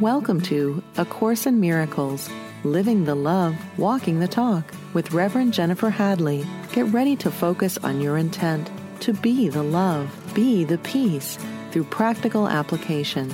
Welcome 0.00 0.40
to 0.44 0.82
A 0.96 1.04
Course 1.04 1.44
in 1.44 1.60
Miracles 1.60 2.30
Living 2.64 3.04
the 3.04 3.14
Love, 3.14 3.54
Walking 3.78 4.18
the 4.18 4.26
Talk 4.26 4.72
with 4.94 5.12
Reverend 5.12 5.52
Jennifer 5.52 5.90
Hadley. 5.90 6.46
Get 6.72 6.86
ready 6.86 7.16
to 7.16 7.30
focus 7.30 7.76
on 7.76 8.00
your 8.00 8.16
intent 8.16 8.70
to 9.00 9.12
be 9.12 9.50
the 9.50 9.62
love, 9.62 10.10
be 10.32 10.64
the 10.64 10.78
peace 10.78 11.38
through 11.70 11.84
practical 11.84 12.48
application. 12.48 13.30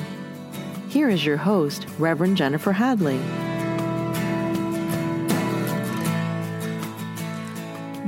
Here 0.88 1.08
is 1.08 1.24
your 1.24 1.36
host, 1.36 1.86
Reverend 2.00 2.36
Jennifer 2.36 2.72
Hadley. 2.72 3.20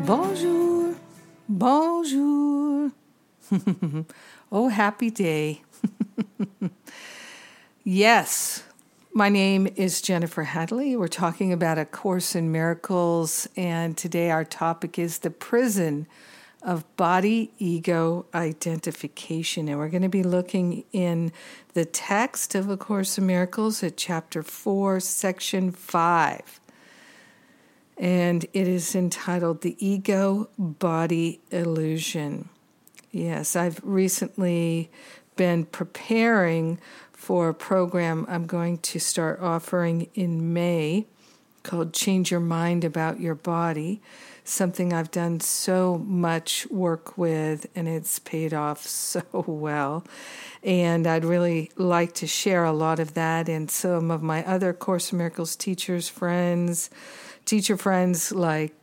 Bonjour. 0.04 0.96
Bonjour. 1.48 2.90
oh, 4.50 4.68
happy 4.68 5.10
day. 5.10 5.62
yes, 7.88 8.64
my 9.14 9.30
name 9.30 9.66
is 9.76 10.02
Jennifer 10.02 10.42
Hadley. 10.42 10.94
We're 10.94 11.08
talking 11.08 11.54
about 11.54 11.78
A 11.78 11.86
Course 11.86 12.34
in 12.34 12.52
Miracles, 12.52 13.48
and 13.56 13.96
today 13.96 14.30
our 14.30 14.44
topic 14.44 14.98
is 14.98 15.20
the 15.20 15.30
prison 15.30 16.06
of 16.62 16.84
body 16.96 17.50
ego 17.58 18.26
identification. 18.34 19.68
And 19.68 19.78
we're 19.78 19.88
going 19.88 20.02
to 20.02 20.10
be 20.10 20.22
looking 20.22 20.84
in 20.92 21.32
the 21.72 21.86
text 21.86 22.54
of 22.54 22.68
A 22.68 22.76
Course 22.76 23.16
in 23.16 23.26
Miracles 23.26 23.82
at 23.82 23.96
chapter 23.96 24.42
4, 24.42 25.00
section 25.00 25.72
5 25.72 26.60
and 28.00 28.44
it 28.52 28.68
is 28.68 28.94
entitled 28.94 29.62
The 29.62 29.74
Ego 29.84 30.48
Body 30.56 31.40
Illusion. 31.50 32.48
Yes, 33.10 33.56
I've 33.56 33.80
recently 33.82 34.88
been 35.34 35.64
preparing 35.64 36.78
for 37.18 37.48
a 37.48 37.54
program 37.54 38.24
I'm 38.28 38.46
going 38.46 38.78
to 38.78 39.00
start 39.00 39.40
offering 39.42 40.08
in 40.14 40.52
May 40.52 41.04
called 41.64 41.92
Change 41.92 42.30
Your 42.30 42.38
Mind 42.38 42.84
About 42.84 43.18
Your 43.18 43.34
Body, 43.34 44.00
something 44.44 44.92
I've 44.92 45.10
done 45.10 45.40
so 45.40 45.98
much 45.98 46.68
work 46.70 47.18
with 47.18 47.66
and 47.74 47.88
it's 47.88 48.20
paid 48.20 48.54
off 48.54 48.86
so 48.86 49.24
well. 49.32 50.04
And 50.62 51.08
I'd 51.08 51.24
really 51.24 51.72
like 51.76 52.14
to 52.14 52.28
share 52.28 52.64
a 52.64 52.72
lot 52.72 53.00
of 53.00 53.14
that 53.14 53.48
and 53.48 53.68
some 53.68 54.12
of 54.12 54.22
my 54.22 54.46
other 54.46 54.72
Course 54.72 55.10
in 55.10 55.18
Miracles 55.18 55.56
teachers, 55.56 56.08
friends, 56.08 56.88
teacher 57.44 57.76
friends 57.76 58.30
like 58.30 58.74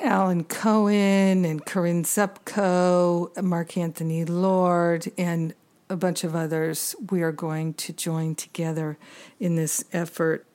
Alan 0.00 0.42
Cohen 0.42 1.44
and 1.44 1.64
Corinne 1.64 2.02
Zupko, 2.02 3.40
Mark 3.40 3.76
Anthony 3.76 4.24
Lord, 4.24 5.12
and 5.16 5.54
a 5.88 5.96
bunch 5.96 6.24
of 6.24 6.34
others. 6.34 6.94
We 7.10 7.22
are 7.22 7.32
going 7.32 7.74
to 7.74 7.92
join 7.92 8.34
together 8.34 8.98
in 9.38 9.56
this 9.56 9.84
effort. 9.92 10.46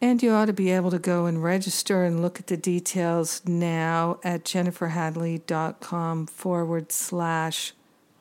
And 0.00 0.22
you 0.22 0.30
ought 0.30 0.46
to 0.46 0.52
be 0.52 0.70
able 0.70 0.90
to 0.92 0.98
go 0.98 1.26
and 1.26 1.42
register 1.42 2.04
and 2.04 2.22
look 2.22 2.38
at 2.38 2.46
the 2.46 2.56
details 2.56 3.42
now 3.44 4.20
at 4.22 4.44
jenniferhadley.com 4.44 6.26
forward 6.26 6.92
slash 6.92 7.72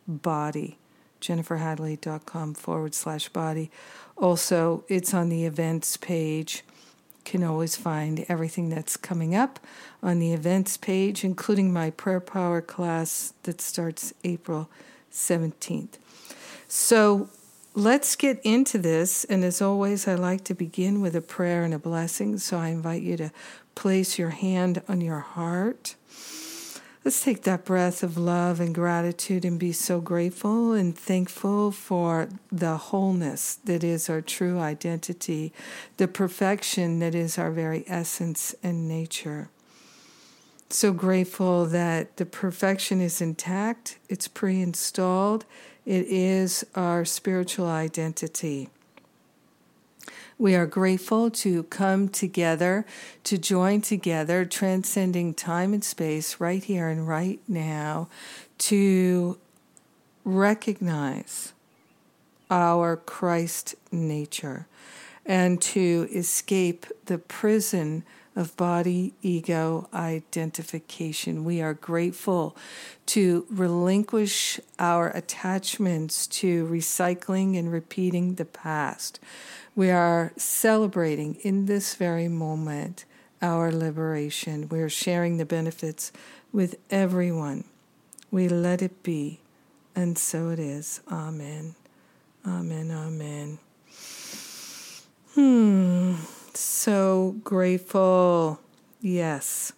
body. 0.07 0.79
jenniferhadley.com 1.21 2.53
forward 2.55 2.95
slash 2.95 3.29
body. 3.29 3.69
Also, 4.15 4.83
it's 4.88 5.13
on 5.13 5.29
the 5.29 5.45
events 5.45 5.97
page 5.97 6.63
can 7.27 7.43
always 7.43 7.75
find 7.75 8.25
everything 8.29 8.69
that's 8.69 8.95
coming 8.95 9.35
up 9.35 9.59
on 10.01 10.17
the 10.17 10.31
events 10.31 10.77
page, 10.77 11.25
including 11.25 11.73
my 11.73 11.89
prayer 11.89 12.21
power 12.21 12.61
class 12.61 13.33
that 13.43 13.59
starts 13.59 14.13
April 14.23 14.69
17th. 15.11 15.97
So 16.67 17.29
let's 17.73 18.15
get 18.15 18.39
into 18.43 18.77
this. 18.77 19.23
And 19.25 19.43
as 19.43 19.61
always, 19.61 20.07
I 20.07 20.15
like 20.15 20.43
to 20.45 20.53
begin 20.53 21.01
with 21.01 21.16
a 21.16 21.22
prayer 21.22 21.63
and 21.63 21.73
a 21.73 21.79
blessing. 21.79 22.38
So 22.38 22.57
I 22.57 22.69
invite 22.69 23.03
you 23.03 23.17
to 23.17 23.31
place 23.75 24.17
your 24.17 24.31
hand 24.31 24.81
on 24.88 25.01
your 25.01 25.19
heart 25.19 25.95
Let's 27.07 27.23
take 27.23 27.44
that 27.44 27.63
breath 27.63 28.03
of 28.03 28.17
love 28.17 28.59
and 28.59 28.75
gratitude 28.75 29.45
and 29.45 29.57
be 29.57 29.72
so 29.72 30.01
grateful 30.01 30.73
and 30.73 30.94
thankful 30.94 31.72
for 31.72 32.27
the 32.51 32.75
wholeness 32.75 33.56
that 33.63 33.81
is 33.81 34.09
our 34.09 34.19
true 34.19 34.59
identity, 34.59 35.53
the 35.95 36.09
perfection 36.09 37.00
that 37.00 37.16
is 37.16 37.38
our 37.38 37.50
very 37.50 37.85
essence 37.88 38.53
and 38.61 38.89
nature. 38.89 39.47
So 40.69 40.91
grateful 40.91 41.66
that 41.67 42.17
the 42.17 42.25
perfection 42.25 43.00
is 43.00 43.22
intact, 43.22 44.00
it's 44.09 44.27
pre 44.27 44.61
installed, 44.61 45.45
it 45.88 46.06
is 46.08 46.66
our 46.75 47.06
spiritual 47.06 47.66
identity. 47.66 48.68
We 50.38 50.53
are 50.53 50.66
grateful 50.66 51.31
to 51.31 51.64
come 51.64 52.09
together, 52.09 52.86
to 53.24 53.38
join 53.38 53.80
together, 53.80 54.44
transcending 54.44 55.34
time 55.34 55.74
and 55.74 55.81
space 55.81 56.42
right 56.42 56.62
here 56.62 56.90
and 56.90 57.08
right 57.08 57.40
now, 57.48 58.09
to 58.58 59.40
recognize 60.25 61.53
our 62.52 62.98
Christ 62.98 63.75
nature 63.90 64.68
and 65.25 65.62
to 65.62 66.09
escape 66.14 66.86
the 67.06 67.18
prison 67.18 68.04
of 68.38 68.56
body 68.56 69.14
ego 69.24 69.90
identification. 69.94 71.44
We 71.44 71.59
are 71.59 71.74
grateful 71.74 72.56
to 73.08 73.48
relinquish 73.50 74.59
our 74.78 75.09
attachments 75.09 76.28
to 76.28 76.68
recycling 76.68 77.58
and 77.58 77.72
repeating 77.72 78.36
the 78.36 78.46
past. 78.46 79.20
We 79.75 79.90
are 79.90 80.34
celebrating 80.38 81.36
in 81.42 81.66
this 81.66 81.96
very 81.96 82.28
moment 82.28 83.06
our 83.42 83.72
liberation. 83.72 84.69
We 84.69 84.81
are 84.81 84.90
sharing 84.90 85.38
the 85.38 85.46
benefits 85.46 86.12
with 86.54 86.75
everyone. 86.92 87.64
We 88.30 88.48
let 88.48 88.84
it 88.84 89.02
be, 89.02 89.40
and 89.96 90.16
so 90.16 90.50
it 90.50 90.59
is. 90.59 91.02
Amen. 91.12 91.74
Amen. 92.46 92.92
Amen. 92.92 93.58
Hmm. 95.34 96.37
So 96.57 97.35
grateful. 97.44 98.59
Yes. 99.00 99.73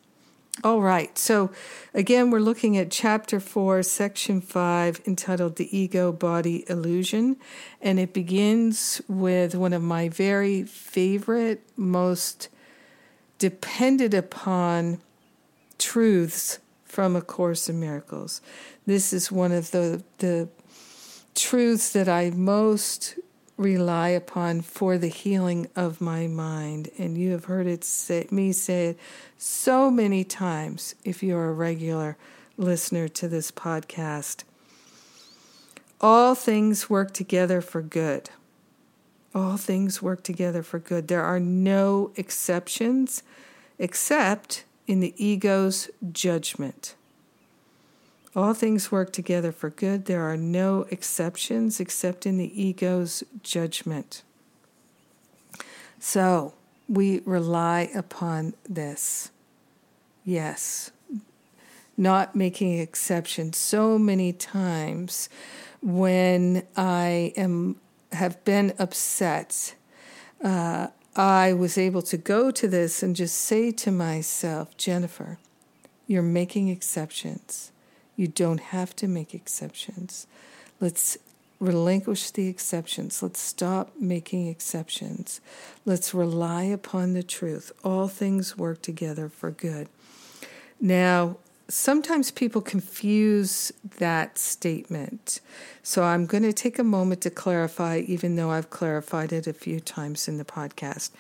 All 0.64 0.82
right. 0.82 1.18
So, 1.18 1.52
again, 1.94 2.32
we're 2.32 2.40
looking 2.40 2.78
at 2.78 2.90
chapter 2.90 3.42
4, 3.42 3.84
section 3.84 4.40
5, 4.40 5.02
entitled 5.06 5.58
The 5.58 5.78
Ego 5.78 6.14
Body 6.14 6.64
Illusion. 6.70 7.36
And 7.82 8.00
it 8.00 8.14
begins 8.14 9.02
with 9.10 9.56
one 9.56 9.74
of 9.74 9.82
my 9.82 10.08
very 10.08 10.64
favorite, 10.64 11.64
most 11.76 12.48
depended 13.40 14.14
upon 14.14 15.02
truths 15.78 16.60
from 16.86 17.14
A 17.14 17.22
Course 17.22 17.68
in 17.68 17.78
Miracles. 17.82 18.42
This 18.86 19.12
is 19.12 19.30
one 19.30 19.52
of 19.52 19.72
the, 19.72 20.02
the 20.20 20.48
truths 21.36 21.92
that 21.92 22.08
I 22.08 22.30
most 22.30 23.16
rely 23.60 24.08
upon 24.08 24.62
for 24.62 24.98
the 24.98 25.10
healing 25.10 25.68
of 25.76 26.00
my 26.00 26.28
mind. 26.28 26.90
And 26.98 27.18
you 27.18 27.34
have 27.34 27.46
heard 27.46 27.68
it 27.68 27.84
say, 27.84 28.26
me 28.32 28.54
say 28.54 28.88
it 28.88 29.00
so 29.38 29.92
many 29.92 30.24
times 30.24 30.96
if 31.04 31.22
you're 31.22 31.50
a 31.50 31.54
regular 31.54 32.18
listener 32.56 33.10
to 33.10 33.28
this 33.28 33.52
podcast. 33.52 34.44
All 36.00 36.36
things 36.36 36.90
work 36.90 37.14
together 37.14 37.60
for 37.60 37.82
good. 37.82 38.30
All 39.36 39.58
things 39.58 40.02
work 40.02 40.24
together 40.24 40.64
for 40.64 40.80
good. 40.80 41.10
There 41.10 41.24
are 41.24 41.40
no 41.40 42.14
exceptions 42.16 43.24
except 43.78 44.64
in 44.88 45.02
the 45.02 45.14
ego's 45.18 45.90
judgment. 46.14 46.96
All 48.40 48.54
things 48.54 48.90
work 48.90 49.12
together 49.12 49.52
for 49.52 49.70
good. 49.70 50.06
There 50.06 50.24
are 50.24 50.38
no 50.38 50.86
exceptions 50.90 51.82
except 51.82 52.26
in 52.26 52.38
the 52.38 52.62
ego's 52.62 53.22
judgment. 53.44 54.24
So 56.00 56.54
we 56.88 57.20
rely 57.26 57.90
upon 57.94 58.54
this. 58.64 59.32
Yes, 60.24 60.92
not 61.98 62.34
making 62.34 62.80
exceptions. 62.80 63.58
So 63.58 64.00
many 64.00 64.32
times 64.32 65.28
when 65.82 66.66
I 66.78 67.34
am 67.36 67.76
have 68.14 68.42
been 68.46 68.74
upset, 68.80 69.76
uh, 70.42 70.88
I 71.14 71.52
was 71.52 71.78
able 71.78 72.04
to 72.04 72.16
go 72.16 72.52
to 72.52 72.70
this 72.70 73.04
and 73.04 73.18
just 73.18 73.36
say 73.36 73.72
to 73.72 73.92
myself, 73.92 74.78
Jennifer, 74.78 75.40
you're 76.08 76.22
making 76.22 76.70
exceptions. 76.70 77.74
You 78.20 78.28
don't 78.28 78.60
have 78.60 78.94
to 78.98 79.08
make 79.08 79.34
exceptions. 79.34 80.28
Let's 80.82 81.18
relinquish 81.62 82.32
the 82.32 82.50
exceptions. 82.50 83.24
Let's 83.24 83.40
stop 83.40 83.94
making 83.98 84.48
exceptions. 84.48 85.40
Let's 85.86 86.14
rely 86.14 86.64
upon 86.64 87.14
the 87.14 87.24
truth. 87.24 87.72
All 87.82 88.10
things 88.10 88.58
work 88.58 88.82
together 88.82 89.30
for 89.30 89.52
good. 89.52 89.88
Now, 90.82 91.38
sometimes 91.70 92.30
people 92.30 92.62
confuse 92.62 93.72
that 94.00 94.38
statement. 94.38 95.40
So 95.82 96.04
I'm 96.04 96.26
going 96.26 96.44
to 96.44 96.52
take 96.52 96.78
a 96.78 96.84
moment 96.84 97.22
to 97.22 97.30
clarify, 97.30 98.00
even 98.00 98.36
though 98.36 98.52
I've 98.52 98.70
clarified 98.70 99.32
it 99.32 99.48
a 99.48 99.54
few 99.54 99.80
times 99.80 100.28
in 100.28 100.38
the 100.38 100.44
podcast. 100.44 101.12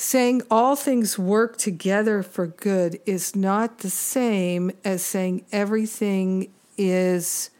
Saying 0.00 0.42
all 0.48 0.76
things 0.76 1.18
work 1.18 1.56
together 1.56 2.22
for 2.22 2.46
good 2.46 3.00
is 3.04 3.34
not 3.34 3.78
the 3.78 3.90
same 3.90 4.70
as 4.84 5.02
saying 5.02 5.44
everything 5.50 6.52
is 6.76 7.50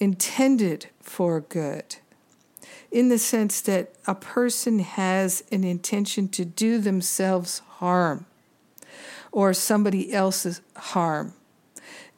intended 0.00 0.88
for 1.00 1.42
good. 1.42 1.98
In 2.90 3.10
the 3.10 3.18
sense 3.18 3.60
that 3.60 3.94
a 4.08 4.16
person 4.16 4.80
has 4.80 5.44
an 5.52 5.62
intention 5.62 6.26
to 6.30 6.44
do 6.44 6.78
themselves 6.78 7.60
harm 7.76 8.26
or 9.30 9.54
somebody 9.54 10.12
else's 10.12 10.62
harm. 10.74 11.34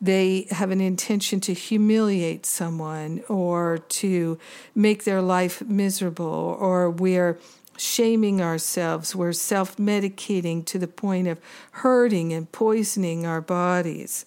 They 0.00 0.46
have 0.50 0.70
an 0.70 0.80
intention 0.80 1.38
to 1.40 1.52
humiliate 1.52 2.46
someone 2.46 3.24
or 3.28 3.76
to 3.76 4.38
make 4.74 5.04
their 5.04 5.20
life 5.20 5.60
miserable, 5.60 6.56
or 6.58 6.90
we're 6.90 7.38
shaming 7.76 8.40
ourselves, 8.40 9.14
we're 9.14 9.32
self 9.32 9.76
medicating 9.76 10.64
to 10.66 10.78
the 10.78 10.88
point 10.88 11.28
of 11.28 11.40
hurting 11.72 12.32
and 12.32 12.50
poisoning 12.50 13.26
our 13.26 13.40
bodies, 13.40 14.24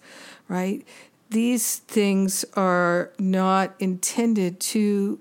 right? 0.48 0.86
These 1.30 1.76
things 1.76 2.44
are 2.54 3.10
not 3.18 3.74
intended 3.78 4.60
to 4.60 5.18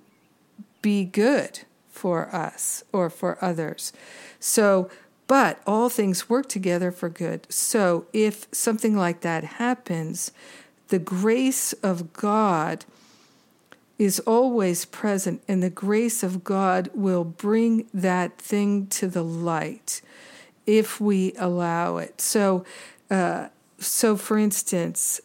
be 0.81 1.03
good 1.03 1.62
for 1.89 2.33
us 2.33 2.83
or 2.94 3.09
for 3.09 3.38
others. 3.44 3.91
So, 4.39 4.89
but 5.27 5.62
all 5.68 5.89
things 5.89 6.30
work 6.30 6.47
together 6.47 6.91
for 6.91 7.09
good. 7.09 7.51
So 7.51 8.06
if 8.13 8.47
something 8.53 8.95
like 8.95 9.21
that 9.21 9.44
happens, 9.44 10.31
the 10.88 11.00
grace 11.00 11.73
of 11.73 12.13
God 12.13 12.85
is 13.97 14.19
always 14.21 14.85
present, 14.85 15.41
and 15.47 15.63
the 15.63 15.69
grace 15.69 16.21
of 16.23 16.44
God 16.44 16.89
will 16.94 17.23
bring 17.23 17.88
that 17.94 18.38
thing 18.38 18.88
to 18.88 19.07
the 19.07 19.23
light 19.23 20.01
if 20.65 21.01
we 21.01 21.33
allow 21.38 21.97
it. 21.97 22.21
So, 22.21 22.63
uh, 23.09 23.47
so 23.79 24.15
for 24.15 24.38
instance, 24.38 25.19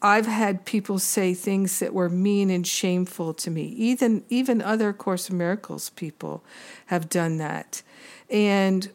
I've 0.00 0.26
had 0.26 0.64
people 0.64 0.98
say 0.98 1.34
things 1.34 1.78
that 1.78 1.94
were 1.94 2.10
mean 2.10 2.50
and 2.50 2.66
shameful 2.66 3.34
to 3.34 3.50
me. 3.50 3.64
Even 3.76 4.22
even 4.28 4.60
other 4.60 4.92
Course 4.92 5.28
of 5.28 5.34
Miracles 5.34 5.90
people 5.90 6.44
have 6.86 7.08
done 7.08 7.38
that, 7.38 7.82
and 8.30 8.90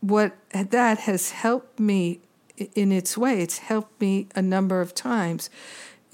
what 0.00 0.36
that 0.52 0.98
has 1.00 1.30
helped 1.30 1.80
me 1.80 2.20
in 2.74 2.92
its 2.92 3.16
way. 3.16 3.40
It's 3.40 3.58
helped 3.58 4.00
me 4.00 4.28
a 4.34 4.42
number 4.42 4.80
of 4.80 4.94
times. 4.94 5.50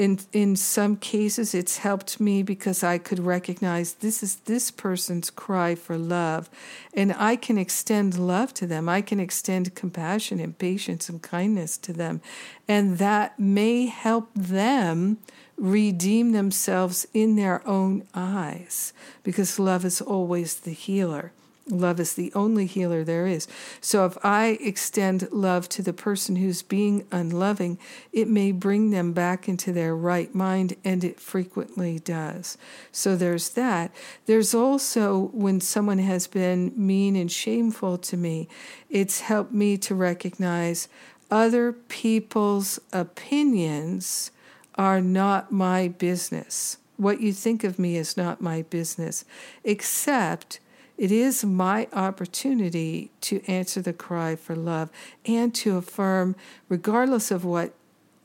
In 0.01 0.19
in 0.33 0.57
some 0.57 0.97
cases, 0.97 1.53
it's 1.53 1.77
helped 1.77 2.21
me 2.21 2.43
because 2.43 2.83
I 2.83 2.97
could 2.97 3.19
recognize 3.19 3.93
this 3.93 4.23
is 4.23 4.37
this 4.47 4.71
person's 4.71 5.29
cry 5.29 5.75
for 5.75 5.99
love, 5.99 6.49
and 6.95 7.13
I 7.19 7.37
can 7.37 7.59
extend 7.59 8.19
love 8.19 8.55
to 8.55 8.67
them. 8.67 8.89
I 8.89 9.03
can 9.03 9.21
extend 9.21 9.75
compassion 9.75 10.41
and 10.41 10.57
patience 10.57 11.11
and 11.11 11.21
kindness 11.21 11.77
to 11.77 11.93
them, 11.93 12.23
and 12.67 12.97
that 12.97 13.39
may 13.39 13.89
help 13.89 14.31
them 14.35 15.19
redeem 15.59 16.33
themselves 16.33 17.07
in 17.13 17.37
their 17.37 17.61
own 17.69 18.05
eyes 18.15 18.95
because 19.23 19.59
love 19.59 19.85
is 19.85 20.01
always 20.01 20.61
the 20.61 20.73
healer. 20.73 21.31
Love 21.71 22.01
is 22.01 22.15
the 22.15 22.33
only 22.35 22.67
healer 22.67 23.05
there 23.05 23.27
is. 23.27 23.47
So 23.81 24.05
if 24.05 24.19
I 24.25 24.59
extend 24.61 25.31
love 25.31 25.69
to 25.71 25.83
the 25.83 25.93
person 25.93 26.37
who's 26.37 26.63
being 26.63 27.07
unloving, 27.13 27.79
it 28.13 28.29
may 28.29 28.53
bring 28.53 28.91
them 28.91 29.13
back 29.13 29.49
into 29.49 29.73
their 29.73 29.95
right 29.95 30.35
mind, 30.35 30.77
and 30.85 31.05
it 31.05 31.21
frequently 31.21 31.99
does. 32.01 32.59
So 32.93 33.17
there's 33.17 33.51
that. 33.51 33.93
There's 34.27 34.55
also 34.55 35.31
when 35.33 35.61
someone 35.61 35.99
has 35.99 36.27
been 36.27 36.73
mean 36.77 37.17
and 37.17 37.31
shameful 37.31 37.99
to 37.99 38.17
me, 38.17 38.49
it's 38.89 39.21
helped 39.21 39.53
me 39.53 39.77
to 39.79 39.95
recognize 39.95 40.89
other 41.31 41.73
people's 41.73 42.81
opinions 42.93 44.31
are 44.75 45.01
not 45.01 45.53
my 45.53 45.89
business. 45.89 46.79
What 46.97 47.21
you 47.21 47.33
think 47.33 47.65
of 47.65 47.79
me 47.79 47.97
is 47.97 48.17
not 48.17 48.41
my 48.41 48.63
business, 48.63 49.25
except 49.65 50.61
it 51.01 51.11
is 51.11 51.47
my 51.47 51.89
opportunity 51.95 53.11
to 53.23 53.41
answer 53.47 53.81
the 53.81 53.95
cry 53.95 54.37
for 54.37 54.55
love 54.55 54.91
and 55.25 55.55
to 55.55 55.79
affirm, 55.79 56.37
regardless 56.69 57.31
of 57.31 57.43
what 57.43 57.73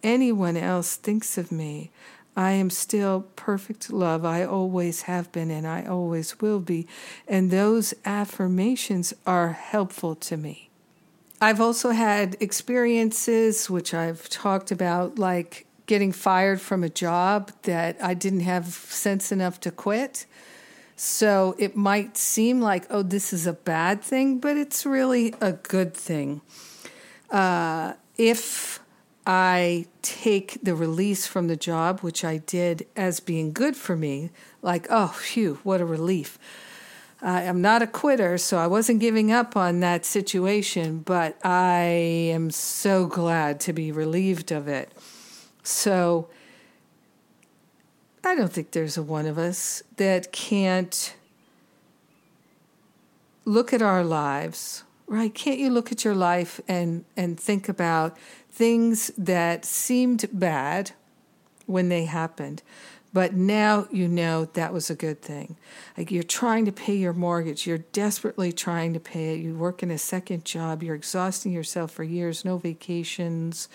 anyone 0.04 0.58
else 0.58 0.98
thinks 0.98 1.38
of 1.38 1.54
me, 1.54 1.90
I 2.36 2.52
am 2.52 2.70
still 2.70 3.28
perfect 3.38 3.94
love. 3.94 4.26
I 4.26 4.44
always 4.44 5.04
have 5.04 5.32
been 5.32 5.50
and 5.50 5.66
I 5.66 5.86
always 5.86 6.42
will 6.42 6.60
be. 6.60 6.86
And 7.30 7.50
those 7.50 7.94
affirmations 8.04 9.14
are 9.26 9.54
helpful 9.54 10.14
to 10.16 10.36
me. 10.36 10.70
I've 11.40 11.62
also 11.62 11.92
had 11.92 12.36
experiences, 12.42 13.70
which 13.70 13.94
I've 13.94 14.28
talked 14.28 14.70
about, 14.70 15.18
like 15.18 15.66
getting 15.86 16.12
fired 16.12 16.60
from 16.60 16.84
a 16.84 16.90
job 16.90 17.54
that 17.62 17.96
I 18.04 18.16
didn't 18.16 18.42
have 18.42 18.68
sense 18.68 19.32
enough 19.32 19.62
to 19.62 19.72
quit. 19.72 20.26
So 20.96 21.56
it 21.58 21.76
might 21.76 22.18
seem 22.18 22.62
like, 22.62 22.86
oh, 22.90 23.02
this 23.02 23.34
is 23.34 23.46
a 23.46 23.54
bad 23.54 24.02
thing, 24.02 24.40
but 24.40 24.58
it's 24.58 24.86
really 24.86 25.34
a 25.42 25.54
good 25.54 25.94
thing. 25.94 26.42
Uh, 27.30 27.94
if 28.18 28.80
I 29.28 29.88
take 30.02 30.60
the 30.64 30.76
release 30.76 31.28
from 31.28 31.48
the 31.48 31.58
job, 31.58 32.00
which 32.02 32.24
I 32.24 32.38
did 32.38 32.88
as 32.96 33.20
being 33.20 33.52
good 33.52 33.76
for 33.76 33.98
me, 33.98 34.32
like, 34.62 34.88
oh, 34.90 35.08
phew, 35.08 35.60
what 35.64 35.82
a 35.82 35.86
relief. 35.86 36.40
I 37.22 37.42
am 37.44 37.62
not 37.62 37.82
a 37.82 37.88
quitter, 37.88 38.38
so 38.38 38.58
I 38.58 38.68
wasn't 38.68 39.00
giving 39.00 39.32
up 39.32 39.58
on 39.58 39.80
that 39.80 40.06
situation, 40.06 41.00
but 41.00 41.38
I 41.44 41.82
am 42.32 42.52
so 42.52 43.08
glad 43.08 43.60
to 43.62 43.74
be 43.74 43.92
relieved 43.92 44.52
of 44.52 44.68
it. 44.68 44.92
So 45.64 46.30
I 48.26 48.34
don't 48.34 48.52
think 48.52 48.72
there's 48.72 48.98
a 48.98 49.04
one 49.04 49.28
of 49.28 49.38
us 49.38 49.84
that 49.98 50.32
can't 50.32 51.16
look 53.46 53.72
at 53.72 53.84
our 53.84 54.04
lives, 54.04 54.84
right? 55.06 55.34
Can't 55.34 55.60
you 55.60 55.70
look 55.70 55.92
at 55.92 56.04
your 56.04 56.16
life 56.16 56.60
and, 56.68 57.06
and 57.16 57.40
think 57.40 57.70
about 57.70 58.18
things 58.50 59.12
that 59.16 59.64
seemed 59.64 60.28
bad 60.34 60.92
when 61.68 61.90
they 61.90 62.06
happened, 62.06 62.64
but 63.14 63.34
now 63.36 63.88
you 63.92 64.08
know 64.08 64.46
that 64.46 64.74
was 64.74 64.90
a 64.90 64.96
good 64.96 65.22
thing. 65.22 65.56
Like 65.96 66.10
you're 66.10 66.24
trying 66.24 66.66
to 66.66 66.72
pay 66.72 66.96
your 66.96 67.14
mortgage, 67.14 67.68
you're 67.68 67.78
desperately 67.78 68.52
trying 68.52 68.94
to 68.94 69.00
pay 69.00 69.36
it, 69.36 69.40
you 69.40 69.56
work 69.56 69.84
in 69.84 69.92
a 69.92 70.00
second 70.00 70.46
job, 70.46 70.82
you're 70.82 70.96
exhausting 70.96 71.52
yourself 71.52 71.92
for 71.92 72.04
years, 72.04 72.44
no 72.44 72.58
vacations, 72.58 73.70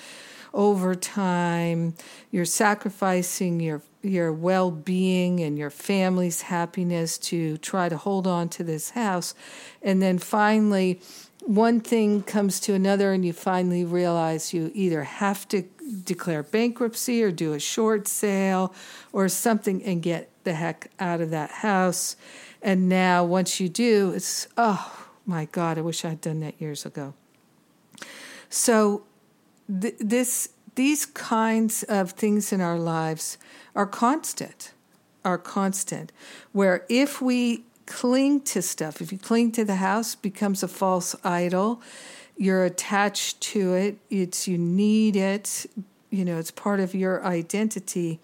overtime, 0.52 1.94
you're 2.30 2.44
sacrificing 2.44 3.60
your 3.60 3.82
your 4.02 4.32
well-being 4.32 5.40
and 5.40 5.58
your 5.58 5.68
family's 5.68 6.42
happiness 6.42 7.18
to 7.18 7.58
try 7.58 7.86
to 7.86 7.98
hold 7.98 8.26
on 8.26 8.48
to 8.48 8.64
this 8.64 8.90
house. 8.90 9.34
And 9.82 10.00
then 10.00 10.18
finally 10.18 11.00
one 11.44 11.80
thing 11.80 12.22
comes 12.22 12.60
to 12.60 12.74
another 12.74 13.12
and 13.12 13.24
you 13.24 13.32
finally 13.32 13.84
realize 13.84 14.52
you 14.52 14.70
either 14.74 15.04
have 15.04 15.48
to 15.48 15.62
declare 16.04 16.42
bankruptcy 16.42 17.22
or 17.22 17.30
do 17.30 17.52
a 17.52 17.58
short 17.58 18.06
sale 18.06 18.74
or 19.12 19.28
something 19.28 19.82
and 19.82 20.02
get 20.02 20.30
the 20.44 20.52
heck 20.54 20.90
out 20.98 21.20
of 21.20 21.30
that 21.30 21.50
house. 21.50 22.16
And 22.62 22.88
now 22.88 23.24
once 23.24 23.60
you 23.60 23.68
do 23.68 24.12
it's 24.14 24.48
oh 24.56 25.06
my 25.26 25.46
god 25.46 25.78
i 25.78 25.80
wish 25.80 26.04
i'd 26.04 26.20
done 26.20 26.40
that 26.40 26.60
years 26.60 26.84
ago. 26.84 27.14
So 28.48 29.04
th- 29.80 29.96
this 29.98 30.48
these 30.74 31.04
kinds 31.04 31.82
of 31.84 32.12
things 32.12 32.52
in 32.52 32.60
our 32.60 32.78
lives 32.78 33.36
are 33.74 33.86
constant, 33.86 34.72
are 35.24 35.38
constant. 35.38 36.12
Where 36.52 36.86
if 36.88 37.20
we 37.20 37.64
cling 37.86 38.40
to 38.40 38.62
stuff, 38.62 39.00
if 39.02 39.10
you 39.12 39.18
cling 39.18 39.52
to 39.52 39.64
the 39.64 39.76
house, 39.76 40.14
becomes 40.14 40.62
a 40.62 40.68
false 40.68 41.14
idol. 41.24 41.82
You're 42.36 42.64
attached 42.64 43.40
to 43.52 43.74
it. 43.74 43.98
It's 44.08 44.48
you 44.48 44.56
need 44.56 45.16
it. 45.16 45.66
You 46.08 46.24
know, 46.24 46.38
it's 46.38 46.50
part 46.50 46.80
of 46.80 46.94
your 46.94 47.24
identity. 47.24 48.20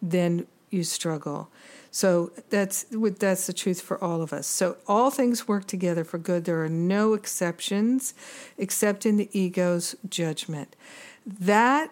Then 0.00 0.46
you 0.70 0.84
struggle. 0.84 1.48
So 1.96 2.30
that's 2.50 2.84
that's 2.90 3.46
the 3.46 3.54
truth 3.54 3.80
for 3.80 3.96
all 4.04 4.20
of 4.20 4.30
us. 4.30 4.46
So 4.46 4.76
all 4.86 5.10
things 5.10 5.48
work 5.48 5.66
together 5.66 6.04
for 6.04 6.18
good. 6.18 6.44
There 6.44 6.62
are 6.62 6.68
no 6.68 7.14
exceptions, 7.14 8.12
except 8.58 9.06
in 9.06 9.16
the 9.16 9.30
ego's 9.32 9.96
judgment. 10.06 10.76
That 11.24 11.90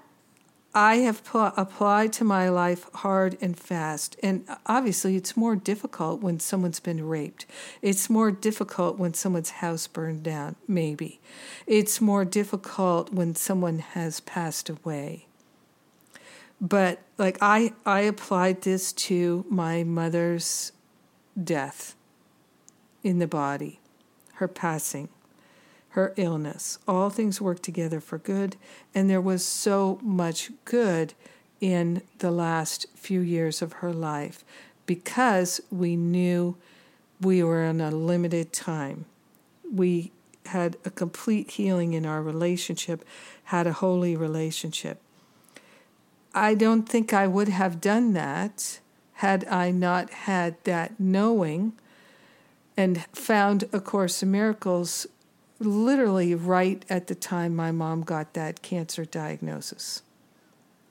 I 0.74 0.96
have 0.96 1.24
pl- 1.24 1.54
applied 1.56 2.12
to 2.14 2.24
my 2.24 2.50
life 2.50 2.84
hard 2.96 3.38
and 3.40 3.58
fast. 3.58 4.16
And 4.22 4.46
obviously, 4.66 5.16
it's 5.16 5.38
more 5.38 5.56
difficult 5.56 6.20
when 6.20 6.38
someone's 6.38 6.80
been 6.80 7.08
raped. 7.08 7.46
It's 7.80 8.10
more 8.10 8.30
difficult 8.30 8.98
when 8.98 9.14
someone's 9.14 9.62
house 9.62 9.86
burned 9.86 10.22
down, 10.22 10.56
maybe. 10.68 11.18
It's 11.66 12.02
more 12.02 12.26
difficult 12.26 13.10
when 13.10 13.36
someone 13.36 13.78
has 13.78 14.20
passed 14.20 14.68
away. 14.68 15.28
But 16.64 17.00
like 17.18 17.36
I, 17.42 17.74
I 17.84 18.00
applied 18.00 18.62
this 18.62 18.92
to 18.94 19.44
my 19.50 19.84
mother's 19.84 20.72
death 21.42 21.94
in 23.02 23.18
the 23.18 23.26
body, 23.26 23.80
her 24.34 24.48
passing 24.48 25.10
her 25.94 26.12
illness. 26.16 26.76
All 26.88 27.08
things 27.08 27.40
work 27.40 27.62
together 27.62 28.00
for 28.00 28.18
good, 28.18 28.56
and 28.96 29.08
there 29.08 29.20
was 29.20 29.44
so 29.44 30.00
much 30.02 30.50
good 30.64 31.14
in 31.60 32.02
the 32.18 32.32
last 32.32 32.86
few 32.96 33.20
years 33.20 33.62
of 33.62 33.74
her 33.74 33.92
life 33.92 34.44
because 34.86 35.60
we 35.70 35.94
knew 35.94 36.56
we 37.20 37.44
were 37.44 37.62
in 37.62 37.80
a 37.80 37.92
limited 37.92 38.52
time. 38.52 39.04
We 39.72 40.10
had 40.46 40.76
a 40.84 40.90
complete 40.90 41.52
healing 41.52 41.92
in 41.92 42.04
our 42.04 42.20
relationship, 42.20 43.04
had 43.44 43.68
a 43.68 43.74
holy 43.74 44.16
relationship. 44.16 45.00
I 46.34 46.54
don't 46.54 46.88
think 46.88 47.12
I 47.12 47.26
would 47.26 47.48
have 47.48 47.80
done 47.80 48.12
that 48.14 48.80
had 49.14 49.46
I 49.46 49.70
not 49.70 50.10
had 50.10 50.56
that 50.64 50.98
knowing 50.98 51.74
and 52.76 53.04
found 53.12 53.64
A 53.72 53.80
Course 53.80 54.22
in 54.22 54.32
Miracles 54.32 55.06
literally 55.60 56.34
right 56.34 56.84
at 56.90 57.06
the 57.06 57.14
time 57.14 57.54
my 57.54 57.70
mom 57.70 58.02
got 58.02 58.34
that 58.34 58.62
cancer 58.62 59.04
diagnosis. 59.04 60.02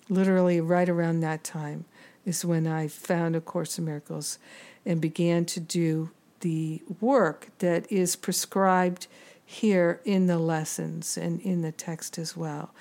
Literally, 0.10 0.62
right 0.62 0.88
around 0.88 1.20
that 1.20 1.44
time 1.44 1.86
is 2.26 2.46
when 2.46 2.66
I 2.66 2.88
found 2.88 3.36
A 3.36 3.42
Course 3.42 3.78
in 3.78 3.86
Miracles 3.86 4.40
and 4.86 5.02
began 5.02 5.46
to 5.46 5.60
do 5.60 6.12
the 6.40 6.82
work 7.02 7.50
that 7.60 7.90
is 7.92 8.16
prescribed 8.16 9.08
here 9.46 10.00
in 10.06 10.28
the 10.28 10.40
lessons 10.40 11.18
and 11.18 11.40
in 11.42 11.62
the 11.62 11.72
text 11.72 12.18
as 12.18 12.36
well. 12.36 12.74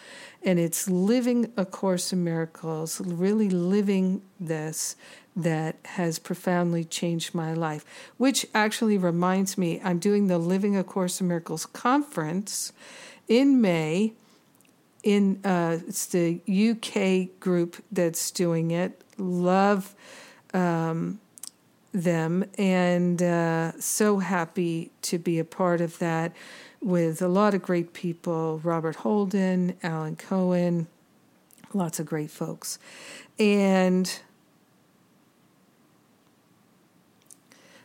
And 0.42 0.58
it's 0.58 0.88
living 0.88 1.52
A 1.56 1.64
Course 1.64 2.12
in 2.12 2.24
Miracles, 2.24 3.00
really 3.00 3.50
living 3.50 4.22
this 4.38 4.96
that 5.34 5.76
has 5.84 6.18
profoundly 6.18 6.84
changed 6.84 7.34
my 7.34 7.54
life, 7.54 7.84
which 8.16 8.46
actually 8.54 8.98
reminds 8.98 9.56
me 9.56 9.80
I'm 9.82 9.98
doing 9.98 10.26
the 10.26 10.38
Living 10.38 10.76
A 10.76 10.84
Course 10.84 11.20
in 11.20 11.28
Miracles 11.28 11.66
conference 11.66 12.72
in 13.28 13.60
May. 13.60 14.12
In 15.02 15.40
uh, 15.44 15.78
it's 15.88 16.06
the 16.06 16.40
UK 16.46 17.40
group 17.40 17.82
that's 17.90 18.30
doing 18.30 18.70
it. 18.70 19.02
Love 19.18 19.94
um, 20.54 21.18
them 21.92 22.44
and 22.56 23.22
uh, 23.22 23.72
so 23.78 24.18
happy 24.18 24.90
to 25.02 25.18
be 25.18 25.38
a 25.38 25.44
part 25.44 25.80
of 25.80 25.98
that 25.98 26.32
with 26.80 27.20
a 27.22 27.28
lot 27.28 27.54
of 27.54 27.62
great 27.62 27.92
people 27.92 28.60
Robert 28.64 28.96
Holden, 28.96 29.76
Alan 29.82 30.16
Cohen, 30.16 30.86
lots 31.74 32.00
of 32.00 32.06
great 32.06 32.30
folks. 32.30 32.78
And 33.38 34.20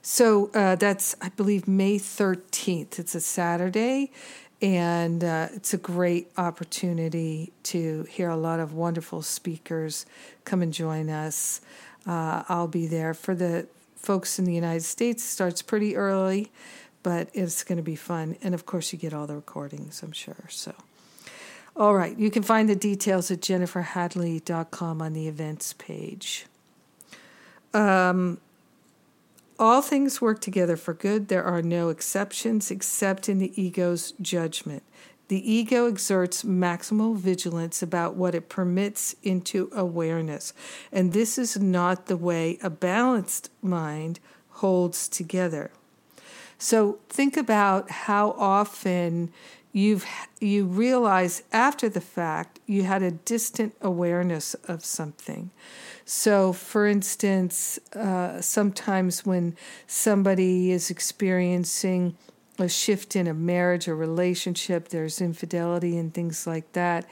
So 0.10 0.50
uh, 0.54 0.76
that's, 0.76 1.18
I 1.22 1.28
believe, 1.28 1.68
May 1.68 1.98
13th. 2.00 2.98
It's 2.98 3.14
a 3.14 3.20
Saturday, 3.20 4.10
and 4.62 5.22
uh, 5.22 5.50
it's 5.52 5.74
a 5.74 5.78
great 5.78 6.32
opportunity 6.38 7.52
to 7.64 8.04
hear 8.04 8.30
a 8.30 8.38
lot 8.38 8.62
of 8.62 8.72
wonderful 8.74 9.22
speakers 9.22 10.06
come 10.46 10.62
and 10.62 10.72
join 10.72 11.10
us. 11.10 11.60
Uh, 12.06 12.44
I'll 12.48 12.70
be 12.70 12.88
there 12.88 13.14
for 13.14 13.36
the 13.36 13.68
folks 13.98 14.40
in 14.40 14.46
the 14.46 14.54
United 14.54 14.84
States. 14.84 15.24
Starts 15.24 15.62
pretty 15.62 15.96
early, 15.96 16.52
but 17.04 17.30
it's 17.34 17.64
going 17.64 17.78
to 17.78 17.84
be 17.84 17.96
fun. 17.96 18.38
And 18.42 18.54
of 18.54 18.66
course, 18.66 18.94
you 18.94 19.00
get 19.00 19.14
all 19.14 19.28
the 19.28 19.36
recordings, 19.36 20.02
I'm 20.04 20.12
sure. 20.12 20.46
So. 20.50 20.74
All 21.76 21.94
right, 21.94 22.18
you 22.18 22.32
can 22.32 22.42
find 22.42 22.68
the 22.68 22.76
details 22.76 23.30
at 23.30 23.40
jenniferhadley.com 23.40 25.00
on 25.00 25.14
the 25.14 25.28
events 25.28 25.74
page. 25.74 26.48
Um, 27.72 28.40
all 29.60 29.84
things 29.84 30.20
work 30.20 30.42
together 30.42 30.76
for 30.76 30.96
good. 30.96 31.28
There 31.28 31.44
are 31.44 31.62
no 31.62 31.90
exceptions 31.90 32.72
except 32.72 33.30
in 33.30 33.38
the 33.38 33.62
ego's 33.62 34.14
judgment. 34.20 34.82
The 35.28 35.52
ego 35.52 35.88
exerts 35.88 36.44
maximal 36.44 37.16
vigilance 37.16 37.82
about 37.82 38.16
what 38.16 38.34
it 38.34 38.48
permits 38.48 39.16
into 39.24 39.70
awareness. 39.74 40.54
And 40.92 41.12
this 41.12 41.38
is 41.38 41.58
not 41.58 42.06
the 42.06 42.18
way 42.18 42.58
a 42.64 42.70
balanced 42.70 43.50
mind 43.62 44.20
holds 44.50 45.08
together. 45.10 45.72
So 46.58 47.00
think 47.10 47.38
about 47.38 47.92
how 47.92 48.32
often 48.32 49.32
you've 49.74 50.06
you 50.40 50.66
realize 50.66 51.44
after 51.52 51.90
the 51.90 52.02
fact 52.02 52.60
you 52.66 52.84
had 52.84 53.04
a 53.04 53.12
distant 53.12 53.76
awareness 53.82 54.54
of 54.68 54.84
something. 54.84 55.52
So, 56.06 56.54
for 56.54 56.88
instance, 56.88 57.78
uh, 57.94 58.42
sometimes 58.42 59.26
when 59.26 59.56
somebody 59.86 60.72
is 60.72 60.90
experiencing 60.90 62.16
a 62.58 62.70
shift 62.70 63.16
in 63.16 63.28
a 63.28 63.34
marriage 63.34 63.88
or 63.88 63.96
relationship, 63.96 64.90
there's 64.90 65.22
infidelity 65.22 65.98
and 65.98 66.14
things 66.14 66.48
like 66.48 66.72
that. 66.74 67.06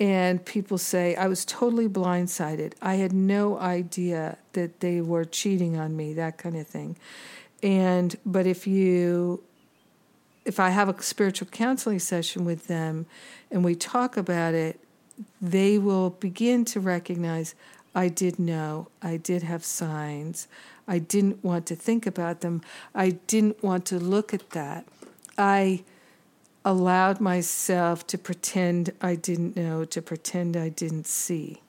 And 0.00 0.44
people 0.44 0.76
say, 0.78 1.14
I 1.14 1.28
was 1.28 1.44
totally 1.44 1.88
blindsided. 1.88 2.74
I 2.82 2.96
had 2.96 3.12
no 3.12 3.58
idea 3.58 4.38
that 4.52 4.80
they 4.80 5.00
were 5.00 5.24
cheating 5.24 5.78
on 5.78 5.96
me, 5.96 6.14
that 6.14 6.36
kind 6.36 6.56
of 6.56 6.66
thing. 6.66 6.96
And, 7.62 8.16
but 8.26 8.46
if 8.46 8.66
you, 8.66 9.42
if 10.44 10.58
I 10.58 10.70
have 10.70 10.88
a 10.88 11.00
spiritual 11.02 11.48
counseling 11.48 12.00
session 12.00 12.44
with 12.44 12.66
them 12.66 13.06
and 13.50 13.64
we 13.64 13.74
talk 13.74 14.16
about 14.16 14.54
it, 14.54 14.80
they 15.40 15.78
will 15.78 16.10
begin 16.10 16.64
to 16.66 16.80
recognize, 16.80 17.54
I 17.94 18.08
did 18.08 18.38
know. 18.38 18.88
I 19.00 19.16
did 19.16 19.42
have 19.42 19.64
signs. 19.64 20.48
I 20.86 20.98
didn't 20.98 21.44
want 21.44 21.66
to 21.66 21.76
think 21.76 22.06
about 22.06 22.40
them. 22.40 22.62
I 22.94 23.10
didn't 23.26 23.62
want 23.62 23.86
to 23.86 23.98
look 23.98 24.34
at 24.34 24.50
that. 24.50 24.86
I 25.38 25.84
allowed 26.64 27.20
myself 27.20 28.06
to 28.08 28.18
pretend 28.18 28.92
I 29.00 29.14
didn't 29.14 29.56
know, 29.56 29.84
to 29.84 30.02
pretend 30.02 30.56
I 30.56 30.70
didn't 30.70 31.06
see. 31.06 31.60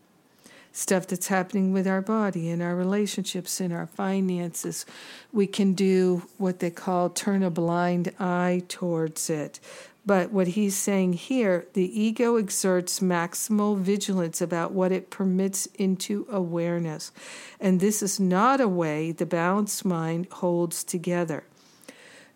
Stuff 0.72 1.08
that's 1.08 1.27
happening 1.27 1.72
with 1.72 1.88
our 1.88 2.01
body, 2.01 2.50
in 2.50 2.62
our 2.62 2.75
relationships, 2.75 3.62
in 3.62 3.72
our 3.72 3.88
finances. 3.88 4.86
We 5.32 5.48
can 5.48 5.74
do 5.74 6.24
what 6.38 6.60
they 6.60 6.70
call 6.70 7.10
turn 7.10 7.44
a 7.44 7.50
blind 7.50 8.13
eye 8.20 8.63
towards 8.67 9.29
it. 9.29 9.60
But 10.06 10.32
what 10.32 10.50
he's 10.50 10.78
saying 10.78 11.14
here, 11.14 11.66
the 11.74 12.00
ego 12.00 12.38
exerts 12.38 13.00
maximal 13.00 13.78
vigilance 13.78 14.40
about 14.40 14.72
what 14.72 14.92
it 14.92 15.10
permits 15.10 15.66
into 15.78 16.28
awareness. 16.30 17.12
And 17.60 17.80
this 17.80 18.04
is 18.04 18.20
not 18.20 18.62
a 18.62 18.68
way 18.68 19.12
the 19.12 19.26
balanced 19.26 19.84
mind 19.84 20.28
holds 20.32 20.84
together. 20.84 21.44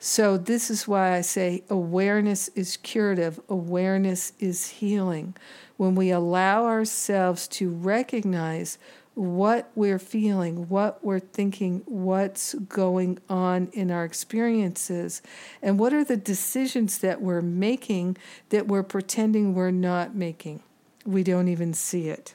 So, 0.01 0.37
this 0.37 0.71
is 0.71 0.87
why 0.87 1.15
I 1.17 1.21
say 1.21 1.63
awareness 1.69 2.47
is 2.55 2.77
curative, 2.77 3.37
awareness 3.49 4.31
is 4.39 4.69
healing. 4.69 5.35
When 5.75 5.93
we 5.93 6.09
allow 6.09 6.65
ourselves 6.65 7.49
to 7.49 7.69
recognize 7.69 8.77
what 9.19 9.69
we're 9.75 9.99
feeling, 9.99 10.69
what 10.69 11.03
we're 11.03 11.19
thinking, 11.19 11.81
what's 11.85 12.53
going 12.53 13.19
on 13.27 13.67
in 13.73 13.91
our 13.91 14.05
experiences, 14.05 15.21
and 15.61 15.77
what 15.77 15.93
are 15.93 16.05
the 16.05 16.15
decisions 16.15 16.99
that 16.99 17.21
we're 17.21 17.41
making 17.41 18.15
that 18.47 18.65
we're 18.65 18.81
pretending 18.81 19.53
we're 19.53 19.71
not 19.71 20.15
making. 20.15 20.63
We 21.05 21.23
don't 21.23 21.49
even 21.49 21.73
see 21.73 22.07
it. 22.07 22.33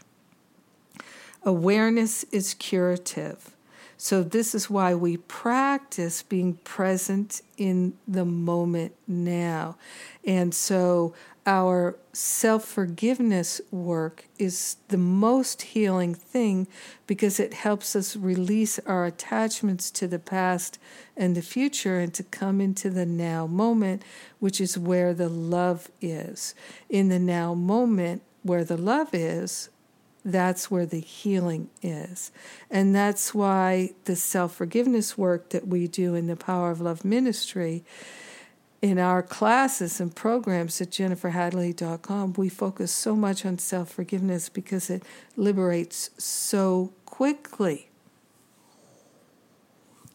Awareness 1.43 2.25
is 2.25 2.53
curative. 2.53 3.57
So, 3.97 4.23
this 4.23 4.55
is 4.55 4.69
why 4.69 4.95
we 4.95 5.17
practice 5.17 6.23
being 6.23 6.55
present 6.65 7.41
in 7.57 7.95
the 8.07 8.27
moment 8.27 8.93
now. 9.07 9.77
And 10.27 10.55
so, 10.55 11.15
our 11.47 11.97
self 12.13 12.65
forgiveness 12.65 13.61
work 13.71 14.25
is 14.39 14.77
the 14.89 14.99
most 14.99 15.63
healing 15.63 16.15
thing 16.15 16.67
because 17.07 17.39
it 17.39 17.53
helps 17.53 17.95
us 17.95 18.17
release 18.17 18.79
our 18.81 19.05
attachments 19.05 19.91
to 19.91 20.09
the 20.09 20.19
past 20.19 20.79
and 21.17 21.37
the 21.37 21.43
future 21.43 21.99
and 21.99 22.15
to 22.15 22.23
come 22.23 22.61
into 22.61 22.89
the 22.89 23.07
now 23.07 23.47
moment, 23.47 24.03
which 24.39 24.61
is 24.61 24.79
where 24.79 25.13
the 25.13 25.29
love 25.29 25.91
is. 26.01 26.55
In 26.89 27.09
the 27.09 27.19
now 27.19 27.55
moment, 27.55 28.23
where 28.43 28.65
the 28.65 28.77
love 28.79 29.11
is, 29.13 29.69
that's 30.25 30.71
where 30.71 30.87
the 30.87 31.01
healing 31.01 31.69
is. 31.83 32.33
And 32.71 32.95
that's 32.95 33.35
why 33.35 33.91
the 34.05 34.17
self 34.17 34.55
forgiveness 34.55 35.19
work 35.19 35.51
that 35.51 35.69
we 35.69 35.89
do 35.89 36.15
in 36.15 36.27
the 36.27 36.37
Power 36.37 36.71
of 36.71 36.81
Love 36.81 37.05
ministry 37.05 37.85
in 38.85 38.99
our 38.99 39.23
classes 39.23 39.99
and 39.99 40.15
programs 40.15 40.79
at 40.79 40.91
jenniferhadley.com, 40.91 42.35
we 42.35 42.51
focus 42.51 42.93
so 42.93 43.17
much 43.17 43.47
on 43.47 43.57
self 43.57 43.91
forgiveness 43.91 44.51
because 44.51 44.91
it 44.91 45.03
liberates 45.39 46.11
so 46.19 46.93
quickly. 47.07 47.89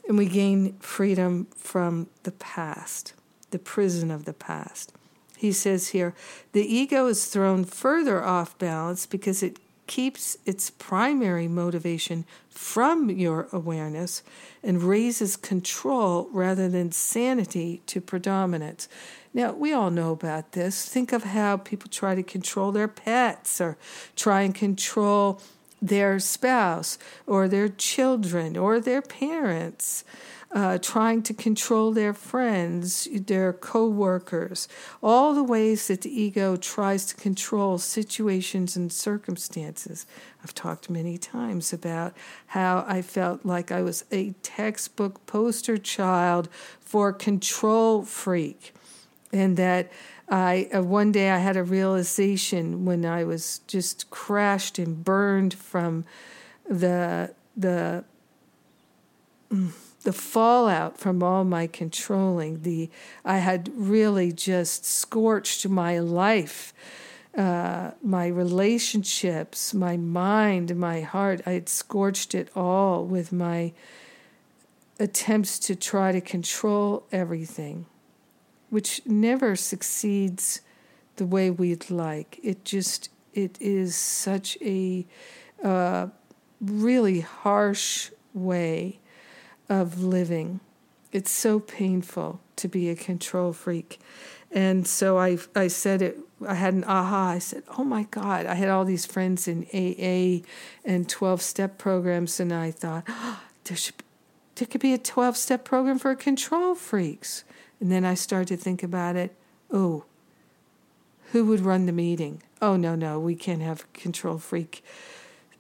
And 0.08 0.20
we 0.20 0.28
gain 0.28 0.74
freedom 0.74 1.48
from 1.56 2.10
the 2.22 2.32
past, 2.32 3.14
the 3.50 3.58
prison 3.58 4.12
of 4.12 4.26
the 4.26 4.34
past. 4.34 4.94
He 5.36 5.52
says 5.52 5.88
here 5.88 6.14
the 6.52 6.62
ego 6.64 7.08
is 7.08 7.26
thrown 7.26 7.66
further 7.66 8.24
off 8.24 8.56
balance 8.60 9.08
because 9.08 9.42
it 9.42 9.58
keeps 9.90 10.38
its 10.46 10.70
primary 10.70 11.48
motivation 11.48 12.24
from 12.48 13.10
your 13.10 13.48
awareness 13.52 14.22
and 14.62 14.84
raises 14.84 15.36
control 15.36 16.30
rather 16.32 16.70
than 16.70 16.92
sanity 16.92 17.82
to 17.88 18.00
predominance. 18.00 18.88
Now, 19.34 19.52
we 19.52 19.74
all 19.74 19.90
know 19.90 20.12
about 20.12 20.52
this. 20.52 20.86
Think 20.88 21.12
of 21.12 21.24
how 21.24 21.58
people 21.58 21.90
try 21.90 22.14
to 22.14 22.22
control 22.22 22.72
their 22.72 22.88
pets 22.88 23.60
or 23.60 23.80
try 24.16 24.44
and 24.44 24.54
control 24.54 25.42
their 25.82 26.20
spouse 26.20 27.00
or 27.26 27.48
their 27.48 27.68
children 27.68 28.56
or 28.56 28.80
their 28.80 29.02
parents 29.02 30.04
uh, 30.52 30.80
trying 30.80 31.22
to 31.22 31.34
control 31.34 31.92
their 31.92 32.14
friends, 32.14 33.08
their 33.12 33.54
co-workers, 33.54 34.68
all 35.02 35.34
the 35.34 35.44
ways 35.44 35.88
that 35.88 36.02
the 36.02 36.22
ego 36.22 36.56
tries 36.56 37.06
to 37.06 37.16
control 37.16 37.78
situations 37.78 38.76
and 38.76 38.92
circumstances. 38.92 40.08
I've 40.44 40.56
talked 40.56 40.90
many 40.90 41.18
times 41.18 41.72
about 41.72 42.14
how 42.48 42.84
I 42.88 43.02
felt 43.04 43.46
like 43.46 43.72
I 43.72 43.84
was 43.84 44.06
a 44.12 44.32
textbook 44.42 45.24
poster 45.28 45.78
child 45.78 46.50
for 46.80 47.14
control 47.14 48.04
freak, 48.04 48.74
and 49.32 49.56
that 49.58 49.92
I 50.28 50.70
uh, 50.74 50.82
one 50.82 51.12
day 51.12 51.30
I 51.30 51.38
had 51.38 51.58
a 51.58 51.64
realization 51.64 52.86
when 52.86 53.06
I 53.06 53.24
was 53.24 53.62
just 53.68 54.10
crashed 54.10 54.80
and 54.80 55.04
burned 55.04 55.54
from 55.54 56.06
the 56.68 57.34
the. 57.56 58.04
The 60.04 60.14
fallout 60.14 60.98
from 60.98 61.22
all 61.22 61.44
my 61.44 61.68
controlling, 61.68 62.62
the 62.62 62.90
I 63.26 63.40
had 63.40 63.70
really 63.76 64.32
just 64.32 64.86
scorched 64.86 65.68
my 65.68 66.00
life, 66.00 66.74
uh, 67.38 67.92
my 68.02 68.28
relationships, 68.28 69.74
my 69.74 69.98
mind, 69.98 70.76
my 70.78 71.02
heart. 71.02 71.42
I 71.46 71.52
had 71.52 71.68
scorched 71.68 72.34
it 72.34 72.50
all 72.56 73.06
with 73.06 73.34
my 73.34 73.74
attempts 75.00 75.60
to 75.60 75.76
try 75.76 76.12
to 76.12 76.22
control 76.22 77.06
everything, 77.12 77.86
which 78.70 79.02
never 79.06 79.56
succeeds 79.56 80.62
the 81.18 81.26
way 81.26 81.50
we'd 81.50 81.90
like. 81.90 82.40
It 82.42 82.64
just 82.64 83.10
it 83.34 83.58
is 83.62 83.96
such 83.96 84.58
a 84.62 85.06
uh, 85.64 86.08
really 86.62 87.20
harsh 87.20 88.12
way 88.34 89.00
of 89.70 90.04
living. 90.04 90.60
It's 91.12 91.32
so 91.32 91.60
painful 91.60 92.40
to 92.58 92.68
be 92.68 92.90
a 92.90 92.96
control 92.96 93.54
freak. 93.54 94.00
And 94.52 94.88
so 94.88 95.18
I, 95.18 95.38
I 95.56 95.68
said 95.68 96.02
it, 96.02 96.20
I 96.46 96.56
had 96.56 96.74
an 96.74 96.84
aha. 96.86 97.30
I 97.30 97.40
said, 97.40 97.64
oh 97.78 97.84
my 97.84 98.04
God. 98.04 98.46
I 98.46 98.56
had 98.56 98.70
all 98.70 98.86
these 98.86 99.06
friends 99.06 99.48
in 99.48 99.66
AA 99.74 100.46
and 100.84 101.08
12 101.08 101.42
step 101.42 101.78
programs, 101.78 102.40
and 102.40 102.54
I 102.54 102.72
thought, 102.72 103.04
oh, 103.08 103.42
there, 103.66 103.78
should, 103.78 103.96
there 104.56 104.68
could 104.68 104.82
be 104.82 104.94
a 104.94 104.98
12 104.98 105.38
step 105.38 105.64
program 105.64 106.00
for 106.00 106.16
control 106.16 106.76
freaks. 106.76 107.44
And 107.80 107.92
then 107.92 108.04
I 108.04 108.16
started 108.16 108.58
to 108.58 108.64
think 108.64 108.84
about 108.84 109.16
it. 109.16 109.36
Oh, 109.72 110.06
who 111.32 111.46
would 111.46 111.62
run 111.62 111.86
the 111.86 111.92
meeting? 111.92 112.42
Oh, 112.62 112.76
no, 112.76 112.96
no, 112.96 113.20
we 113.20 113.36
can't 113.36 113.62
have 113.62 113.92
control 113.94 114.38
freak 114.40 114.84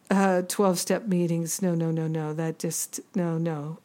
uh, 0.09 0.41
12 0.47 0.79
step 0.79 1.07
meetings. 1.07 1.61
No, 1.61 1.75
no, 1.75 1.91
no, 1.91 2.07
no. 2.07 2.33
That 2.33 2.59
just, 2.59 2.99
no, 3.15 3.37
no. 3.37 3.79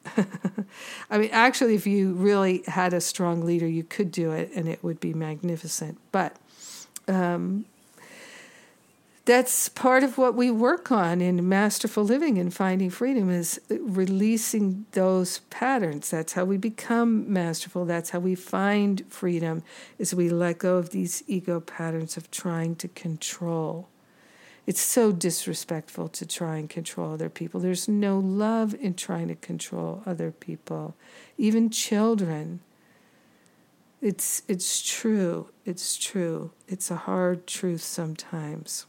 I 1.11 1.19
mean, 1.19 1.31
actually, 1.33 1.75
if 1.75 1.87
you 1.87 2.13
really 2.15 2.63
had 2.67 2.95
a 2.95 3.01
strong 3.01 3.45
leader, 3.45 3.69
you 3.69 3.85
could 3.85 4.11
do 4.11 4.33
it 4.33 4.51
and 4.55 4.69
it 4.69 4.83
would 4.83 5.01
be 5.01 5.13
magnificent. 5.13 5.99
But 6.13 6.37
um, 7.09 7.67
that's 9.27 9.71
part 9.71 10.03
of 10.03 10.19
what 10.19 10.35
we 10.35 10.51
work 10.51 10.93
on 10.93 11.21
in 11.21 11.49
masterful 11.49 12.05
living 12.05 12.39
and 12.39 12.53
finding 12.53 12.91
freedom 12.91 13.31
is 13.31 13.61
releasing 13.71 14.85
those 14.93 15.39
patterns 15.51 16.11
that's 16.11 16.35
how 16.35 16.45
we 16.45 16.59
become 16.59 17.31
masterful 17.33 17.87
that's 17.87 18.11
how 18.11 18.19
we 18.19 18.35
find 18.35 19.03
freedom 19.09 19.63
is 19.99 20.15
we 20.15 20.29
let 20.29 20.59
go 20.59 20.77
of 20.77 20.91
these 20.91 21.23
ego 21.27 21.59
patterns 21.59 22.19
of 22.19 22.31
trying 22.31 22.77
to 22.77 22.87
control 22.89 23.89
it's 24.67 24.81
so 24.81 25.13
disrespectful 25.13 26.09
to 26.09 26.27
try 26.27 26.57
and 26.57 26.71
control 26.71 27.13
other 27.13 27.29
people. 27.29 27.61
There's 27.61 27.89
no 27.89 28.19
love 28.19 28.75
in 28.75 28.95
trying 28.95 29.29
to 29.29 29.35
control 29.35 30.03
other 30.07 30.31
people, 30.31 30.95
even 31.37 31.69
children. 31.69 32.61
It's, 34.01 34.43
it's 34.49 34.83
true. 34.83 35.49
It's 35.65 35.97
true. 35.97 36.53
It's 36.67 36.91
a 36.91 36.97
hard 36.97 37.47
truth 37.47 37.83
sometimes. 37.83 38.87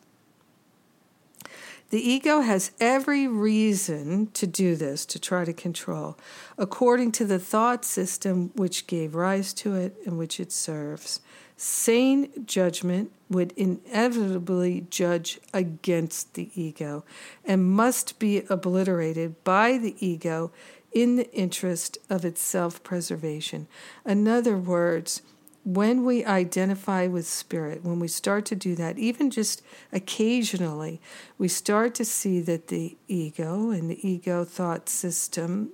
The 1.90 2.02
ego 2.02 2.40
has 2.40 2.72
every 2.80 3.28
reason 3.28 4.28
to 4.34 4.48
do 4.48 4.76
this, 4.76 5.06
to 5.06 5.20
try 5.20 5.46
to 5.46 5.54
control, 5.54 6.18
according 6.58 7.12
to 7.14 7.26
the 7.26 7.38
thought 7.38 7.86
system 7.86 8.52
which 8.56 8.88
gave 8.88 9.14
rise 9.14 9.54
to 9.56 9.76
it 9.76 9.96
and 10.06 10.18
which 10.18 10.40
it 10.40 10.52
serves. 10.52 11.22
Sane 11.58 12.46
judgment 12.46 13.12
would 13.30 13.54
inevitably 13.54 14.88
judge 14.90 15.40
against 15.54 16.34
the 16.34 16.50
ego 16.54 17.06
and 17.46 17.64
must 17.72 18.20
be 18.20 18.44
obliterated 18.50 19.42
by 19.44 19.78
the 19.78 19.96
ego 20.06 20.52
in 20.92 21.16
the 21.16 21.32
interest 21.34 21.98
of 22.10 22.26
its 22.26 22.42
self 22.42 22.84
preservation. 22.84 23.68
In 24.06 24.28
other 24.28 24.58
words, 24.58 25.22
when 25.64 26.06
we 26.06 26.24
identify 26.24 27.08
with 27.08 27.26
spirit, 27.26 27.84
when 27.84 28.00
we 28.00 28.08
start 28.08 28.46
to 28.46 28.56
do 28.56 28.76
that, 28.76 29.00
even 29.00 29.32
just 29.32 29.64
occasionally, 29.92 31.02
we 31.38 31.48
start 31.48 31.96
to 31.96 32.06
see 32.06 32.40
that 32.42 32.68
the 32.68 32.96
ego 33.08 33.72
and 33.72 33.90
the 33.90 34.08
ego 34.08 34.46
thought 34.46 34.88
system, 34.88 35.72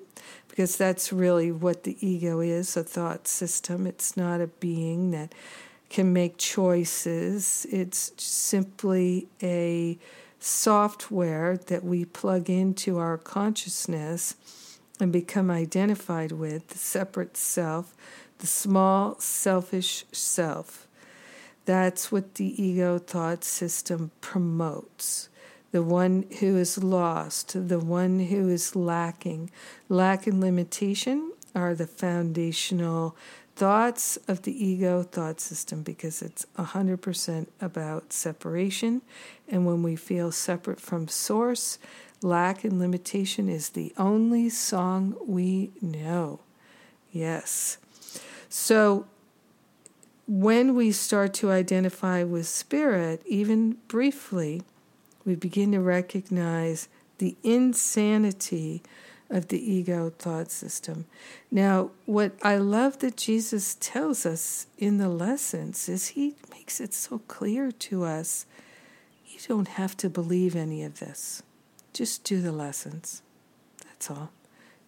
because 0.48 0.78
that's 0.78 1.12
really 1.12 1.52
what 1.52 1.84
the 1.84 1.98
ego 2.06 2.40
is 2.40 2.78
a 2.78 2.84
thought 2.84 3.28
system, 3.28 3.86
it's 3.86 4.16
not 4.16 4.40
a 4.40 4.48
being 4.48 5.12
that 5.12 5.34
can 5.92 6.14
make 6.14 6.38
choices. 6.38 7.68
It's 7.70 8.14
simply 8.18 9.28
a 9.44 10.00
software 10.40 11.58
that 11.68 11.84
we 11.84 12.06
plug 12.06 12.50
into 12.50 12.98
our 12.98 13.18
consciousness 13.18 14.36
and 15.02 15.12
become 15.12 15.52
identified 15.52 16.32
with 16.32 16.70
the 16.70 16.78
separate 16.78 17.36
self, 17.36 17.94
the 18.38 18.48
small 18.48 19.20
selfish 19.20 20.06
self. 20.14 20.88
That's 21.66 22.10
what 22.10 22.36
the 22.36 22.64
ego 22.64 22.98
thought 22.98 23.44
system 23.44 24.12
promotes. 24.22 25.28
The 25.72 25.84
one 25.84 26.26
who 26.40 26.56
is 26.56 26.82
lost, 26.82 27.68
the 27.68 27.80
one 27.80 28.20
who 28.20 28.48
is 28.48 28.78
lacking. 28.78 29.52
Lack 29.90 30.26
and 30.26 30.40
limitation 30.40 31.34
are 31.54 31.76
the 31.76 31.88
foundational 31.88 33.16
thoughts 33.56 34.18
of 34.28 34.44
the 34.44 34.66
ego 34.66 35.04
thought 35.04 35.40
system 35.40 35.84
because 35.84 36.22
it's 36.22 36.46
100% 36.58 37.48
about 37.60 38.14
separation. 38.14 39.02
And 39.48 39.66
when 39.66 39.84
we 39.84 39.96
feel 39.96 40.32
separate 40.32 40.80
from 40.80 41.08
source, 41.08 41.78
lack 42.22 42.64
and 42.64 42.80
limitation 42.80 43.50
is 43.50 43.70
the 43.70 43.94
only 43.98 44.50
song 44.50 45.16
we 45.26 45.72
know. 45.82 46.40
Yes. 47.12 47.78
So 48.50 49.06
when 50.28 50.76
we 50.76 50.92
start 50.92 51.34
to 51.36 51.52
identify 51.52 52.24
with 52.24 52.48
spirit, 52.48 53.22
even 53.26 53.78
briefly, 53.88 54.62
we 55.26 55.36
begin 55.36 55.72
to 55.74 55.80
recognize 55.80 56.88
the 57.18 57.36
insanity 57.44 58.82
of 59.32 59.48
the 59.48 59.72
ego 59.72 60.12
thought 60.20 60.52
system. 60.52 61.06
Now, 61.50 61.92
what 62.06 62.34
I 62.44 62.58
love 62.58 63.00
that 63.00 63.18
Jesus 63.18 63.78
tells 63.80 64.26
us 64.26 64.68
in 64.78 64.98
the 64.98 65.10
lessons 65.10 65.88
is 65.88 66.10
he 66.10 66.36
makes 66.52 66.82
it 66.82 66.94
so 66.94 67.20
clear 67.28 67.72
to 67.72 68.04
us 68.04 68.46
you 69.26 69.40
don't 69.48 69.70
have 69.70 69.96
to 69.98 70.10
believe 70.10 70.56
any 70.56 70.84
of 70.84 71.00
this. 71.00 71.42
Just 71.94 72.24
do 72.26 72.42
the 72.42 72.52
lessons. 72.52 73.22
That's 73.86 74.12
all. 74.12 74.32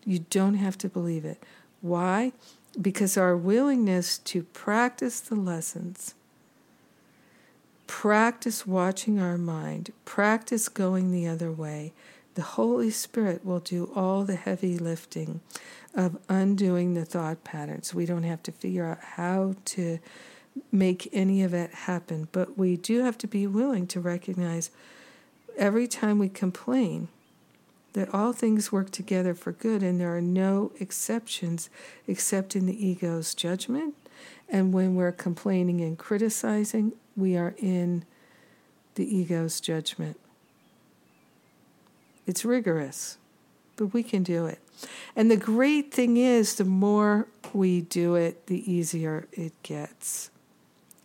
You 0.06 0.19
don't 0.29 0.56
have 0.56 0.77
to 0.79 0.89
believe 0.89 1.23
it. 1.23 1.41
Why? 1.82 2.34
Because 2.79 3.17
our 3.17 3.38
willingness 3.38 4.17
to 4.19 4.43
practice 4.43 5.21
the 5.21 5.36
lessons, 5.36 6.15
practice 7.88 8.67
watching 8.67 9.19
our 9.19 9.38
mind, 9.38 9.93
practice 10.03 10.67
going 10.67 11.12
the 11.12 11.27
other 11.27 11.51
way, 11.51 11.93
The 12.36 12.41
Holy 12.41 12.89
Spirit 12.89 13.46
will 13.46 13.60
do 13.60 13.91
all 13.96 14.24
the 14.24 14.36
heavy 14.36 14.78
lifting 14.78 15.41
of 15.93 16.17
undoing 16.28 16.93
the 16.93 17.06
thought 17.06 17.43
patterns. 17.43 17.93
We 17.93 18.06
don't 18.06 18.24
have 18.24 18.41
to 18.43 18.52
figure 18.52 18.86
out 18.86 19.00
how 19.02 19.56
to 19.65 20.00
make 20.72 21.10
any 21.13 21.43
of 21.43 21.54
it 21.54 21.72
happen, 21.72 22.28
but 22.32 22.58
we 22.58 22.76
do 22.78 23.04
have 23.04 23.17
to 23.19 23.28
be 23.28 23.46
willing 23.46 23.88
to 23.88 24.00
recognize 24.00 24.72
every 25.58 25.88
time 25.88 26.17
we 26.17 26.30
complain 26.30 27.08
that 27.93 28.12
all 28.13 28.34
things 28.34 28.72
work 28.72 28.89
together 28.89 29.36
for 29.36 29.52
good 29.52 29.84
and 29.84 30.00
there 30.02 30.15
are 30.15 30.22
no 30.22 30.72
exceptions 30.80 31.69
except 32.08 32.56
in 32.56 32.65
the 32.65 32.88
ego's 32.88 33.36
judgment. 33.36 33.93
And 34.50 34.74
when 34.74 34.96
we're 34.96 35.12
complaining 35.12 35.82
and 35.82 35.98
criticizing, 35.98 36.93
we 37.15 37.38
are 37.38 37.54
in 37.58 38.06
the 38.96 39.15
ego's 39.15 39.60
judgment. 39.60 40.19
It's 42.25 42.45
rigorous, 42.45 43.17
but 43.75 43.88
we 43.88 44.03
can 44.03 44.23
do 44.23 44.45
it. 44.45 44.59
And 45.15 45.29
the 45.29 45.38
great 45.38 45.93
thing 45.93 46.17
is, 46.17 46.55
the 46.55 46.65
more 46.65 47.27
we 47.53 47.81
do 47.81 48.15
it, 48.15 48.47
the 48.47 48.71
easier 48.71 49.27
it 49.31 49.53
gets. 49.63 50.29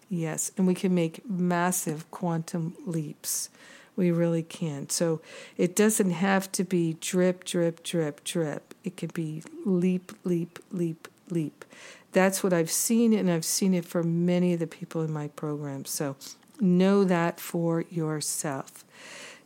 Yes, 0.09 0.53
and 0.57 0.67
we 0.67 0.75
can 0.75 0.95
make 0.95 1.29
massive 1.29 2.11
quantum 2.11 2.75
leaps. 2.87 3.51
We 3.95 4.11
really 4.11 4.43
can. 4.43 4.89
So 4.89 5.21
it 5.57 5.75
doesn't 5.75 6.11
have 6.11 6.51
to 6.53 6.65
be 6.65 6.97
drip, 7.01 7.45
drip, 7.45 7.83
drip, 7.83 8.25
drip. 8.25 8.75
It 8.85 8.97
can 8.97 9.11
be 9.13 9.43
leap, 9.65 10.13
leap, 10.25 10.61
leap, 10.73 11.09
leap. 11.31 11.65
That's 12.13 12.43
what 12.43 12.53
I've 12.53 12.71
seen, 12.71 13.13
and 13.13 13.31
I've 13.31 13.45
seen 13.45 13.75
it 13.75 13.85
for 13.85 14.03
many 14.03 14.55
of 14.55 14.61
the 14.61 14.67
people 14.67 15.03
in 15.03 15.13
my 15.13 15.29
program. 15.29 15.85
So 15.85 16.17
know 16.61 17.05
that 17.05 17.39
for 17.39 17.83
yourself. 17.91 18.85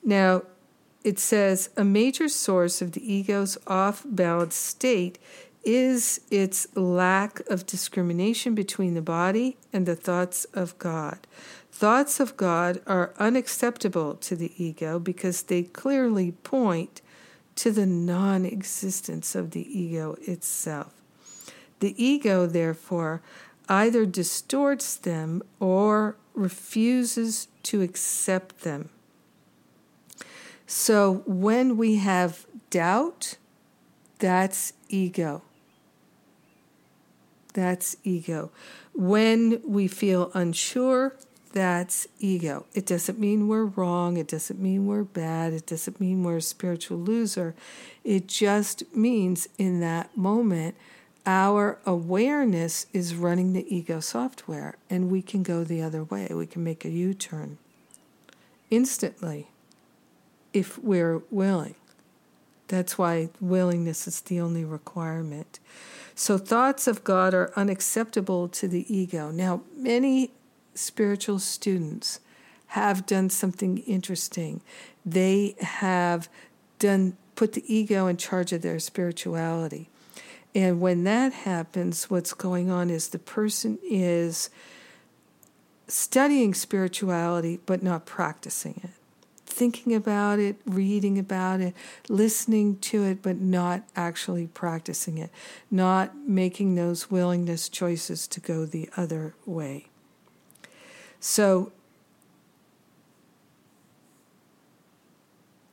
Now, 0.04 0.42
it 1.05 1.19
says 1.19 1.71
a 1.77 1.85
major 1.85 2.29
source 2.29 2.81
of 2.81 2.93
the 2.93 3.12
ego's 3.12 3.59
off 3.67 4.05
balance 4.07 4.55
state 4.55 5.19
is 5.65 6.21
its 6.31 6.67
lack 6.77 7.41
of 7.49 7.67
discrimination 7.67 8.55
between 8.55 8.95
the 8.95 9.03
body 9.03 9.57
and 9.73 9.87
the 9.87 9.97
thoughts 9.97 10.45
of 10.47 10.77
God. 10.79 11.27
Thoughts 11.71 12.21
of 12.21 12.37
God 12.37 12.81
are 12.87 13.15
unacceptable 13.19 14.15
to 14.17 14.37
the 14.37 14.53
ego 14.62 14.99
because 14.99 15.43
they 15.43 15.62
clearly 15.62 16.33
point 16.33 17.01
to 17.57 17.71
the 17.71 17.87
non 17.87 18.45
existence 18.45 19.35
of 19.35 19.53
the 19.53 19.79
ego 19.79 20.17
itself. 20.23 20.93
The 21.81 22.03
ego, 22.03 22.47
therefore, 22.47 23.23
either 23.69 24.07
distorts 24.07 24.97
them 24.97 25.43
or 25.61 26.17
refuses 26.35 27.49
to 27.65 27.83
accept 27.83 28.61
them. 28.61 28.91
So 30.66 31.22
when 31.27 31.77
we 31.77 31.96
have 31.96 32.46
doubt, 32.70 33.37
that's 34.18 34.72
ego. 34.88 35.42
That's 37.55 37.96
ego. 38.05 38.51
When 38.94 39.61
we 39.64 39.88
feel 39.88 40.31
unsure, 40.35 41.14
that's 41.53 42.07
ego. 42.18 42.64
It 42.72 42.87
doesn't 42.87 43.18
mean 43.18 43.46
we're 43.46 43.64
wrong. 43.64 44.16
It 44.16 44.29
doesn't 44.29 44.59
mean 44.59 44.87
we're 44.87 45.05
bad. 45.05 45.53
It 45.53 45.66
doesn't 45.66 46.01
mean 46.01 46.25
we're 46.25 46.38
a 46.38 46.42
spiritual 46.42 46.98
loser. 46.98 47.55
It 48.05 48.27
just 48.27 48.94
means 48.94 49.48
in 49.59 49.81
that 49.81 50.16
moment, 50.16 50.77
our 51.27 51.79
awareness 51.87 52.87
is 52.92 53.14
running 53.14 53.53
the 53.53 53.75
ego 53.75 54.01
software 54.01 54.77
and 54.90 55.11
we 55.11 55.22
can 55.22 55.42
go 55.42 55.62
the 55.62 55.83
other 55.83 56.03
way. 56.03 56.29
We 56.31 56.46
can 56.46 56.64
make 56.64 56.85
a 56.85 56.90
U 56.90 57.14
turn 57.14 57.59
instantly 58.70 59.52
if 60.53 60.79
we're 60.79 61.23
willing. 61.31 61.75
That's 62.69 62.97
why 62.97 63.29
willingness 63.41 64.07
is 64.07 64.21
the 64.23 64.41
only 64.41 64.65
requirement. 64.65 65.61
So, 66.15 66.38
thoughts 66.38 66.87
of 66.87 67.05
God 67.05 67.35
are 67.35 67.53
unacceptable 67.57 68.49
to 68.49 68.69
the 68.69 68.87
ego. 68.95 69.31
Now, 69.31 69.62
many 69.77 70.31
spiritual 70.75 71.38
students 71.38 72.21
have 72.69 73.05
done 73.05 73.29
something 73.29 73.79
interesting. 73.79 74.62
They 75.05 75.55
have 75.61 76.29
done 76.79 77.17
put 77.35 77.53
the 77.53 77.65
ego 77.73 78.07
in 78.07 78.17
charge 78.17 78.53
of 78.53 78.62
their 78.62 78.79
spirituality. 78.79 79.91
And 80.55 80.81
when 80.81 81.05
that 81.05 81.33
happens, 81.33 82.11
what's 82.11 82.35
going 82.35 82.71
on 82.71 82.88
is 82.88 83.09
the 83.09 83.19
person 83.19 83.79
is 83.83 84.49
studying 85.88 86.55
spirituality 86.55 87.61
but 87.67 87.83
not 87.83 88.07
practicing 88.07 88.81
it 88.83 89.02
thinking 89.53 89.95
about 89.95 90.38
it, 90.38 90.57
reading 90.65 91.19
about 91.19 91.61
it, 91.61 91.75
listening 92.09 92.79
to 92.79 93.05
it, 93.05 93.23
but 93.23 93.37
not 93.38 93.83
actually 93.95 94.47
practicing 94.49 95.19
it, 95.19 95.31
not 95.71 96.17
making 96.27 96.75
those 96.75 97.11
willingness 97.11 97.69
choices 97.69 98.27
to 98.29 98.41
go 98.41 98.65
the 98.65 98.88
other 98.97 99.35
way. 99.47 99.87
So, 101.21 101.71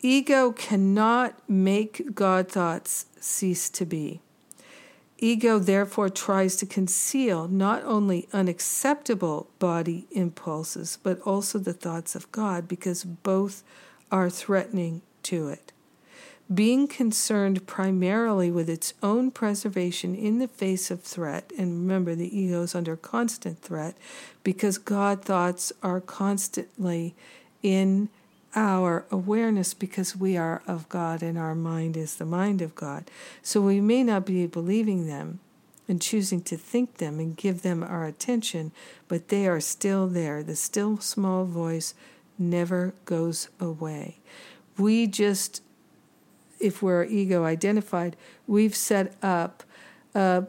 ego 0.02 0.52
cannot 0.52 1.50
make 1.50 2.14
God 2.14 2.50
thoughts 2.50 3.08
cease 3.20 3.70
to 3.72 3.86
be. 3.86 4.22
Ego 5.22 5.60
therefore 5.60 6.10
tries 6.10 6.56
to 6.56 6.66
conceal 6.66 7.48
not 7.48 7.84
only 7.84 8.28
unacceptable 8.32 9.50
body 9.60 10.08
impulses, 10.12 10.98
but 11.04 11.20
also 11.22 11.60
the 11.60 11.74
thoughts 11.74 12.16
of 12.16 12.32
God 12.32 12.68
because 12.68 13.04
both 13.04 13.64
are 14.12 14.30
threatening 14.30 15.02
to 15.24 15.50
it. 15.50 15.74
Being 16.52 16.88
concerned 16.88 17.68
primarily 17.68 18.50
with 18.50 18.70
its 18.70 18.94
own 19.04 19.30
preservation 19.30 20.16
in 20.16 20.40
the 20.40 20.48
face 20.48 20.90
of 20.90 21.04
threat, 21.04 21.52
and 21.58 21.82
remember 21.82 22.16
the 22.16 22.36
ego 22.36 22.64
is 22.64 22.74
under 22.74 22.96
constant 22.96 23.62
threat 23.62 23.96
because 24.44 24.80
God 24.80 25.24
thoughts 25.24 25.72
are 25.84 26.02
constantly 26.02 27.14
in 27.62 28.10
our 28.56 29.06
awareness 29.12 29.74
because 29.74 30.16
we 30.16 30.36
are 30.38 30.62
of 30.68 30.90
God 30.90 31.22
and 31.22 31.38
our 31.38 31.56
mind 31.56 31.96
is 31.96 32.16
the 32.16 32.26
mind 32.26 32.62
of 32.62 32.76
God. 32.76 33.10
So 33.42 33.62
we 33.62 33.82
may 33.82 34.04
not 34.04 34.26
be 34.26 34.48
believing 34.48 35.08
them 35.08 35.40
and 35.88 36.02
choosing 36.02 36.42
to 36.44 36.58
think 36.58 36.98
them 36.98 37.20
and 37.20 37.36
give 37.36 37.62
them 37.62 37.84
our 37.84 38.06
attention, 38.06 38.72
but 39.08 39.30
they 39.30 39.48
are 39.48 39.60
still 39.60 40.08
there. 40.08 40.44
The 40.44 40.56
still 40.56 41.00
small 41.00 41.46
voice 41.46 41.94
never 42.38 42.94
goes 43.06 43.50
away. 43.60 44.20
We 44.78 45.08
just, 45.08 45.62
if 46.60 46.82
we're 46.82 47.04
ego 47.06 47.44
identified, 47.44 48.16
we've 48.48 48.76
set 48.76 49.16
up 49.22 49.64
uh, 50.16 50.44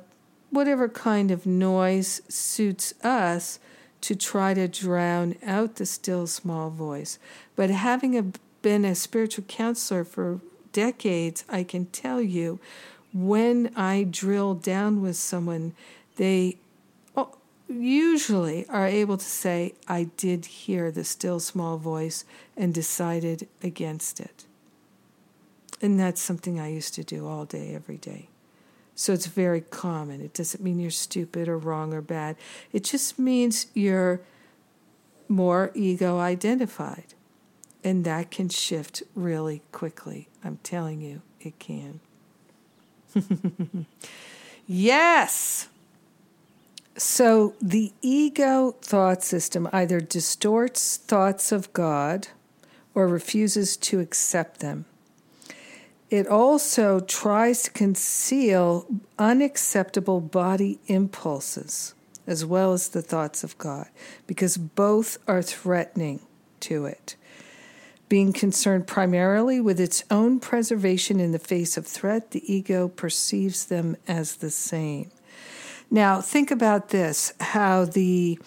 whatever 0.51 0.89
kind 0.89 1.31
of 1.31 1.47
noise 1.47 2.21
suits 2.29 2.93
us 3.03 3.59
to 4.03 4.15
try 4.15 4.55
to 4.55 4.69
drown 4.69 5.37
out 5.45 5.77
the 5.77 5.87
still 5.87 6.27
small 6.27 6.71
voice. 6.71 7.19
But 7.57 7.71
having 7.71 8.17
a, 8.17 8.33
been 8.63 8.85
a 8.85 8.95
spiritual 8.95 9.45
counselor 9.45 10.05
for 10.05 10.41
decades, 10.73 11.45
I 11.49 11.65
can 11.65 11.87
tell 11.87 12.21
you 12.21 12.59
when 13.13 13.73
I 13.77 14.07
drill 14.09 14.55
down 14.55 15.03
with 15.03 15.17
someone, 15.17 15.75
they 16.17 16.59
usually 17.71 18.67
are 18.69 18.87
able 18.87 19.17
to 19.17 19.25
say, 19.25 19.75
I 19.87 20.05
did 20.17 20.47
hear 20.47 20.91
the 20.91 21.05
still 21.05 21.41
small 21.41 21.79
voice 21.79 22.25
and 22.57 22.75
decided 22.75 23.49
against 23.63 24.21
it. 24.21 24.45
And 25.81 25.99
that's 25.99 26.21
something 26.21 26.61
I 26.61 26.69
used 26.69 26.95
to 26.95 27.05
do 27.05 27.27
all 27.27 27.45
day, 27.45 27.75
every 27.75 27.97
day. 27.97 28.29
So 29.01 29.15
it's 29.15 29.29
very 29.29 29.63
common. 29.63 30.21
It 30.21 30.35
doesn't 30.35 30.63
mean 30.63 30.79
you're 30.79 30.91
stupid 30.91 31.49
or 31.49 31.57
wrong 31.57 31.95
or 31.95 32.03
bad. 32.03 32.37
It 32.71 32.85
just 32.85 33.19
means 33.19 33.69
you're 33.73 34.21
more 35.27 35.71
ego 35.75 36.19
identified. 36.19 37.15
And 37.83 38.05
that 38.05 38.31
can 38.31 38.51
shift 38.51 39.03
really 39.15 39.63
quickly. 39.73 40.29
I'm 40.45 40.59
telling 40.63 41.01
you, 41.01 41.23
it 41.41 41.59
can. 41.59 42.01
yes! 44.67 45.71
So 46.99 47.55
the 47.59 47.95
ego 48.03 48.73
thought 48.83 49.23
system 49.23 49.67
either 49.73 50.01
distorts 50.01 50.99
thoughts 50.99 51.53
of 51.53 51.73
God 51.73 52.29
or 52.95 53.09
refuses 53.09 53.79
to 53.79 54.01
accept 54.01 54.61
them. 54.61 54.85
It 56.11 56.27
also 56.27 56.99
tries 56.99 57.63
to 57.63 57.71
conceal 57.71 58.85
unacceptable 59.17 60.21
body 60.21 60.81
impulses 60.89 61.95
as 62.27 62.45
well 62.45 62.73
as 62.73 62.89
the 62.89 63.03
thoughts 63.03 63.45
of 63.45 63.57
God 63.59 63.89
because 64.27 64.57
both 64.57 65.19
are 65.29 65.41
threatening 65.43 66.21
to 66.61 66.85
it. 66.85 67.15
Being 68.09 68.33
concerned 68.33 68.89
primarily 68.89 69.61
with 69.61 69.79
its 69.79 70.03
own 70.11 70.41
preservation 70.41 71.21
in 71.21 71.31
the 71.31 71.39
face 71.39 71.77
of 71.77 71.87
threat, 71.87 72.33
the 72.33 72.53
ego 72.53 72.89
perceives 72.89 73.67
them 73.67 73.97
as 74.09 74.37
the 74.37 74.51
same. 74.51 75.13
Now, 75.93 76.21
think 76.21 76.51
about 76.51 76.89
this 76.89 77.33
how 77.39 77.85
the, 77.85 78.39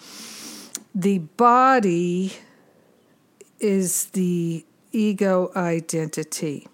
the 0.94 1.18
body 1.18 2.34
is 3.58 4.06
the 4.06 4.66
ego 4.92 5.50
identity 5.56 6.68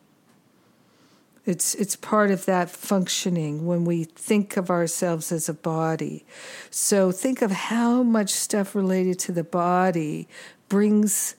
It's 1.46 1.74
it's 1.74 1.96
part 1.96 2.30
of 2.30 2.44
that 2.44 2.68
functioning 2.70 3.66
when 3.66 3.84
we 3.84 4.04
think 4.04 4.56
of 4.56 4.70
ourselves 4.70 5.32
as 5.32 5.48
a 5.48 5.54
body. 5.54 6.26
So 6.70 7.12
think 7.12 7.40
of 7.40 7.50
how 7.50 8.02
much 8.02 8.30
stuff 8.30 8.74
related 8.74 9.18
to 9.20 9.32
the 9.32 9.44
body 9.44 10.28
brings 10.68 11.34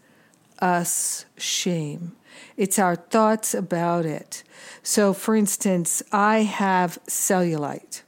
us 0.59 1.25
shame. 1.37 2.13
It's 2.57 2.79
our 2.79 2.95
thoughts 2.95 3.53
about 3.53 4.05
it. 4.05 4.43
So 4.83 5.13
for 5.13 5.35
instance, 5.35 6.01
I 6.11 6.39
have 6.39 6.99
cellulite. 7.07 8.01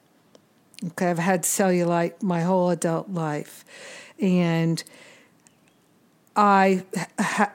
Okay, 0.85 1.09
I've 1.09 1.19
had 1.19 1.43
cellulite 1.43 2.21
my 2.21 2.41
whole 2.41 2.69
adult 2.69 3.09
life. 3.09 3.63
And 4.19 4.83
I 6.35 6.83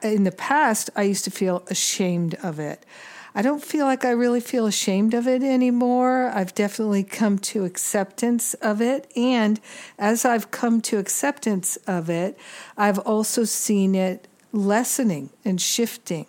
in 0.01 0.23
the 0.23 0.31
past 0.31 0.89
I 0.95 1.03
used 1.03 1.25
to 1.25 1.31
feel 1.31 1.63
ashamed 1.67 2.35
of 2.35 2.59
it. 2.59 2.85
I 3.35 3.41
don't 3.41 3.63
feel 3.63 3.85
like 3.85 4.05
I 4.05 4.11
really 4.11 4.39
feel 4.39 4.65
ashamed 4.65 5.13
of 5.13 5.27
it 5.27 5.43
anymore. 5.43 6.31
I've 6.33 6.55
definitely 6.55 7.03
come 7.03 7.37
to 7.39 7.63
acceptance 7.63 8.53
of 8.55 8.81
it. 8.81 9.11
And 9.15 9.59
as 9.97 10.25
I've 10.25 10.51
come 10.51 10.81
to 10.81 10.97
acceptance 10.97 11.77
of 11.87 12.09
it, 12.09 12.37
I've 12.75 12.99
also 12.99 13.43
seen 13.43 13.93
it 13.93 14.27
lessening 14.51 15.29
and 15.45 15.61
shifting. 15.61 16.25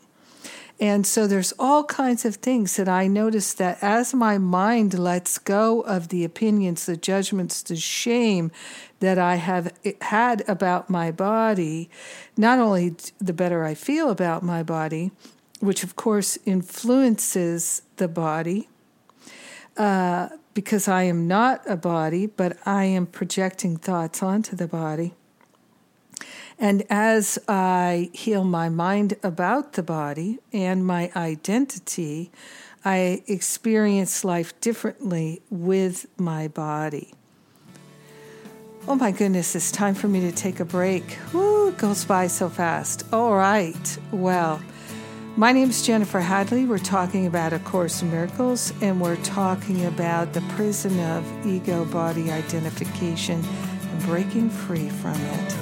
And 0.78 1.06
so 1.06 1.26
there's 1.26 1.52
all 1.58 1.84
kinds 1.84 2.24
of 2.24 2.36
things 2.36 2.76
that 2.76 2.88
I 2.88 3.06
notice 3.06 3.52
that 3.54 3.78
as 3.82 4.14
my 4.14 4.38
mind 4.38 4.98
lets 4.98 5.36
go 5.36 5.82
of 5.82 6.08
the 6.08 6.24
opinions, 6.24 6.86
the 6.86 6.96
judgments, 6.96 7.62
the 7.62 7.76
shame 7.76 8.50
that 9.00 9.18
I 9.18 9.34
have 9.34 9.74
had 10.00 10.42
about 10.48 10.88
my 10.88 11.10
body, 11.10 11.90
not 12.36 12.58
only 12.58 12.94
the 13.20 13.34
better 13.34 13.62
I 13.62 13.74
feel 13.74 14.08
about 14.08 14.42
my 14.42 14.62
body, 14.62 15.12
which 15.61 15.85
of 15.85 15.94
course 15.94 16.38
influences 16.44 17.83
the 17.96 18.09
body, 18.09 18.68
uh, 19.77 20.29
because 20.53 20.88
I 20.88 21.05
am 21.05 21.29
not 21.29 21.62
a 21.66 21.77
body, 21.77 22.27
but 22.27 22.57
I 22.66 22.85
am 22.85 23.07
projecting 23.07 23.77
thoughts 23.77 24.23
onto 24.23 24.57
the 24.57 24.66
body. 24.66 25.14
And 26.59 26.83
as 26.90 27.38
I 27.49 28.11
heal 28.12 28.44
my 28.44 28.68
mind 28.68 29.16
about 29.23 29.75
the 29.75 29.83
body 29.83 30.38
and 30.53 30.87
my 30.87 31.11
identity, 31.16 32.31
I 32.85 33.23
experience 33.27 34.25
life 34.25 34.59
differently 34.61 35.40
with 35.51 36.07
my 36.18 36.49
body. 36.49 37.14
Oh 38.88 38.94
my 38.94 39.11
goodness, 39.11 39.55
it's 39.55 39.70
time 39.70 39.94
for 39.94 40.09
me 40.09 40.20
to 40.20 40.33
take 40.33 40.61
a 40.61 40.64
break. 40.64 41.18
Woo, 41.33 41.68
it 41.68 41.79
goes 41.79 42.05
by 42.05 42.27
so 42.27 42.49
fast. 42.49 43.05
All 43.12 43.37
right. 43.37 43.99
Well, 44.11 44.61
my 45.37 45.53
name 45.53 45.71
is 45.71 45.87
Jennifer 45.87 46.21
Hadley. 46.21 46.64
We're 46.66 46.79
talking 46.79 47.27
about 47.27 47.53
A 47.53 47.59
Course 47.61 48.03
in 48.03 48.11
Miracles, 48.11 48.73
and 48.81 49.01
we're 49.01 49.16
talking 49.16 49.87
about 49.87 50.33
the 50.33 50.40
prison 50.57 50.99
of 51.01 51.47
ego 51.47 51.85
body 51.85 52.31
identification 52.31 53.45
and 53.45 54.03
breaking 54.03 54.51
free 54.51 54.88
from 54.88 55.14
it. 55.14 55.57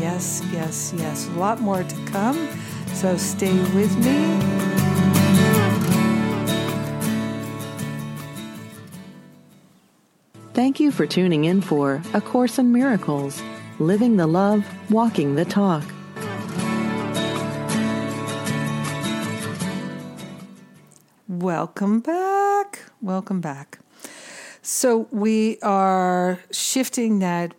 Yes, 0.00 0.42
yes, 0.52 0.92
yes. 0.96 1.28
A 1.28 1.32
lot 1.32 1.60
more 1.60 1.82
to 1.82 2.04
come. 2.06 2.48
So 2.92 3.16
stay 3.16 3.56
with 3.74 3.96
me. 3.98 4.74
Thank 10.52 10.78
you 10.78 10.92
for 10.92 11.06
tuning 11.06 11.46
in 11.46 11.60
for 11.60 12.00
A 12.12 12.20
Course 12.20 12.58
in 12.58 12.72
Miracles 12.72 13.42
Living 13.80 14.16
the 14.16 14.26
Love, 14.26 14.64
Walking 14.88 15.34
the 15.34 15.44
Talk. 15.44 15.82
Welcome 21.44 22.00
back. 22.00 22.84
Welcome 23.02 23.42
back. 23.42 23.78
So, 24.62 25.08
we 25.10 25.58
are 25.60 26.40
shifting 26.50 27.18
that 27.18 27.52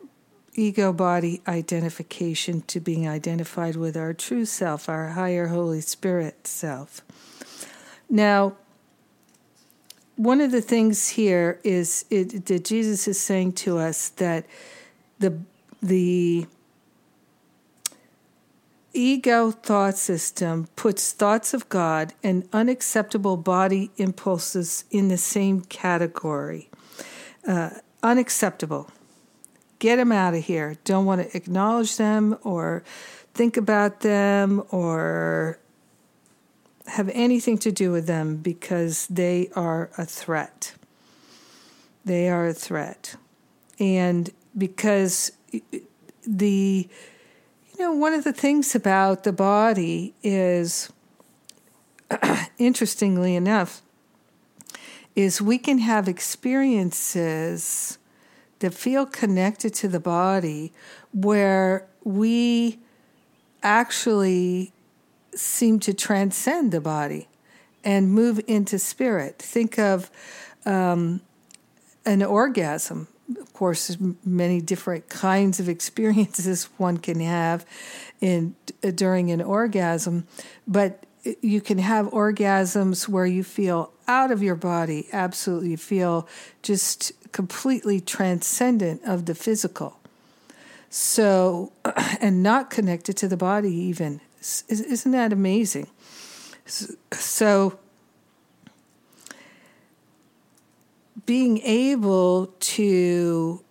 ego 0.55 0.91
body 0.91 1.43
identification 1.47 2.61
to 2.61 2.79
being 2.79 3.07
identified 3.07 3.75
with 3.75 3.95
our 3.95 4.11
true 4.11 4.45
self, 4.45 4.89
our 4.89 5.09
higher 5.09 5.49
Holy 5.49 5.81
Spirit 5.81 6.47
self. 6.47 7.03
Now, 8.09 8.57
one 10.15 10.41
of 10.41 10.51
the 10.51 10.61
things 10.61 11.09
here 11.09 11.59
is 11.63 12.05
it, 12.09 12.47
that 12.47 12.65
Jesus 12.65 13.07
is 13.07 13.19
saying 13.19 13.51
to 13.51 13.77
us 13.77 14.09
that 14.09 14.47
the 15.19 15.37
the 15.83 16.47
ego 18.97 19.51
thought 19.51 19.97
system 19.97 20.67
puts 20.75 21.11
thoughts 21.11 21.53
of 21.53 21.69
God 21.69 22.13
and 22.23 22.47
unacceptable 22.53 23.37
body 23.37 23.91
impulses 23.97 24.85
in 24.89 25.09
the 25.09 25.17
same 25.17 25.61
category. 25.61 26.69
Uh, 27.47 27.69
unacceptable 28.01 28.89
get 29.79 29.97
them 29.97 30.11
out 30.11 30.33
of 30.33 30.43
here. 30.43 30.77
Don't 30.83 31.05
want 31.05 31.21
to 31.21 31.37
acknowledge 31.37 31.97
them 31.97 32.37
or 32.43 32.83
think 33.33 33.57
about 33.57 33.99
them 34.01 34.63
or 34.69 35.59
have 36.87 37.09
anything 37.09 37.57
to 37.59 37.71
do 37.71 37.91
with 37.91 38.07
them 38.07 38.37
because 38.37 39.07
they 39.07 39.49
are 39.55 39.89
a 39.97 40.05
threat. 40.05 40.73
They 42.03 42.29
are 42.29 42.47
a 42.47 42.53
threat. 42.53 43.15
And 43.79 44.31
because 44.57 45.31
the, 46.25 46.87
you 47.77 47.85
know, 47.85 47.91
one 47.91 48.13
of 48.13 48.23
the 48.23 48.33
things 48.33 48.73
about 48.73 49.23
the 49.23 49.33
body 49.33 50.13
is, 50.23 50.91
interestingly 52.57 53.35
enough, 53.35 53.81
is 55.15 55.41
we 55.41 55.57
can 55.57 55.79
have 55.79 56.07
experiences 56.07 57.97
that 58.59 58.73
feel 58.73 59.05
connected 59.05 59.73
to 59.73 59.87
the 59.87 59.99
body 59.99 60.71
where 61.11 61.87
we 62.03 62.79
actually 63.61 64.71
seem 65.33 65.79
to 65.79 65.93
transcend 65.93 66.71
the 66.71 66.79
body 66.79 67.27
and 67.83 68.11
move 68.11 68.39
into 68.47 68.79
spirit. 68.79 69.37
Think 69.37 69.77
of 69.77 70.09
um, 70.65 71.21
an 72.05 72.23
orgasm. 72.23 73.07
Of 73.39 73.53
course, 73.53 73.97
many 74.23 74.61
different 74.61 75.09
kinds 75.09 75.59
of 75.59 75.67
experiences 75.67 76.65
one 76.77 76.97
can 76.97 77.19
have 77.19 77.65
in 78.21 78.55
during 78.93 79.31
an 79.31 79.41
orgasm, 79.41 80.27
but 80.67 81.03
eh, 81.25 81.33
you 81.41 81.61
can 81.61 81.79
have 81.79 82.07
orgasms 82.07 83.07
where 83.07 83.25
you 83.25 83.43
feel 83.43 83.91
out 84.07 84.31
of 84.31 84.43
your 84.43 84.55
body, 84.55 85.07
absolutely 85.11 85.71
you 85.71 85.77
feel 85.77 86.27
just 86.61 87.11
completely 87.31 87.99
transcendent 87.99 89.01
of 89.03 89.25
the 89.25 89.35
physical. 89.35 89.99
So, 90.89 91.73
and 92.21 92.41
not 92.41 92.69
connected 92.69 93.17
to 93.17 93.27
the 93.27 93.37
body, 93.37 93.73
even. 93.73 94.21
Isn't 94.69 95.11
that 95.11 95.33
amazing? 95.33 95.87
So, 96.65 97.77
being 101.25 101.59
able 101.59 102.53
to 102.59 103.63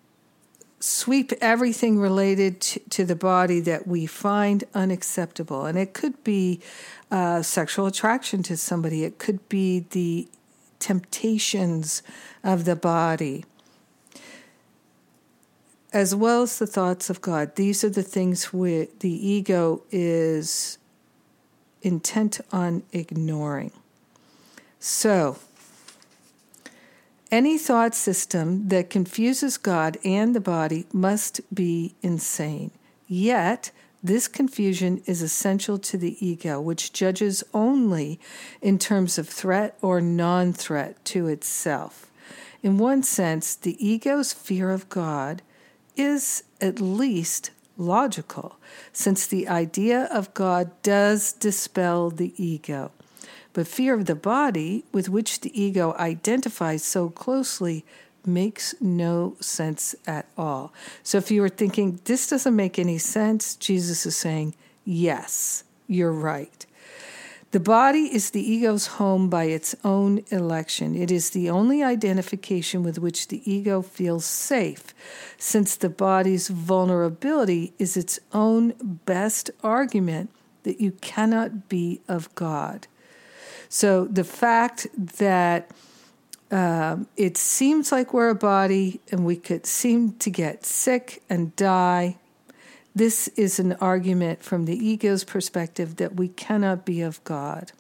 sweep 0.81 1.33
everything 1.41 1.99
related 1.99 2.61
to, 2.61 2.81
to, 2.91 3.05
the 3.05 3.17
body 3.17 3.61
that 3.61 3.87
we 3.87 4.05
find 4.05 4.65
unacceptable. 4.75 5.65
And 5.65 5.79
it 5.79 5.95
could 5.95 6.23
be 6.25 6.61
uh, 7.11 7.43
sexual 7.43 7.87
attraction 7.87 8.43
to 8.45 8.57
somebody, 8.57 9.05
it 9.05 9.19
could 9.19 9.49
be 9.49 9.87
the 9.91 10.29
temptations 10.79 12.03
of 12.43 12.65
the 12.67 12.77
body 12.77 13.45
as 15.95 16.13
well 16.13 16.43
as 16.43 16.59
the 16.59 16.67
thoughts 16.67 17.09
of 17.09 17.21
God. 17.21 17.55
These 17.55 17.85
are 17.85 17.89
the 17.89 18.03
things 18.03 18.53
where 18.53 18.89
the 18.99 19.11
ego 19.11 19.83
is 19.93 20.77
intent 21.83 22.41
on 22.51 22.83
ignoring. 22.93 23.71
So, 24.81 25.39
any 27.31 27.59
thought 27.59 27.95
system 27.95 28.69
that 28.69 28.91
confuses 28.91 29.57
God 29.57 29.99
and 30.05 30.35
the 30.35 30.41
body 30.41 30.87
must 30.93 31.41
be 31.55 31.95
insane. 32.03 32.71
Yet, 33.07 33.71
this 34.03 34.29
confusion 34.29 35.03
is 35.07 35.23
essential 35.23 35.79
to 35.79 35.97
the 35.97 36.17
ego, 36.25 36.61
which 36.61 36.93
judges 36.93 37.43
only 37.55 38.21
in 38.61 38.79
terms 38.79 39.17
of 39.17 39.29
threat 39.29 39.79
or 39.81 40.01
non 40.01 40.53
threat 40.53 41.03
to 41.07 41.27
itself. 41.27 42.11
In 42.63 42.79
one 42.79 43.03
sense, 43.03 43.55
the 43.55 43.83
ego's 43.85 44.33
fear 44.33 44.71
of 44.71 44.89
God 44.89 45.43
is 45.97 46.45
at 46.61 46.81
least 46.81 47.51
logical, 47.77 48.59
since 48.93 49.27
the 49.27 49.49
idea 49.49 50.05
of 50.13 50.35
God 50.35 50.71
does 50.83 51.33
dispel 51.33 52.11
the 52.11 52.33
ego. 52.37 52.91
But 53.55 53.67
fear 53.67 53.95
of 53.95 54.05
the 54.05 54.15
body, 54.15 54.85
with 54.93 55.09
which 55.09 55.41
the 55.41 55.59
ego 55.59 55.95
identifies 55.99 56.85
so 56.85 57.09
closely, 57.09 57.85
makes 58.27 58.75
no 58.81 59.37
sense 59.41 59.95
at 60.07 60.27
all. 60.37 60.73
So 61.03 61.19
if 61.19 61.31
you 61.31 61.41
were 61.41 61.49
thinking, 61.49 62.01
this 62.05 62.29
doesn't 62.29 62.57
make 62.57 62.79
any 62.79 62.99
sense, 62.99 63.57
Jesus 63.57 64.05
is 64.07 64.17
saying, 64.17 64.55
yes, 64.85 65.65
you're 65.87 66.13
right. 66.13 66.67
The 67.53 67.61
body 67.61 68.13
is 68.13 68.31
the 68.31 68.43
ego's 68.43 68.89
home 68.99 69.29
by 69.29 69.45
its 69.45 69.77
own 69.85 70.25
election. 70.31 70.97
It 70.97 71.13
is 71.13 71.31
the 71.31 71.49
only 71.49 71.85
identification 71.85 72.83
with 72.83 72.99
which 72.99 73.29
the 73.29 73.49
ego 73.49 73.81
feels 73.81 74.25
safe, 74.25 74.93
since 75.39 75.77
the 75.77 75.89
body's 75.89 76.49
vulnerability 76.49 77.73
is 77.79 77.97
its 77.97 78.19
own 78.33 78.75
best 79.07 79.51
argument 79.63 80.31
that 80.65 80.81
you 80.81 80.91
cannot 81.01 81.69
be 81.69 82.01
of 82.09 82.35
God. 82.35 82.89
So 83.75 84.05
the 84.05 84.23
fact 84.23 84.87
that 84.97 85.71
um, 86.51 87.09
it 87.17 87.37
seems 87.37 87.91
like 87.91 88.15
we're 88.15 88.29
a 88.29 88.35
body 88.35 89.01
and 89.11 89.27
we 89.27 89.35
could 89.35 89.67
seem 89.67 90.13
to 90.19 90.31
get 90.31 90.65
sick 90.65 91.23
and 91.29 91.55
die 91.57 92.17
this 92.95 93.27
is 93.35 93.59
an 93.59 93.73
argument 93.75 94.45
from 94.45 94.67
the 94.67 94.77
ego's 94.77 95.25
perspective 95.25 95.97
that 95.97 96.15
we 96.15 96.29
cannot 96.29 96.85
be 96.85 97.01
of 97.01 97.23
God. 97.25 97.73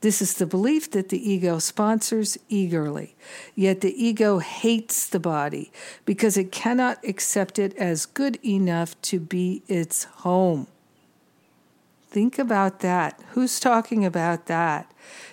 This 0.00 0.22
is 0.22 0.34
the 0.34 0.46
belief 0.46 0.90
that 0.92 1.10
the 1.10 1.30
ego 1.30 1.58
sponsors 1.58 2.38
eagerly. 2.48 3.14
Yet 3.54 3.82
the 3.82 3.92
ego 4.02 4.38
hates 4.38 5.06
the 5.06 5.20
body 5.20 5.70
because 6.06 6.38
it 6.38 6.50
cannot 6.50 7.04
accept 7.06 7.58
it 7.58 7.76
as 7.76 8.06
good 8.06 8.38
enough 8.42 8.98
to 9.02 9.20
be 9.20 9.62
its 9.68 10.04
home. 10.04 10.66
Think 12.10 12.38
about 12.38 12.80
that. 12.80 13.22
Who's 13.30 13.60
talking 13.60 14.04
about 14.04 14.46
that? 14.46 14.92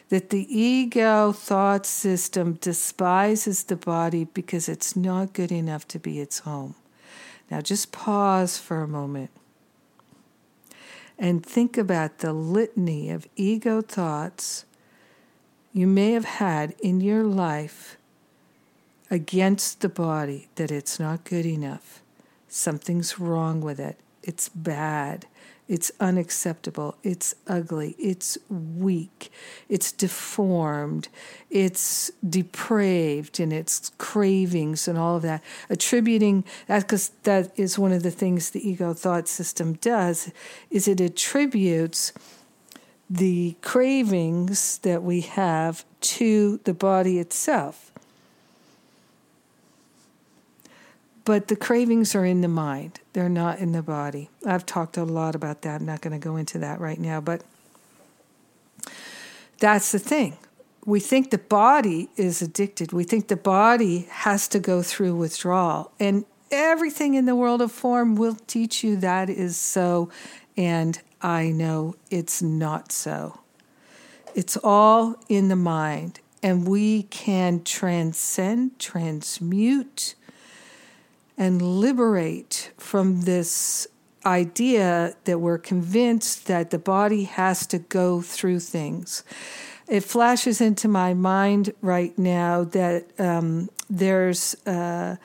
That 0.09 0.29
the 0.29 0.45
ego 0.55 1.31
thought 1.31 1.85
system 1.85 2.53
despises 2.53 3.63
the 3.63 3.75
body 3.75 4.25
because 4.25 4.67
it's 4.67 4.95
not 4.95 5.33
good 5.33 5.51
enough 5.51 5.87
to 5.89 5.99
be 5.99 6.19
its 6.19 6.39
home. 6.39 6.75
Now 7.49 7.61
just 7.61 7.91
pause 7.91 8.57
for 8.57 8.81
a 8.81 8.87
moment 8.87 9.31
and 11.17 11.45
think 11.45 11.77
about 11.77 12.19
the 12.19 12.33
litany 12.33 13.09
of 13.09 13.27
ego 13.35 13.81
thoughts 13.81 14.65
you 15.73 15.87
may 15.87 16.11
have 16.11 16.25
had 16.25 16.75
in 16.81 17.01
your 17.01 17.23
life 17.23 17.97
against 19.09 19.81
the 19.81 19.89
body 19.89 20.47
that 20.55 20.71
it's 20.71 20.99
not 20.99 21.23
good 21.23 21.45
enough. 21.45 22.01
Something's 22.47 23.19
wrong 23.19 23.61
with 23.61 23.79
it. 23.79 23.97
It's 24.23 24.49
bad. 24.49 25.27
It's 25.67 25.91
unacceptable. 25.99 26.95
It's 27.01 27.33
ugly. 27.47 27.95
It's 27.97 28.37
weak. 28.49 29.31
It's 29.67 29.91
deformed. 29.91 31.07
It's 31.49 32.11
depraved 32.27 33.39
in 33.39 33.51
its 33.51 33.91
cravings 33.97 34.87
and 34.87 34.97
all 34.97 35.15
of 35.15 35.23
that. 35.23 35.43
Attributing 35.69 36.43
that, 36.67 36.81
because 36.81 37.09
that 37.23 37.51
is 37.57 37.79
one 37.79 37.91
of 37.91 38.03
the 38.03 38.11
things 38.11 38.51
the 38.51 38.67
ego 38.67 38.93
thought 38.93 39.27
system 39.27 39.73
does, 39.73 40.31
is 40.69 40.87
it 40.87 41.01
attributes 41.01 42.13
the 43.09 43.55
cravings 43.61 44.79
that 44.79 45.01
we 45.01 45.21
have 45.21 45.83
to 46.01 46.59
the 46.63 46.73
body 46.73 47.19
itself. 47.19 47.91
But 51.25 51.47
the 51.47 51.55
cravings 51.55 52.13
are 52.13 52.23
in 52.23 52.41
the 52.41 52.47
mind, 52.47 53.01
they're 53.13 53.27
not 53.27 53.57
in 53.59 53.71
the 53.71 53.81
body. 53.81 54.29
I've 54.45 54.65
talked 54.65 54.95
a 54.95 55.03
lot 55.03 55.33
about 55.33 55.63
that. 55.63 55.81
I'm 55.81 55.85
not 55.85 56.01
going 56.01 56.19
to 56.19 56.23
go 56.23 56.35
into 56.35 56.59
that 56.59 56.79
right 56.79 56.99
now, 56.99 57.19
but 57.19 57.43
that's 59.59 59.91
the 59.91 59.99
thing. 59.99 60.37
We 60.85 60.99
think 60.99 61.31
the 61.31 61.39
body 61.39 62.09
is 62.15 62.43
addicted. 62.43 62.93
We 62.93 63.03
think 63.03 63.27
the 63.27 63.35
body 63.35 64.07
has 64.11 64.47
to 64.49 64.59
go 64.59 64.83
through 64.83 65.15
withdrawal. 65.15 65.91
And 65.99 66.25
everything 66.51 67.15
in 67.15 67.25
the 67.25 67.35
world 67.35 67.59
of 67.61 67.71
form 67.71 68.15
will 68.15 68.37
teach 68.45 68.83
you 68.83 68.95
that 68.97 69.27
is 69.27 69.57
so. 69.57 70.11
And 70.55 71.01
I 71.23 71.49
know 71.49 71.95
it's 72.11 72.43
not 72.43 72.91
so. 72.91 73.39
It's 74.35 74.57
all 74.63 75.15
in 75.27 75.47
the 75.47 75.55
mind. 75.55 76.19
And 76.43 76.67
we 76.67 77.03
can 77.03 77.63
transcend, 77.63 78.77
transmute, 78.77 80.13
and 81.37 81.61
liberate 81.61 82.71
from 82.77 83.21
this 83.21 83.87
idea 84.25 85.15
that 85.25 85.39
we're 85.39 85.57
convinced 85.57 86.47
that 86.47 86.71
the 86.71 86.79
body 86.79 87.25
has 87.25 87.67
to 87.67 87.77
go 87.77 88.21
through 88.21 88.59
things. 88.59 89.23
It 89.87 90.03
flashes 90.03 90.61
into 90.61 90.87
my 90.87 91.13
mind 91.13 91.73
right 91.81 92.17
now 92.17 92.63
that 92.63 93.05
um, 93.19 93.69
there's 93.87 94.55
a, 94.65 95.19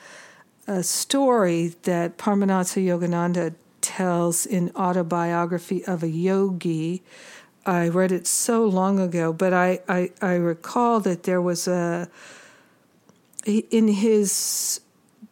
a, 0.67 0.83
story 0.83 1.73
that 1.83 2.17
Paramahansa 2.19 2.85
Yogananda 2.85 3.55
tells 3.81 4.45
in 4.45 4.71
Autobiography 4.75 5.83
of 5.85 6.03
a 6.03 6.09
Yogi. 6.09 7.01
I 7.65 7.87
read 7.87 8.11
it 8.11 8.27
so 8.27 8.65
long 8.65 8.99
ago, 8.99 9.33
but 9.33 9.51
I, 9.51 9.79
I, 9.89 10.11
I 10.21 10.33
recall 10.33 10.99
that 10.99 11.23
there 11.23 11.41
was 11.41 11.67
a, 11.67 12.07
in 13.45 13.87
his 13.87 14.81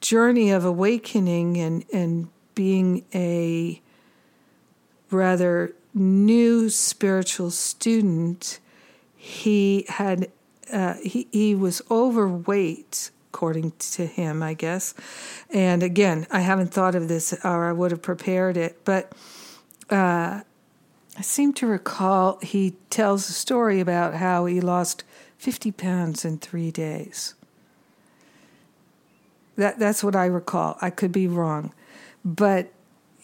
journey 0.02 0.52
of 0.52 0.66
awakening 0.66 1.58
and, 1.58 1.86
and 1.94 2.30
being 2.56 3.06
a 3.14 3.82
rather 5.12 5.74
new 5.94 6.70
spiritual 6.70 7.52
student, 7.52 8.60
he 9.16 9.86
had 9.88 10.32
uh, 10.72 10.96
he 11.04 11.28
he 11.32 11.56
was 11.56 11.82
overweight 11.90 13.12
according 13.32 13.72
to 13.80 14.06
him, 14.06 14.42
I 14.42 14.54
guess. 14.54 14.94
And 15.50 15.84
again, 15.84 16.28
I 16.32 16.42
haven't 16.42 16.74
thought 16.74 16.96
of 16.96 17.08
this 17.08 17.34
or 17.44 17.66
I 17.66 17.72
would 17.72 17.92
have 17.92 18.02
prepared 18.02 18.58
it, 18.58 18.84
but 18.86 19.14
uh, 19.90 20.42
I 21.18 21.22
seem 21.22 21.54
to 21.54 21.68
recall 21.68 22.40
he 22.42 22.76
tells 22.90 23.30
a 23.30 23.34
story 23.34 23.80
about 23.80 24.16
how 24.16 24.46
he 24.46 24.62
lost 24.62 25.04
50 25.38 25.72
pounds 25.72 26.26
in 26.26 26.38
three 26.38 26.72
days. 26.72 27.36
That 29.60 29.78
that's 29.78 30.06
what 30.06 30.16
I 30.16 30.26
recall. 30.28 30.78
I 30.82 30.90
could 30.90 31.12
be 31.12 31.28
wrong, 31.28 31.74
but 32.24 32.72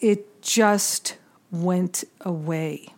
it 0.00 0.42
just 0.42 1.16
went 1.50 2.04
away. 2.20 2.88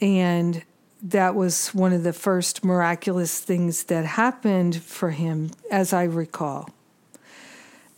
And 0.00 0.62
that 1.02 1.34
was 1.34 1.74
one 1.74 1.92
of 1.92 2.04
the 2.04 2.12
first 2.12 2.64
miraculous 2.64 3.40
things 3.40 3.82
that 3.84 4.04
happened 4.04 4.76
for 4.76 5.10
him, 5.10 5.50
as 5.68 5.92
I 5.92 6.04
recall. 6.04 6.70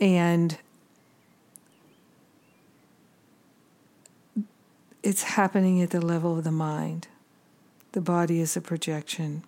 And 0.01 0.57
it's 5.03 5.23
happening 5.23 5.83
at 5.83 5.91
the 5.91 6.01
level 6.01 6.39
of 6.39 6.45
the 6.45 6.51
mind. 6.51 7.09
The 7.93 8.01
body 8.01 8.41
is 8.41 8.57
a 8.57 8.63
projection. 8.63 9.45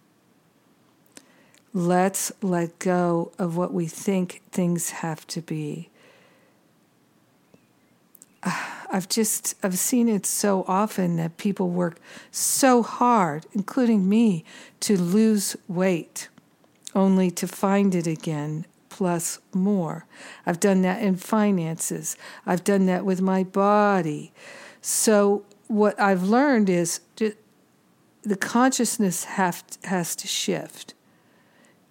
Let's 1.74 2.32
let 2.42 2.78
go 2.78 3.32
of 3.38 3.56
what 3.56 3.72
we 3.72 3.87
think 3.87 4.42
things 4.50 4.90
have 4.90 5.26
to 5.28 5.40
be. 5.40 5.88
Ah, 8.42 8.87
I've 8.90 9.08
just 9.08 9.54
I've 9.62 9.78
seen 9.78 10.08
it 10.08 10.26
so 10.26 10.64
often 10.68 11.16
that 11.16 11.38
people 11.38 11.70
work 11.70 11.98
so 12.30 12.82
hard, 12.82 13.46
including 13.52 14.06
me, 14.08 14.44
to 14.80 15.00
lose 15.00 15.56
weight 15.66 16.28
only 16.94 17.30
to 17.30 17.46
find 17.46 17.94
it 17.94 18.06
again 18.06 18.66
plus 18.90 19.38
more. 19.54 20.04
I've 20.44 20.61
done 20.61 20.82
that 20.82 21.02
in 21.02 21.16
finances. 21.16 22.16
I've 22.44 22.64
done 22.64 22.85
that 22.87 23.06
with 23.06 23.22
my 23.22 23.42
body. 23.42 24.32
So 24.82 25.46
what 25.68 25.98
I've 25.98 26.24
learned 26.24 26.68
is 26.68 27.00
the 27.16 28.37
consciousness 28.37 29.24
have, 29.24 29.64
has 29.85 30.14
to 30.16 30.28
shift 30.28 30.92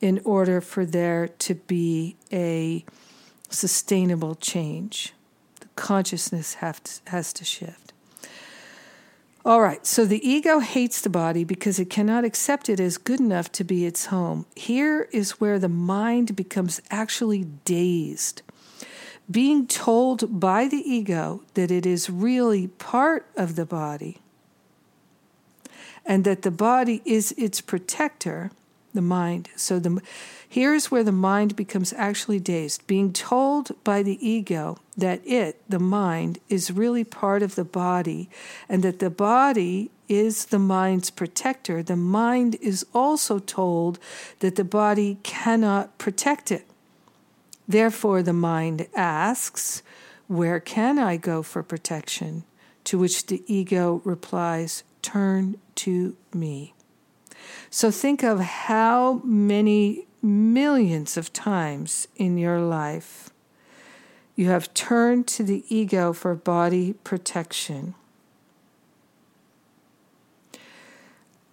in 0.01 0.19
order 0.25 0.59
for 0.59 0.85
there 0.85 1.27
to 1.27 1.53
be 1.55 2.15
a 2.33 2.83
sustainable 3.49 4.35
change. 4.35 5.13
The 5.59 5.67
consciousness 5.75 6.55
to, 6.55 7.11
has 7.11 7.31
to 7.33 7.45
shift. 7.45 7.93
All 9.43 9.61
right, 9.61 9.85
so 9.87 10.05
the 10.05 10.27
ego 10.27 10.59
hates 10.59 11.01
the 11.01 11.09
body 11.09 11.43
because 11.43 11.79
it 11.79 11.89
cannot 11.89 12.23
accept 12.23 12.69
it 12.69 12.79
as 12.79 12.99
good 12.99 13.19
enough 13.19 13.51
to 13.53 13.63
be 13.63 13.85
its 13.85 14.07
home. 14.07 14.45
Here 14.55 15.07
is 15.11 15.39
where 15.39 15.57
the 15.57 15.69
mind 15.69 16.35
becomes 16.35 16.79
actually 16.91 17.45
dazed. 17.65 18.43
Being 19.29 19.65
told 19.65 20.39
by 20.39 20.67
the 20.67 20.83
ego 20.87 21.41
that 21.55 21.71
it 21.71 21.87
is 21.87 22.09
really 22.09 22.67
part 22.67 23.25
of 23.35 23.55
the 23.55 23.65
body 23.65 24.19
and 26.05 26.23
that 26.23 26.43
the 26.43 26.51
body 26.51 27.01
is 27.05 27.31
its 27.37 27.61
protector 27.61 28.51
the 28.93 29.01
mind. 29.01 29.49
So 29.55 29.79
the 29.79 30.01
here's 30.47 30.91
where 30.91 31.03
the 31.03 31.11
mind 31.11 31.55
becomes 31.55 31.93
actually 31.93 32.39
dazed, 32.39 32.85
being 32.87 33.13
told 33.13 33.71
by 33.83 34.03
the 34.03 34.25
ego 34.27 34.77
that 34.97 35.21
it, 35.25 35.61
the 35.69 35.79
mind, 35.79 36.39
is 36.49 36.71
really 36.71 37.03
part 37.03 37.41
of 37.41 37.55
the 37.55 37.63
body 37.63 38.29
and 38.67 38.83
that 38.83 38.99
the 38.99 39.09
body 39.09 39.91
is 40.09 40.45
the 40.45 40.59
mind's 40.59 41.09
protector. 41.09 41.81
The 41.81 41.95
mind 41.95 42.55
is 42.61 42.85
also 42.93 43.39
told 43.39 43.97
that 44.39 44.57
the 44.57 44.65
body 44.65 45.19
cannot 45.23 45.97
protect 45.97 46.51
it. 46.51 46.67
Therefore, 47.67 48.21
the 48.21 48.33
mind 48.33 48.87
asks, 48.93 49.81
Where 50.27 50.59
can 50.59 50.99
I 50.99 51.15
go 51.15 51.41
for 51.41 51.63
protection? 51.63 52.43
To 52.85 52.99
which 52.99 53.27
the 53.27 53.43
ego 53.47 54.01
replies, 54.03 54.83
turn 55.01 55.55
to 55.75 56.17
me. 56.33 56.73
So 57.69 57.91
think 57.91 58.23
of 58.23 58.39
how 58.39 59.21
many 59.23 60.07
millions 60.21 61.17
of 61.17 61.33
times 61.33 62.07
in 62.15 62.37
your 62.37 62.59
life 62.59 63.29
you 64.35 64.49
have 64.49 64.73
turned 64.73 65.27
to 65.27 65.43
the 65.43 65.63
ego 65.67 66.13
for 66.13 66.33
body 66.35 66.93
protection. 67.03 67.93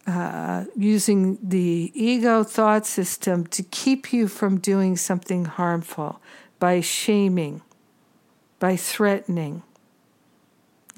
Uh, 0.07 0.65
using 0.75 1.39
the 1.43 1.93
ego 1.95 2.43
thought 2.43 2.87
system 2.87 3.47
to 3.47 3.63
keep 3.63 4.11
you 4.11 4.27
from 4.27 4.59
doing 4.59 4.97
something 4.97 5.45
harmful 5.45 6.21
by 6.59 6.81
shaming, 6.81 7.61
by 8.59 8.75
threatening, 8.75 9.63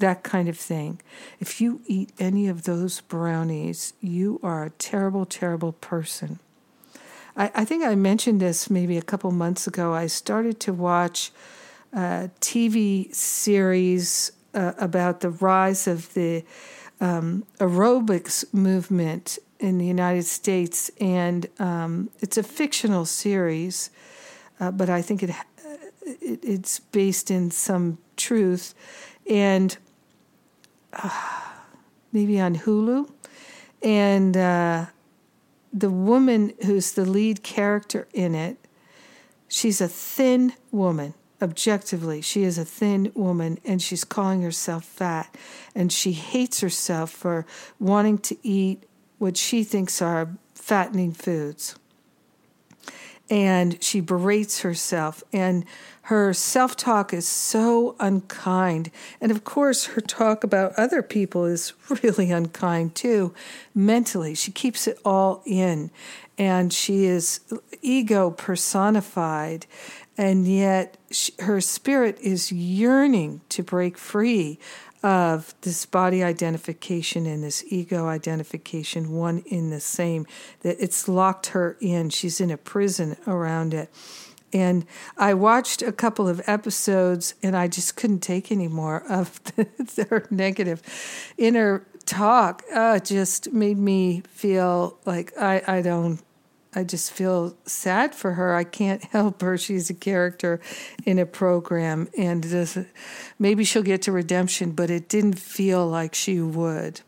that 0.01 0.23
kind 0.23 0.47
of 0.47 0.57
thing. 0.57 1.01
If 1.39 1.61
you 1.61 1.81
eat 1.85 2.11
any 2.19 2.47
of 2.47 2.63
those 2.63 3.01
brownies, 3.01 3.93
you 4.01 4.39
are 4.43 4.65
a 4.65 4.69
terrible, 4.71 5.25
terrible 5.25 5.71
person. 5.73 6.39
I, 7.35 7.51
I 7.55 7.65
think 7.65 7.83
I 7.83 7.95
mentioned 7.95 8.41
this 8.41 8.69
maybe 8.69 8.97
a 8.97 9.01
couple 9.01 9.31
months 9.31 9.67
ago. 9.67 9.93
I 9.93 10.07
started 10.07 10.59
to 10.61 10.73
watch 10.73 11.31
a 11.93 12.29
TV 12.39 13.13
series 13.13 14.31
uh, 14.53 14.73
about 14.77 15.21
the 15.21 15.29
rise 15.29 15.87
of 15.87 16.13
the 16.13 16.43
um, 16.99 17.45
aerobics 17.59 18.53
movement 18.53 19.39
in 19.59 19.77
the 19.77 19.85
United 19.85 20.25
States, 20.25 20.89
and 20.99 21.47
um, 21.59 22.09
it's 22.19 22.37
a 22.37 22.43
fictional 22.43 23.05
series, 23.05 23.91
uh, 24.59 24.71
but 24.71 24.89
I 24.89 25.01
think 25.01 25.23
it, 25.23 25.29
it, 26.03 26.39
it's 26.43 26.79
based 26.79 27.29
in 27.31 27.51
some 27.51 27.97
truth. 28.17 28.73
And 29.29 29.77
uh, 30.93 31.09
maybe 32.11 32.39
on 32.39 32.57
Hulu, 32.57 33.09
and 33.81 34.35
uh, 34.35 34.85
the 35.73 35.89
woman 35.89 36.53
who's 36.65 36.91
the 36.91 37.05
lead 37.05 37.43
character 37.43 38.07
in 38.13 38.35
it, 38.35 38.57
she's 39.47 39.81
a 39.81 39.87
thin 39.87 40.53
woman. 40.71 41.13
Objectively, 41.41 42.21
she 42.21 42.43
is 42.43 42.57
a 42.57 42.65
thin 42.65 43.11
woman, 43.15 43.57
and 43.65 43.81
she's 43.81 44.03
calling 44.03 44.43
herself 44.43 44.85
fat, 44.85 45.35
and 45.73 45.91
she 45.91 46.11
hates 46.11 46.59
herself 46.59 47.09
for 47.09 47.47
wanting 47.79 48.19
to 48.19 48.37
eat 48.43 48.83
what 49.17 49.37
she 49.37 49.63
thinks 49.63 50.01
are 50.01 50.29
fattening 50.53 51.11
foods 51.11 51.75
and 53.31 53.81
she 53.81 54.01
berates 54.01 54.59
herself 54.59 55.23
and 55.31 55.65
her 56.03 56.33
self 56.33 56.75
talk 56.75 57.13
is 57.13 57.25
so 57.25 57.95
unkind. 57.97 58.91
And 59.21 59.31
of 59.31 59.45
course, 59.45 59.85
her 59.85 60.01
talk 60.01 60.43
about 60.43 60.73
other 60.73 61.01
people 61.01 61.45
is 61.45 61.71
really 62.03 62.31
unkind 62.31 62.95
too, 62.95 63.33
mentally. 63.73 64.35
She 64.35 64.51
keeps 64.51 64.87
it 64.87 64.99
all 65.05 65.41
in, 65.45 65.89
and 66.37 66.73
she 66.73 67.05
is 67.05 67.39
ego 67.81 68.31
personified. 68.31 69.65
And 70.17 70.45
yet, 70.45 70.97
she, 71.09 71.31
her 71.39 71.61
spirit 71.61 72.19
is 72.19 72.51
yearning 72.51 73.39
to 73.49 73.63
break 73.63 73.97
free 73.97 74.59
of 75.03 75.55
this 75.61 75.85
body 75.85 76.23
identification 76.23 77.25
and 77.25 77.43
this 77.43 77.63
ego 77.67 78.07
identification, 78.07 79.11
one 79.11 79.39
in 79.47 79.69
the 79.69 79.79
same, 79.79 80.27
that 80.61 80.77
it's 80.79 81.07
locked 81.07 81.47
her 81.47 81.77
in. 81.81 82.09
She's 82.09 82.39
in 82.39 82.51
a 82.51 82.57
prison 82.57 83.17
around 83.25 83.73
it. 83.73 83.89
And 84.53 84.85
I 85.17 85.33
watched 85.33 85.81
a 85.81 85.91
couple 85.91 86.27
of 86.27 86.41
episodes 86.45 87.35
and 87.41 87.55
I 87.55 87.67
just 87.67 87.95
couldn't 87.95 88.19
take 88.19 88.51
any 88.51 88.67
more 88.67 89.03
of 89.09 89.41
the, 89.55 90.07
her 90.09 90.27
negative 90.29 90.81
inner 91.37 91.85
talk. 92.05 92.63
Uh, 92.73 92.99
just 92.99 93.53
made 93.53 93.77
me 93.77 94.23
feel 94.29 94.99
like 95.05 95.31
I, 95.39 95.63
I 95.67 95.81
don't 95.81 96.19
I 96.73 96.83
just 96.83 97.11
feel 97.11 97.55
sad 97.65 98.15
for 98.15 98.33
her. 98.33 98.55
I 98.55 98.63
can't 98.63 99.03
help 99.11 99.41
her. 99.41 99.57
She's 99.57 99.89
a 99.89 99.93
character 99.93 100.59
in 101.05 101.19
a 101.19 101.25
program, 101.25 102.07
and 102.17 102.87
maybe 103.39 103.63
she'll 103.63 103.83
get 103.83 104.03
to 104.03 104.11
redemption, 104.11 104.71
but 104.71 104.89
it 104.89 105.09
didn't 105.09 105.39
feel 105.39 105.87
like 105.87 106.15
she 106.15 106.39
would. 106.39 107.01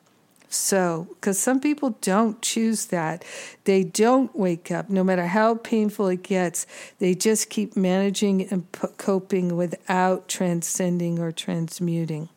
So, 0.49 1.07
because 1.15 1.39
some 1.39 1.59
people 1.59 1.97
don't 2.01 2.39
choose 2.43 2.85
that, 2.87 3.25
they 3.63 3.83
don't 3.83 4.35
wake 4.35 4.69
up, 4.69 4.87
no 4.87 5.03
matter 5.03 5.25
how 5.25 5.55
painful 5.55 6.09
it 6.09 6.21
gets, 6.21 6.67
they 6.99 7.15
just 7.15 7.49
keep 7.49 7.75
managing 7.75 8.43
and 8.51 8.71
p- 8.71 8.87
coping 8.97 9.57
without 9.57 10.27
transcending 10.27 11.17
or 11.17 11.31
transmuting 11.31 12.29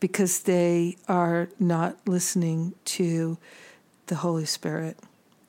because 0.00 0.42
they 0.42 0.98
are 1.08 1.48
not 1.58 1.96
listening 2.06 2.74
to 2.84 3.38
the 4.08 4.16
Holy 4.16 4.44
Spirit 4.44 4.98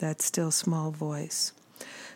that 0.01 0.21
still 0.21 0.51
small 0.51 0.91
voice. 0.91 1.53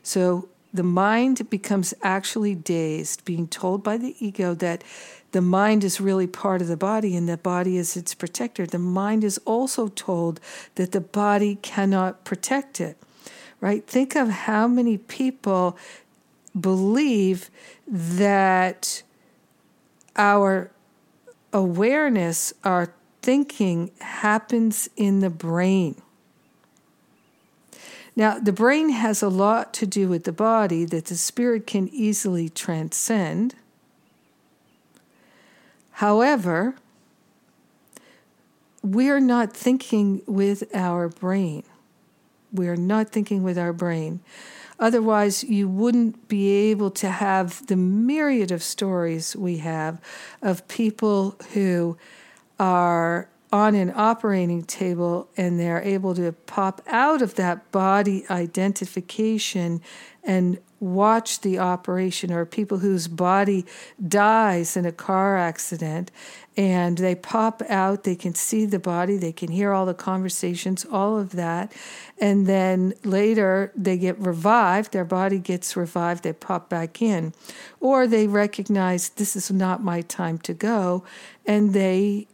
So 0.04 0.50
the 0.74 0.84
mind 0.84 1.50
becomes 1.50 1.94
actually 2.04 2.54
dazed, 2.54 3.24
being 3.24 3.48
told 3.48 3.82
by 3.82 3.96
the 3.98 4.16
ego 4.20 4.54
that 4.56 4.84
the 5.32 5.42
mind 5.42 5.84
is 5.84 6.02
really 6.02 6.28
part 6.28 6.62
of 6.62 6.68
the 6.68 6.78
body 6.78 7.16
and 7.16 7.30
the 7.30 7.38
body 7.38 7.78
is 7.78 7.96
its 7.96 8.14
protector. 8.14 8.66
The 8.66 8.80
mind 8.80 9.24
is 9.24 9.38
also 9.46 9.88
told 9.88 10.40
that 10.76 10.92
the 10.92 11.02
body 11.02 11.56
cannot 11.62 12.26
protect 12.26 12.82
it, 12.82 12.98
right? 13.62 13.88
Think 13.88 14.16
of 14.16 14.30
how 14.30 14.68
many 14.68 14.98
people 14.98 15.78
believe 16.60 17.50
that 17.88 19.04
our 20.16 20.72
awareness, 21.54 22.54
our 22.64 22.94
thinking 23.22 23.92
happens 24.02 24.90
in 24.96 25.20
the 25.22 25.30
brain. 25.30 26.02
Now, 28.16 28.40
the 28.40 28.54
brain 28.54 28.90
has 28.90 29.22
a 29.22 29.30
lot 29.30 29.74
to 29.76 29.86
do 29.86 30.08
with 30.08 30.24
the 30.24 30.32
body 30.32 30.86
that 30.86 31.06
the 31.06 31.16
spirit 31.16 31.68
can 31.68 31.90
easily 31.90 32.48
transcend. 32.48 33.56
However, 35.92 36.76
we're 38.82 39.20
not 39.20 39.52
thinking 39.54 40.22
with 40.26 40.64
our 40.74 41.10
brain. 41.10 41.64
We're 42.54 42.78
not 42.78 43.10
thinking 43.10 43.44
with 43.44 43.58
our 43.58 43.74
brain. 43.74 44.22
Otherwise, 44.80 45.44
you 45.44 45.68
wouldn't 45.68 46.28
be 46.28 46.70
able 46.70 46.92
to 46.92 47.10
have 47.10 47.66
the 47.68 47.76
myriad 47.76 48.52
of 48.52 48.62
stories 48.62 49.36
we 49.36 49.58
have 49.58 50.02
of 50.42 50.68
people 50.68 51.36
who 51.54 51.98
are 52.60 53.30
on 53.56 53.74
an 53.74 53.90
operating 53.96 54.62
table 54.64 55.30
and 55.38 55.58
they're 55.58 55.82
able 55.82 56.14
to 56.14 56.30
pop 56.46 56.82
out 56.88 57.22
of 57.22 57.36
that 57.36 57.72
body 57.72 58.26
identification 58.30 59.82
and 60.26 60.60
watch 60.82 61.40
the 61.40 61.58
operation 61.58 62.34
or 62.34 62.46
people 62.46 62.80
whose 62.80 63.08
body 63.08 63.66
dies 64.06 64.76
in 64.76 64.86
a 64.86 64.92
car 64.92 65.38
accident. 65.38 66.12
And 66.58 66.98
they 66.98 67.16
pop 67.16 67.62
out 67.70 68.04
they 68.04 68.18
can 68.18 68.36
see 68.36 68.66
the 68.66 68.78
body 68.78 69.16
they 69.16 69.32
can 69.32 69.52
hear 69.52 69.72
all 69.72 69.86
the 69.86 69.94
conversations 69.94 70.86
all 70.92 71.18
of 71.18 71.32
that. 71.32 71.72
And 72.20 72.48
then 72.48 72.94
later 73.06 73.72
they 73.74 73.98
get 73.98 74.20
revived 74.20 74.92
their 74.92 75.06
body 75.06 75.40
gets 75.40 75.78
revived 75.78 76.24
they 76.24 76.34
pop 76.34 76.68
back 76.68 77.02
in. 77.02 77.34
Or 77.80 78.06
they 78.06 78.28
recognize 78.28 79.10
this 79.10 79.38
is 79.38 79.50
not 79.50 79.82
my 79.82 80.02
time 80.02 80.40
to 80.40 80.54
go 80.54 81.06
and 81.46 81.74
they 81.74 82.28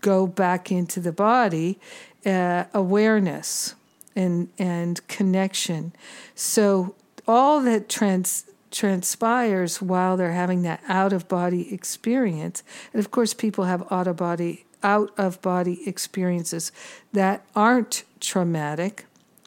go 0.00 0.26
back 0.26 0.70
into 0.70 1.00
the 1.00 1.12
body, 1.12 1.78
uh, 2.26 2.64
awareness 2.74 3.74
and 4.16 4.48
and 4.58 5.06
connection. 5.08 5.92
So 6.34 6.94
all 7.26 7.60
that 7.62 7.88
trans 7.88 8.44
transpires 8.70 9.82
while 9.82 10.16
they're 10.16 10.32
having 10.32 10.62
that 10.62 10.80
out 10.88 11.12
of 11.12 11.28
body 11.28 11.72
experience, 11.72 12.62
and 12.92 13.00
of 13.00 13.10
course, 13.10 13.34
people 13.34 13.64
have 13.64 13.84
out 13.90 14.06
of 14.06 14.16
body 14.16 14.64
out 14.82 15.10
of 15.18 15.40
body 15.42 15.86
experiences 15.86 16.72
that 17.12 17.44
aren't 17.54 18.04
traumatic, 18.18 19.06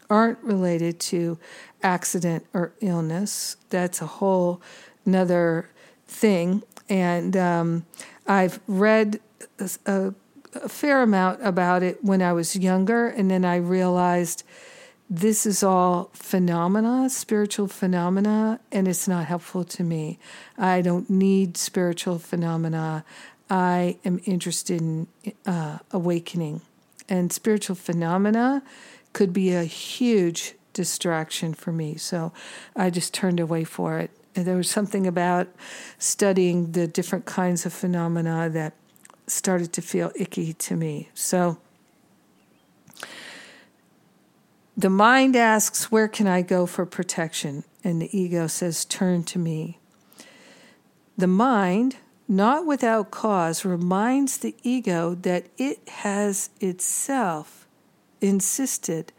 aren't 0.09 0.39
related 0.43 0.99
to 0.99 1.39
accident 1.81 2.45
or 2.53 2.73
illness. 2.81 3.57
That's 3.69 4.01
a 4.01 4.05
whole 4.05 4.61
another 5.05 5.69
thing. 6.07 6.63
And 6.89 7.35
um, 7.35 7.85
I've 8.27 8.59
read 8.67 9.19
a, 9.59 9.69
a 9.85 10.13
a 10.55 10.69
fair 10.69 11.01
amount 11.01 11.39
about 11.45 11.83
it 11.83 12.03
when 12.03 12.21
I 12.21 12.33
was 12.33 12.55
younger, 12.55 13.07
and 13.07 13.29
then 13.29 13.45
I 13.45 13.57
realized 13.57 14.43
this 15.09 15.45
is 15.45 15.63
all 15.63 16.09
phenomena, 16.13 17.09
spiritual 17.09 17.67
phenomena, 17.67 18.59
and 18.71 18.87
it's 18.87 19.07
not 19.07 19.25
helpful 19.25 19.63
to 19.63 19.83
me. 19.83 20.17
I 20.57 20.81
don't 20.81 21.09
need 21.09 21.57
spiritual 21.57 22.19
phenomena. 22.19 23.03
I 23.49 23.97
am 24.05 24.19
interested 24.25 24.81
in 24.81 25.07
uh, 25.45 25.79
awakening, 25.91 26.61
and 27.09 27.31
spiritual 27.31 27.75
phenomena 27.75 28.63
could 29.11 29.33
be 29.33 29.53
a 29.53 29.63
huge 29.63 30.55
distraction 30.73 31.53
for 31.53 31.71
me. 31.71 31.95
So 31.95 32.33
I 32.75 32.89
just 32.89 33.13
turned 33.13 33.39
away 33.39 33.63
for 33.63 33.99
it. 33.99 34.09
And 34.35 34.45
there 34.45 34.57
was 34.57 34.69
something 34.69 35.05
about 35.05 35.47
studying 35.99 36.71
the 36.71 36.87
different 36.87 37.25
kinds 37.25 37.67
of 37.67 37.73
phenomena 37.73 38.49
that 38.49 38.73
started 39.33 39.73
to 39.73 39.81
feel 39.81 40.11
icky 40.15 40.53
to 40.53 40.75
me. 40.75 41.09
So 41.13 41.57
the 44.75 44.89
mind 44.89 45.35
asks, 45.35 45.91
Where 45.91 46.07
can 46.07 46.27
I 46.27 46.41
go 46.41 46.65
for 46.65 46.85
protection? 46.85 47.63
And 47.83 48.01
the 48.01 48.17
ego 48.17 48.47
says, 48.47 48.85
Turn 48.85 49.23
to 49.25 49.39
me. 49.39 49.79
The 51.17 51.27
mind, 51.27 51.97
not 52.27 52.65
without 52.65 53.11
cause, 53.11 53.65
reminds 53.65 54.37
the 54.37 54.55
ego 54.63 55.15
that 55.15 55.47
it 55.57 55.87
has 55.89 56.49
itself 56.59 57.67
insisted 58.21 59.13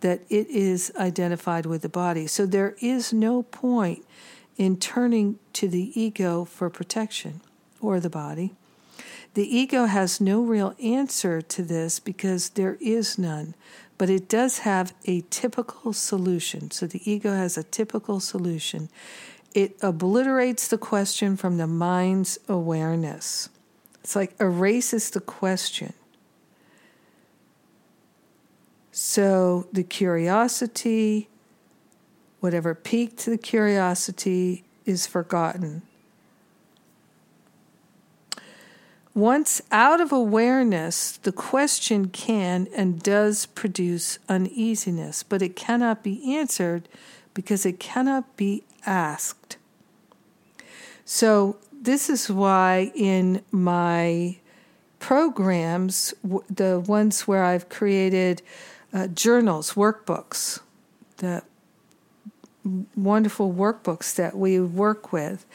that 0.00 0.20
it 0.28 0.48
is 0.48 0.92
identified 0.96 1.66
with 1.66 1.82
the 1.82 1.88
body. 1.88 2.26
So 2.26 2.46
there 2.46 2.76
is 2.80 3.12
no 3.12 3.42
point 3.42 4.04
in 4.56 4.76
turning 4.76 5.38
to 5.54 5.68
the 5.68 5.98
ego 5.98 6.44
for 6.44 6.68
protection 6.68 7.40
or 7.80 7.98
the 7.98 8.10
body. 8.10 8.54
The 9.38 9.56
ego 9.56 9.84
has 9.84 10.20
no 10.20 10.40
real 10.40 10.74
answer 10.82 11.40
to 11.40 11.62
this 11.62 12.00
because 12.00 12.48
there 12.48 12.76
is 12.80 13.18
none, 13.20 13.54
but 13.96 14.10
it 14.10 14.28
does 14.28 14.58
have 14.66 14.92
a 15.04 15.20
typical 15.30 15.92
solution. 15.92 16.72
So 16.72 16.88
the 16.88 17.08
ego 17.08 17.30
has 17.30 17.56
a 17.56 17.62
typical 17.62 18.18
solution. 18.18 18.88
It 19.54 19.76
obliterates 19.80 20.66
the 20.66 20.76
question 20.76 21.36
from 21.36 21.56
the 21.56 21.68
mind's 21.68 22.40
awareness. 22.48 23.48
It's 24.02 24.16
like 24.16 24.34
erases 24.40 25.10
the 25.10 25.20
question. 25.20 25.92
So 28.90 29.68
the 29.72 29.84
curiosity, 29.84 31.28
whatever 32.40 32.74
piqued 32.74 33.24
the 33.24 33.38
curiosity, 33.38 34.64
is 34.84 35.06
forgotten. 35.06 35.82
Once 39.14 39.60
out 39.72 40.00
of 40.00 40.12
awareness, 40.12 41.16
the 41.18 41.32
question 41.32 42.08
can 42.08 42.68
and 42.74 43.02
does 43.02 43.46
produce 43.46 44.18
uneasiness, 44.28 45.22
but 45.22 45.42
it 45.42 45.56
cannot 45.56 46.02
be 46.02 46.36
answered 46.36 46.88
because 47.34 47.66
it 47.66 47.80
cannot 47.80 48.36
be 48.36 48.62
asked. 48.86 49.56
So, 51.04 51.56
this 51.80 52.10
is 52.10 52.28
why 52.28 52.92
in 52.94 53.42
my 53.50 54.38
programs, 54.98 56.12
the 56.50 56.80
ones 56.80 57.26
where 57.26 57.44
I've 57.44 57.68
created 57.68 58.42
uh, 58.92 59.06
journals, 59.06 59.74
workbooks, 59.74 60.60
the 61.18 61.42
wonderful 62.96 63.52
workbooks 63.52 64.14
that 64.14 64.36
we 64.36 64.60
work 64.60 65.12
with. 65.12 65.46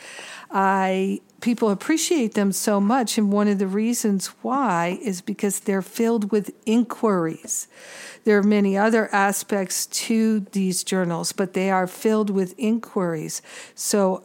I 0.51 1.22
people 1.41 1.70
appreciate 1.70 2.36
them 2.36 2.53
so 2.53 2.80
much 2.80 3.18
and 3.18 3.30
one 3.32 3.49
of 3.49 3.59
the 3.59 3.68
reasons 3.68 4.28
why 4.43 4.97
is 5.01 5.20
because 5.20 5.59
they're 5.59 5.82
filled 5.82 6.32
with 6.32 6.53
inquiries. 6.66 7.68
There 8.24 8.38
are 8.38 8.43
many 8.43 8.78
other 8.78 9.14
aspects 9.14 9.86
to 9.88 10.41
these 10.51 10.86
journals, 10.86 11.34
but 11.34 11.53
they 11.53 11.70
are 11.70 11.88
filled 11.88 12.30
with 12.30 12.55
inquiries. 12.57 13.41
So 13.76 14.24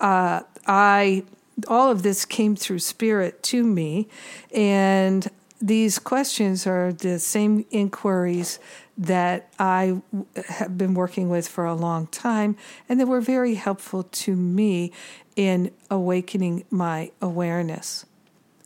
uh, 0.00 0.42
I 0.66 1.24
all 1.68 1.90
of 1.90 2.02
this 2.02 2.24
came 2.24 2.56
through 2.56 2.78
spirit 2.78 3.42
to 3.42 3.64
me 3.64 4.08
and 4.54 5.28
these 5.60 5.98
questions 5.98 6.66
are 6.66 6.92
the 6.92 7.18
same 7.18 7.66
inquiries 7.70 8.58
that 9.00 9.48
I 9.58 10.02
have 10.46 10.76
been 10.76 10.92
working 10.92 11.30
with 11.30 11.48
for 11.48 11.64
a 11.64 11.74
long 11.74 12.06
time, 12.08 12.56
and 12.88 13.00
that 13.00 13.06
were 13.06 13.22
very 13.22 13.54
helpful 13.54 14.02
to 14.04 14.36
me 14.36 14.92
in 15.36 15.72
awakening 15.90 16.64
my 16.70 17.10
awareness. 17.22 18.04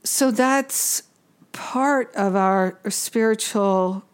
So 0.03 0.32
that's 0.32 1.05
part 1.53 2.12
of 2.16 2.35
our 2.35 2.80
spiritual 2.89 4.05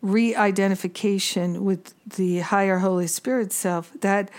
re 0.00 0.34
identification 0.34 1.64
with 1.64 1.94
the 2.06 2.40
higher 2.40 2.78
Holy 2.78 3.06
Spirit 3.06 3.52
self 3.52 3.92
that 4.00 4.30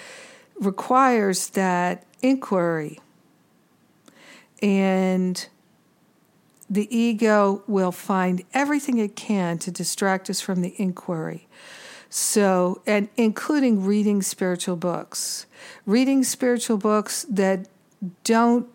requires 0.55 1.49
that 1.49 2.05
inquiry. 2.23 2.99
And 4.63 5.47
the 6.73 6.95
ego 6.95 7.61
will 7.67 7.91
find 7.91 8.43
everything 8.51 8.97
it 8.97 9.15
can 9.15 9.59
to 9.59 9.69
distract 9.69 10.27
us 10.29 10.41
from 10.41 10.61
the 10.61 10.73
inquiry. 10.77 11.47
So, 12.09 12.81
and 12.87 13.09
including 13.15 13.85
reading 13.85 14.21
spiritual 14.23 14.75
books, 14.75 15.45
reading 15.85 16.23
spiritual 16.23 16.77
books 16.77 17.25
that 17.29 17.67
don't 18.23 18.67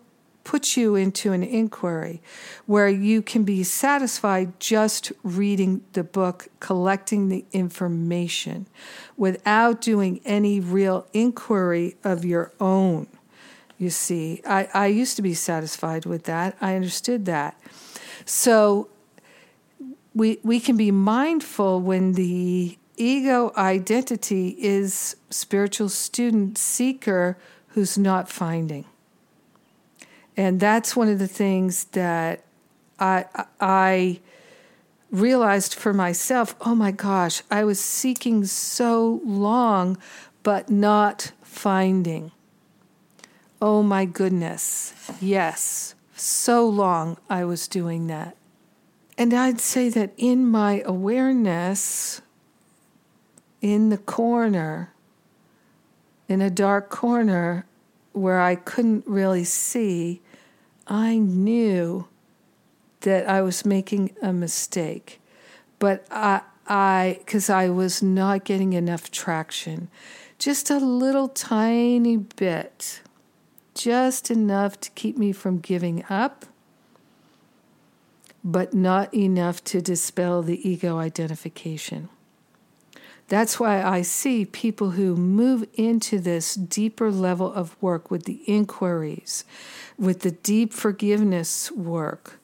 put 0.45 0.77
you 0.77 0.95
into 0.95 1.33
an 1.33 1.43
inquiry 1.43 2.21
where 2.65 2.87
you 2.87 3.21
can 3.21 3.43
be 3.43 3.63
satisfied 3.63 4.57
just 4.59 5.11
reading 5.21 5.81
the 5.93 6.03
book, 6.03 6.47
collecting 6.61 7.27
the 7.27 7.45
information 7.51 8.65
without 9.17 9.81
doing 9.81 10.21
any 10.23 10.59
real 10.59 11.05
inquiry 11.13 11.97
of 12.03 12.23
your 12.23 12.51
own. 12.61 13.07
You 13.77 13.89
see, 13.89 14.41
I, 14.45 14.67
I 14.73 14.87
used 14.87 15.15
to 15.15 15.21
be 15.21 15.33
satisfied 15.33 16.05
with 16.05 16.23
that. 16.23 16.57
I 16.59 16.75
understood 16.75 17.25
that. 17.25 17.57
So 18.29 18.89
we 20.13 20.37
we 20.43 20.59
can 20.59 20.77
be 20.77 20.91
mindful 20.91 21.81
when 21.81 22.13
the 22.13 22.77
ego 22.95 23.51
identity 23.57 24.55
is 24.59 25.15
spiritual 25.31 25.89
student 25.89 26.55
seeker 26.55 27.39
who's 27.69 27.97
not 27.97 28.29
finding. 28.29 28.85
And 30.37 30.59
that's 30.59 30.95
one 30.95 31.09
of 31.09 31.17
the 31.17 31.27
things 31.27 31.85
that 31.85 32.43
I 32.99 33.25
I 33.59 34.19
realized 35.09 35.73
for 35.73 35.91
myself, 35.91 36.55
oh 36.61 36.75
my 36.75 36.91
gosh, 36.91 37.41
I 37.49 37.63
was 37.63 37.79
seeking 37.79 38.45
so 38.45 39.21
long 39.25 39.97
but 40.43 40.69
not 40.69 41.31
finding. 41.41 42.31
Oh 43.59 43.81
my 43.81 44.05
goodness. 44.05 44.93
Yes 45.19 45.95
so 46.19 46.67
long 46.67 47.17
I 47.29 47.45
was 47.45 47.67
doing 47.67 48.07
that. 48.07 48.35
And 49.17 49.33
I'd 49.33 49.59
say 49.59 49.89
that 49.89 50.13
in 50.17 50.45
my 50.47 50.81
awareness, 50.85 52.21
in 53.61 53.89
the 53.89 53.97
corner, 53.97 54.93
in 56.27 56.41
a 56.41 56.49
dark 56.49 56.89
corner 56.89 57.65
where 58.13 58.39
I 58.39 58.55
couldn't 58.55 59.05
really 59.05 59.43
see, 59.43 60.21
I 60.87 61.17
knew 61.17 62.07
that 63.01 63.27
I 63.27 63.41
was 63.41 63.65
making 63.65 64.15
a 64.21 64.33
mistake. 64.33 65.19
But 65.79 66.05
I, 66.11 66.41
I, 66.67 67.17
because 67.19 67.49
I 67.49 67.69
was 67.69 68.01
not 68.01 68.45
getting 68.45 68.73
enough 68.73 69.11
traction, 69.11 69.89
just 70.37 70.69
a 70.69 70.77
little 70.77 71.27
tiny 71.27 72.17
bit 72.17 73.01
just 73.73 74.31
enough 74.31 74.79
to 74.81 74.89
keep 74.91 75.17
me 75.17 75.31
from 75.31 75.59
giving 75.59 76.03
up, 76.09 76.45
but 78.43 78.73
not 78.73 79.13
enough 79.13 79.63
to 79.65 79.81
dispel 79.81 80.41
the 80.41 80.67
ego 80.67 80.97
identification. 80.97 82.09
That's 83.27 83.59
why 83.59 83.83
I 83.83 84.01
see 84.01 84.43
people 84.43 84.91
who 84.91 85.15
move 85.15 85.67
into 85.75 86.19
this 86.19 86.55
deeper 86.55 87.11
level 87.11 87.53
of 87.53 87.79
work 87.81 88.09
with 88.09 88.23
the 88.23 88.41
inquiries, 88.47 89.45
with 89.99 90.21
the 90.21 90.31
deep 90.31 90.73
forgiveness 90.73 91.71
work, 91.71 92.39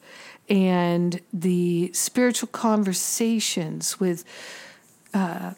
and 0.48 1.20
the 1.34 1.92
spiritual 1.92 2.50
conversations 2.50 4.00
with 4.00 4.24
uh, 5.12 5.54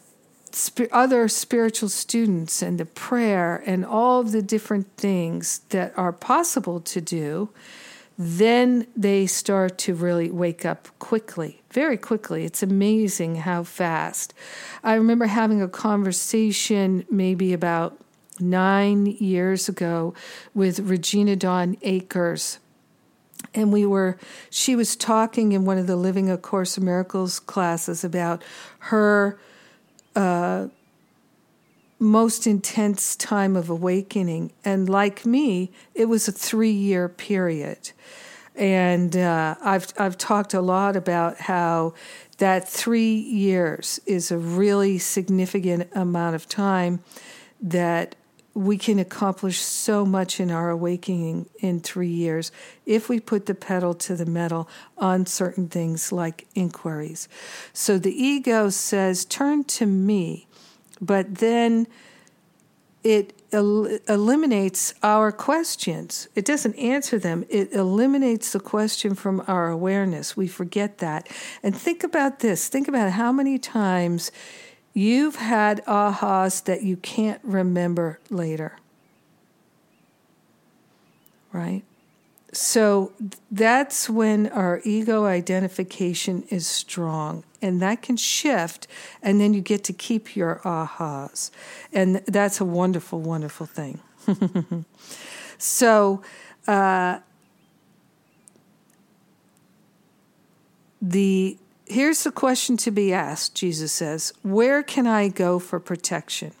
other 0.92 1.28
spiritual 1.28 1.88
students 1.88 2.62
and 2.62 2.78
the 2.78 2.84
prayer 2.84 3.62
and 3.66 3.84
all 3.84 4.20
of 4.20 4.32
the 4.32 4.42
different 4.42 4.86
things 4.96 5.60
that 5.70 5.92
are 5.96 6.12
possible 6.12 6.80
to 6.80 7.00
do, 7.00 7.50
then 8.18 8.86
they 8.96 9.26
start 9.26 9.78
to 9.78 9.94
really 9.94 10.30
wake 10.30 10.64
up 10.64 10.88
quickly, 10.98 11.62
very 11.70 11.96
quickly. 11.96 12.44
It's 12.44 12.62
amazing 12.62 13.36
how 13.36 13.62
fast. 13.62 14.34
I 14.82 14.94
remember 14.94 15.26
having 15.26 15.62
a 15.62 15.68
conversation 15.68 17.06
maybe 17.08 17.52
about 17.52 17.96
nine 18.40 19.06
years 19.06 19.68
ago 19.68 20.14
with 20.54 20.80
Regina 20.80 21.36
Dawn 21.36 21.76
Akers. 21.82 22.58
And 23.54 23.72
we 23.72 23.86
were, 23.86 24.18
she 24.50 24.74
was 24.74 24.96
talking 24.96 25.52
in 25.52 25.64
one 25.64 25.78
of 25.78 25.86
the 25.86 25.96
Living 25.96 26.28
A 26.28 26.36
Course 26.36 26.76
in 26.76 26.84
Miracles 26.84 27.38
classes 27.38 28.02
about 28.02 28.42
her 28.80 29.38
uh, 30.16 30.68
most 31.98 32.46
intense 32.46 33.16
time 33.16 33.56
of 33.56 33.70
awakening. 33.70 34.52
And 34.64 34.88
like 34.88 35.26
me, 35.26 35.70
it 35.94 36.06
was 36.06 36.28
a 36.28 36.32
three 36.32 36.70
year 36.70 37.08
period. 37.08 37.90
And 38.54 39.16
uh, 39.16 39.54
I've, 39.62 39.92
I've 39.98 40.18
talked 40.18 40.52
a 40.54 40.60
lot 40.60 40.96
about 40.96 41.38
how 41.38 41.94
that 42.38 42.68
three 42.68 43.14
years 43.14 44.00
is 44.06 44.30
a 44.30 44.38
really 44.38 44.98
significant 44.98 45.88
amount 45.94 46.34
of 46.34 46.48
time 46.48 47.00
that 47.60 48.14
we 48.58 48.76
can 48.76 48.98
accomplish 48.98 49.60
so 49.60 50.04
much 50.04 50.40
in 50.40 50.50
our 50.50 50.68
awakening 50.68 51.48
in 51.60 51.78
three 51.78 52.08
years 52.08 52.50
if 52.86 53.08
we 53.08 53.20
put 53.20 53.46
the 53.46 53.54
pedal 53.54 53.94
to 53.94 54.16
the 54.16 54.26
metal 54.26 54.68
on 54.96 55.24
certain 55.26 55.68
things 55.68 56.10
like 56.10 56.44
inquiries. 56.56 57.28
So 57.72 57.98
the 57.98 58.12
ego 58.12 58.68
says, 58.70 59.24
Turn 59.24 59.62
to 59.64 59.86
me, 59.86 60.48
but 61.00 61.36
then 61.36 61.86
it 63.04 63.32
el- 63.52 63.86
eliminates 64.08 64.92
our 65.04 65.30
questions. 65.30 66.26
It 66.34 66.44
doesn't 66.44 66.74
answer 66.74 67.16
them, 67.16 67.44
it 67.48 67.72
eliminates 67.72 68.50
the 68.50 68.60
question 68.60 69.14
from 69.14 69.44
our 69.46 69.68
awareness. 69.68 70.36
We 70.36 70.48
forget 70.48 70.98
that. 70.98 71.28
And 71.62 71.76
think 71.76 72.02
about 72.02 72.40
this 72.40 72.66
think 72.66 72.88
about 72.88 73.12
how 73.12 73.30
many 73.30 73.56
times 73.56 74.32
you've 74.98 75.36
had 75.36 75.84
ahas 75.86 76.64
that 76.64 76.82
you 76.82 76.96
can't 76.96 77.40
remember 77.44 78.18
later. 78.30 78.76
Right? 81.52 81.84
So 82.52 83.12
that's 83.50 84.10
when 84.10 84.48
our 84.48 84.80
ego 84.84 85.24
identification 85.26 86.42
is 86.50 86.66
strong, 86.66 87.44
and 87.62 87.80
that 87.80 88.02
can 88.02 88.16
shift, 88.16 88.88
and 89.22 89.40
then 89.40 89.54
you 89.54 89.60
get 89.60 89.84
to 89.84 89.92
keep 89.92 90.34
your 90.34 90.60
ahas. 90.64 91.50
And 91.92 92.16
that's 92.26 92.60
a 92.60 92.64
wonderful, 92.64 93.20
wonderful 93.20 93.66
thing. 93.66 94.00
so, 95.58 96.22
uh, 96.66 97.20
the 101.00 101.56
here's 101.88 102.24
the 102.24 102.30
question 102.30 102.76
to 102.78 102.90
be 102.90 103.12
asked 103.12 103.54
Jesus 103.54 103.92
says, 103.92 104.32
Where 104.42 104.82
can 104.82 105.06
I 105.06 105.28
go 105.28 105.58
for 105.58 105.80
protection? 105.80 106.52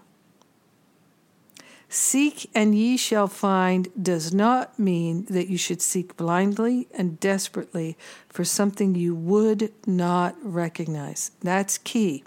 Seek 1.90 2.50
and 2.54 2.74
ye 2.74 2.98
shall 2.98 3.28
find 3.28 3.88
does 4.00 4.34
not 4.34 4.78
mean 4.78 5.24
that 5.30 5.48
you 5.48 5.56
should 5.56 5.80
seek 5.80 6.16
blindly 6.18 6.86
and 6.92 7.18
desperately 7.18 7.96
for 8.28 8.44
something 8.44 8.94
you 8.94 9.14
would 9.14 9.72
not 9.86 10.36
recognize. 10.42 11.30
That's 11.40 11.78
key. 11.78 12.24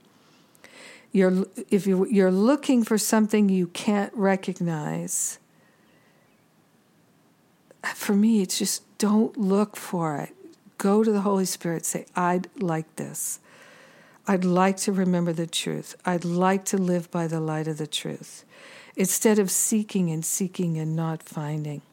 You're, 1.12 1.45
if 1.70 1.86
you, 1.86 2.08
you're 2.08 2.32
looking 2.32 2.84
for 2.84 2.97
something 2.97 3.49
you 3.49 3.68
can't 3.68 4.14
recognize, 4.16 5.38
for 7.93 8.14
me, 8.14 8.41
it's 8.41 8.58
just 8.58 8.97
don't 8.97 9.38
look 9.38 9.76
for 9.76 10.18
it. 10.18 10.36
Go 10.82 11.04
to 11.04 11.12
the 11.12 11.22
Holy 11.22 11.46
Spirit, 11.46 11.86
say, 11.86 12.08
I'd 12.16 12.48
like 12.60 12.96
this. 12.96 13.40
I'd 14.28 14.44
like 14.44 14.78
to 14.78 14.92
remember 14.92 15.32
the 15.32 15.46
truth. 15.46 15.96
I'd 16.08 16.26
like 16.26 16.66
to 16.66 16.78
live 16.80 17.12
by 17.12 17.28
the 17.28 17.40
light 17.40 17.68
of 17.68 17.78
the 17.78 17.86
truth 17.86 18.44
instead 18.96 19.38
of 19.38 19.52
seeking 19.52 20.10
and 20.10 20.26
seeking 20.26 20.80
and 20.80 20.96
not 20.96 21.22
finding. 21.22 21.84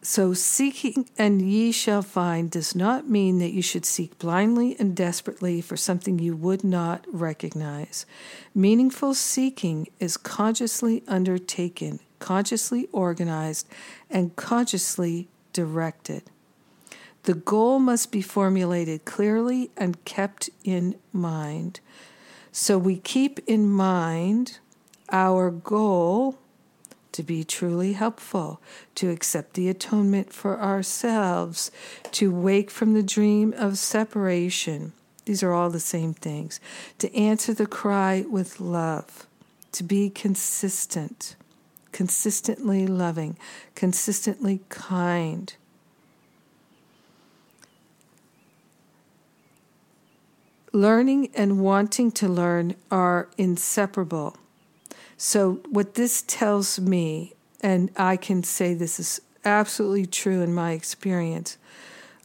So, 0.00 0.32
seeking 0.32 1.08
and 1.18 1.42
ye 1.42 1.72
shall 1.72 2.02
find 2.02 2.48
does 2.48 2.72
not 2.72 3.08
mean 3.08 3.40
that 3.40 3.50
you 3.52 3.60
should 3.60 3.84
seek 3.84 4.16
blindly 4.20 4.76
and 4.78 4.94
desperately 4.94 5.60
for 5.60 5.76
something 5.76 6.20
you 6.20 6.36
would 6.36 6.62
not 6.62 7.04
recognize. 7.10 8.06
Meaningful 8.54 9.14
seeking 9.14 9.88
is 9.98 10.16
consciously 10.16 11.02
undertaken, 11.08 11.98
consciously 12.20 12.88
organized, 12.92 13.66
and 14.08 14.36
consciously 14.36 15.26
directed. 15.58 16.22
The 17.24 17.34
goal 17.34 17.80
must 17.80 18.12
be 18.12 18.22
formulated 18.22 19.04
clearly 19.04 19.72
and 19.76 20.04
kept 20.04 20.50
in 20.62 20.94
mind. 21.12 21.80
So 22.52 22.78
we 22.78 22.98
keep 22.98 23.40
in 23.44 23.68
mind 23.68 24.60
our 25.10 25.50
goal 25.50 26.38
to 27.10 27.24
be 27.24 27.42
truly 27.42 27.94
helpful, 27.94 28.60
to 28.94 29.10
accept 29.10 29.54
the 29.54 29.68
atonement 29.68 30.32
for 30.32 30.60
ourselves, 30.60 31.72
to 32.12 32.30
wake 32.30 32.70
from 32.70 32.94
the 32.94 33.02
dream 33.02 33.52
of 33.56 33.78
separation. 33.78 34.92
These 35.24 35.42
are 35.42 35.52
all 35.52 35.70
the 35.70 35.80
same 35.80 36.14
things. 36.14 36.60
To 37.00 37.12
answer 37.16 37.52
the 37.52 37.66
cry 37.66 38.24
with 38.30 38.60
love, 38.60 39.26
to 39.72 39.82
be 39.82 40.08
consistent, 40.08 41.34
consistently 41.98 42.86
loving, 42.86 43.36
consistently 43.74 44.60
kind 44.68 45.56
learning 50.72 51.28
and 51.34 51.58
wanting 51.58 52.12
to 52.12 52.28
learn 52.28 52.72
are 52.88 53.28
inseparable. 53.36 54.36
So, 55.16 55.54
what 55.68 55.94
this 55.94 56.22
tells 56.22 56.78
me, 56.78 57.32
and 57.60 57.90
I 57.96 58.16
can 58.16 58.44
say 58.44 58.74
this 58.74 59.00
is 59.00 59.20
absolutely 59.44 60.06
true 60.06 60.40
in 60.40 60.54
my 60.54 60.74
experience, 60.74 61.58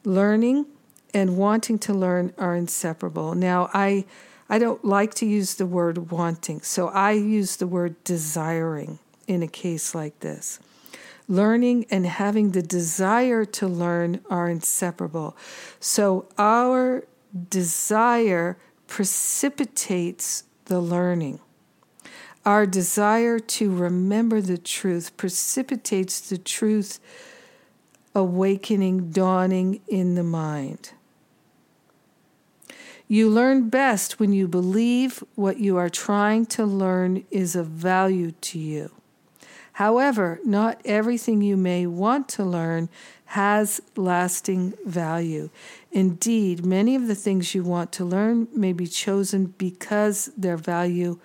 learning 0.05 0.67
and 1.15 1.36
wanting 1.36 1.80
to 1.80 1.95
learn 1.95 2.32
are 2.38 2.55
inseparable. 2.55 3.34
Now, 3.34 3.71
I 3.74 4.05
I 4.47 4.59
don't 4.59 4.86
like 4.86 5.15
to 5.15 5.26
use 5.26 5.55
the 5.55 5.65
word 5.65 6.11
wanting, 6.11 6.61
so 6.61 6.89
I 6.89 7.13
use 7.13 7.55
the 7.55 7.65
word 7.65 7.95
desiring 8.03 8.99
in 9.28 9.43
a 9.43 9.47
case 9.47 9.93
like 9.93 10.19
this. 10.19 10.59
Learning 11.28 11.86
and 11.89 12.05
having 12.05 12.51
the 12.51 12.61
desire 12.61 13.45
to 13.45 13.67
learn 13.67 14.19
are 14.30 14.49
inseparable. 14.49 15.38
So, 15.80 16.28
our 16.38 17.05
desire 17.49 18.57
precipitates 18.88 20.43
the 20.65 20.80
learning. 20.80 21.39
Our 22.45 22.65
desire 22.65 23.39
to 23.39 23.74
remember 23.74 24.41
the 24.41 24.57
truth 24.57 25.15
precipitates 25.15 26.19
the 26.19 26.38
truth 26.38 26.99
awakening, 28.13 29.11
dawning 29.11 29.82
in 29.88 30.15
the 30.15 30.24
mind. 30.24 30.91
You 33.07 33.30
learn 33.30 33.69
best 33.69 34.19
when 34.19 34.34
you 34.34 34.47
believe 34.47 35.24
what 35.36 35.59
you 35.59 35.78
are 35.78 35.89
trying 35.89 36.45
to 36.47 36.65
learn 36.65 37.26
is 37.32 37.55
of 37.55 37.67
value 37.67 38.32
to 38.32 38.59
you. 38.59 38.91
However, 39.74 40.39
not 40.45 40.80
everything 40.86 41.41
you 41.41 41.57
may 41.57 41.88
want 41.88 42.30
to 42.30 42.43
learn 42.43 42.89
has 43.26 43.82
lasting 43.95 44.74
value. 44.86 45.49
Indeed, 45.91 46.63
many 46.63 46.95
of 46.95 47.07
the 47.07 47.15
things 47.15 47.55
you 47.55 47.63
want 47.63 47.91
to 47.93 48.05
learn 48.05 48.47
may 48.53 48.74
be 48.74 48.86
chosen 48.86 49.47
because 49.57 50.32
their 50.38 50.57
value 50.57 51.19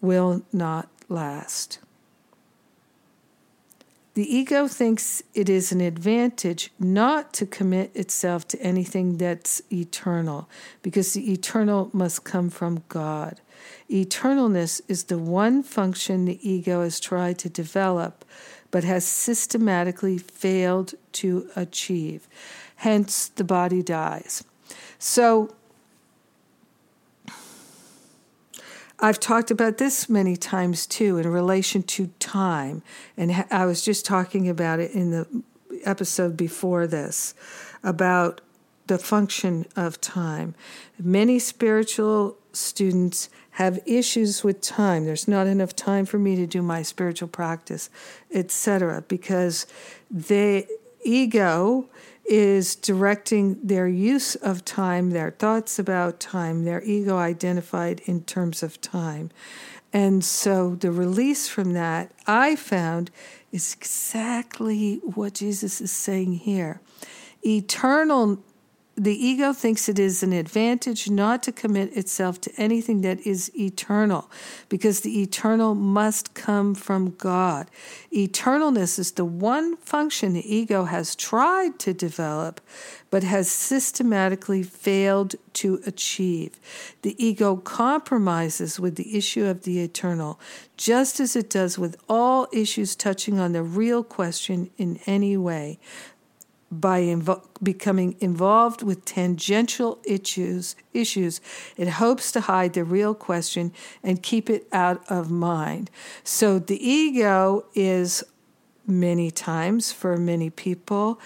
will 0.00 0.42
not 0.52 0.88
last. 1.08 1.78
The 4.14 4.36
ego 4.36 4.66
thinks 4.66 5.22
it 5.34 5.48
is 5.48 5.70
an 5.70 5.80
advantage 5.80 6.72
not 6.78 7.32
to 7.34 7.46
commit 7.46 7.94
itself 7.94 8.48
to 8.48 8.60
anything 8.60 9.18
that's 9.18 9.62
eternal, 9.72 10.48
because 10.82 11.12
the 11.12 11.32
eternal 11.32 11.90
must 11.92 12.24
come 12.24 12.50
from 12.50 12.82
God. 12.88 13.40
Eternalness 13.88 14.80
is 14.88 15.04
the 15.04 15.18
one 15.18 15.62
function 15.62 16.24
the 16.24 16.48
ego 16.48 16.82
has 16.82 16.98
tried 16.98 17.38
to 17.38 17.48
develop 17.48 18.24
but 18.70 18.84
has 18.84 19.04
systematically 19.04 20.18
failed 20.18 20.94
to 21.12 21.48
achieve. 21.56 22.28
Hence, 22.76 23.28
the 23.28 23.44
body 23.44 23.82
dies. 23.82 24.44
So, 24.98 25.54
I've 29.02 29.18
talked 29.18 29.50
about 29.50 29.78
this 29.78 30.08
many 30.08 30.36
times 30.36 30.86
too 30.86 31.16
in 31.18 31.26
relation 31.26 31.82
to 31.84 32.08
time, 32.18 32.82
and 33.16 33.44
I 33.50 33.64
was 33.64 33.82
just 33.82 34.04
talking 34.04 34.48
about 34.48 34.78
it 34.78 34.92
in 34.92 35.10
the 35.10 35.26
episode 35.84 36.36
before 36.36 36.86
this 36.86 37.34
about 37.82 38.42
the 38.88 38.98
function 38.98 39.66
of 39.76 40.00
time. 40.00 40.54
Many 40.98 41.38
spiritual 41.38 42.36
students 42.52 43.30
have 43.52 43.78
issues 43.86 44.44
with 44.44 44.60
time. 44.60 45.04
There's 45.06 45.28
not 45.28 45.46
enough 45.46 45.74
time 45.74 46.04
for 46.04 46.18
me 46.18 46.36
to 46.36 46.46
do 46.46 46.60
my 46.60 46.82
spiritual 46.82 47.28
practice, 47.28 47.88
etc., 48.32 49.04
because 49.08 49.66
the 50.10 50.66
ego 51.04 51.88
is 52.30 52.76
directing 52.76 53.58
their 53.60 53.88
use 53.88 54.36
of 54.36 54.64
time, 54.64 55.10
their 55.10 55.32
thoughts 55.32 55.80
about 55.80 56.20
time, 56.20 56.64
their 56.64 56.80
ego 56.84 57.18
identified 57.18 58.00
in 58.06 58.22
terms 58.22 58.62
of 58.62 58.80
time. 58.80 59.30
And 59.92 60.24
so 60.24 60.76
the 60.76 60.92
release 60.92 61.48
from 61.48 61.72
that, 61.72 62.12
I 62.28 62.54
found, 62.54 63.10
is 63.50 63.74
exactly 63.76 65.00
what 65.02 65.34
Jesus 65.34 65.80
is 65.80 65.90
saying 65.90 66.34
here. 66.34 66.80
Eternal 67.44 68.38
the 69.02 69.26
ego 69.26 69.54
thinks 69.54 69.88
it 69.88 69.98
is 69.98 70.22
an 70.22 70.34
advantage 70.34 71.08
not 71.08 71.42
to 71.42 71.50
commit 71.50 71.96
itself 71.96 72.38
to 72.38 72.52
anything 72.58 73.00
that 73.00 73.18
is 73.26 73.50
eternal, 73.58 74.30
because 74.68 75.00
the 75.00 75.22
eternal 75.22 75.74
must 75.74 76.34
come 76.34 76.74
from 76.74 77.12
God. 77.12 77.70
Eternalness 78.12 78.98
is 78.98 79.12
the 79.12 79.24
one 79.24 79.78
function 79.78 80.34
the 80.34 80.54
ego 80.54 80.84
has 80.84 81.16
tried 81.16 81.78
to 81.78 81.94
develop, 81.94 82.60
but 83.08 83.22
has 83.22 83.50
systematically 83.50 84.62
failed 84.62 85.34
to 85.54 85.80
achieve. 85.86 86.60
The 87.00 87.16
ego 87.24 87.56
compromises 87.56 88.78
with 88.78 88.96
the 88.96 89.16
issue 89.16 89.46
of 89.46 89.62
the 89.62 89.80
eternal, 89.80 90.38
just 90.76 91.20
as 91.20 91.34
it 91.34 91.48
does 91.48 91.78
with 91.78 91.96
all 92.06 92.48
issues 92.52 92.94
touching 92.94 93.38
on 93.38 93.52
the 93.52 93.62
real 93.62 94.04
question 94.04 94.70
in 94.76 95.00
any 95.06 95.38
way 95.38 95.78
by 96.70 97.02
invo- 97.02 97.44
becoming 97.62 98.14
involved 98.20 98.82
with 98.82 99.04
tangential 99.04 99.98
issues, 100.04 100.76
issues, 100.94 101.40
it 101.76 101.88
hopes 101.88 102.30
to 102.32 102.42
hide 102.42 102.74
the 102.74 102.84
real 102.84 103.14
question 103.14 103.72
and 104.02 104.22
keep 104.22 104.48
it 104.48 104.66
out 104.72 105.02
of 105.10 105.30
mind. 105.30 105.90
So 106.22 106.58
the 106.58 106.78
ego 106.86 107.64
is 107.74 108.22
many 108.86 109.30
times 109.30 109.92
for 109.92 110.16
many 110.16 110.50
people 110.50 111.20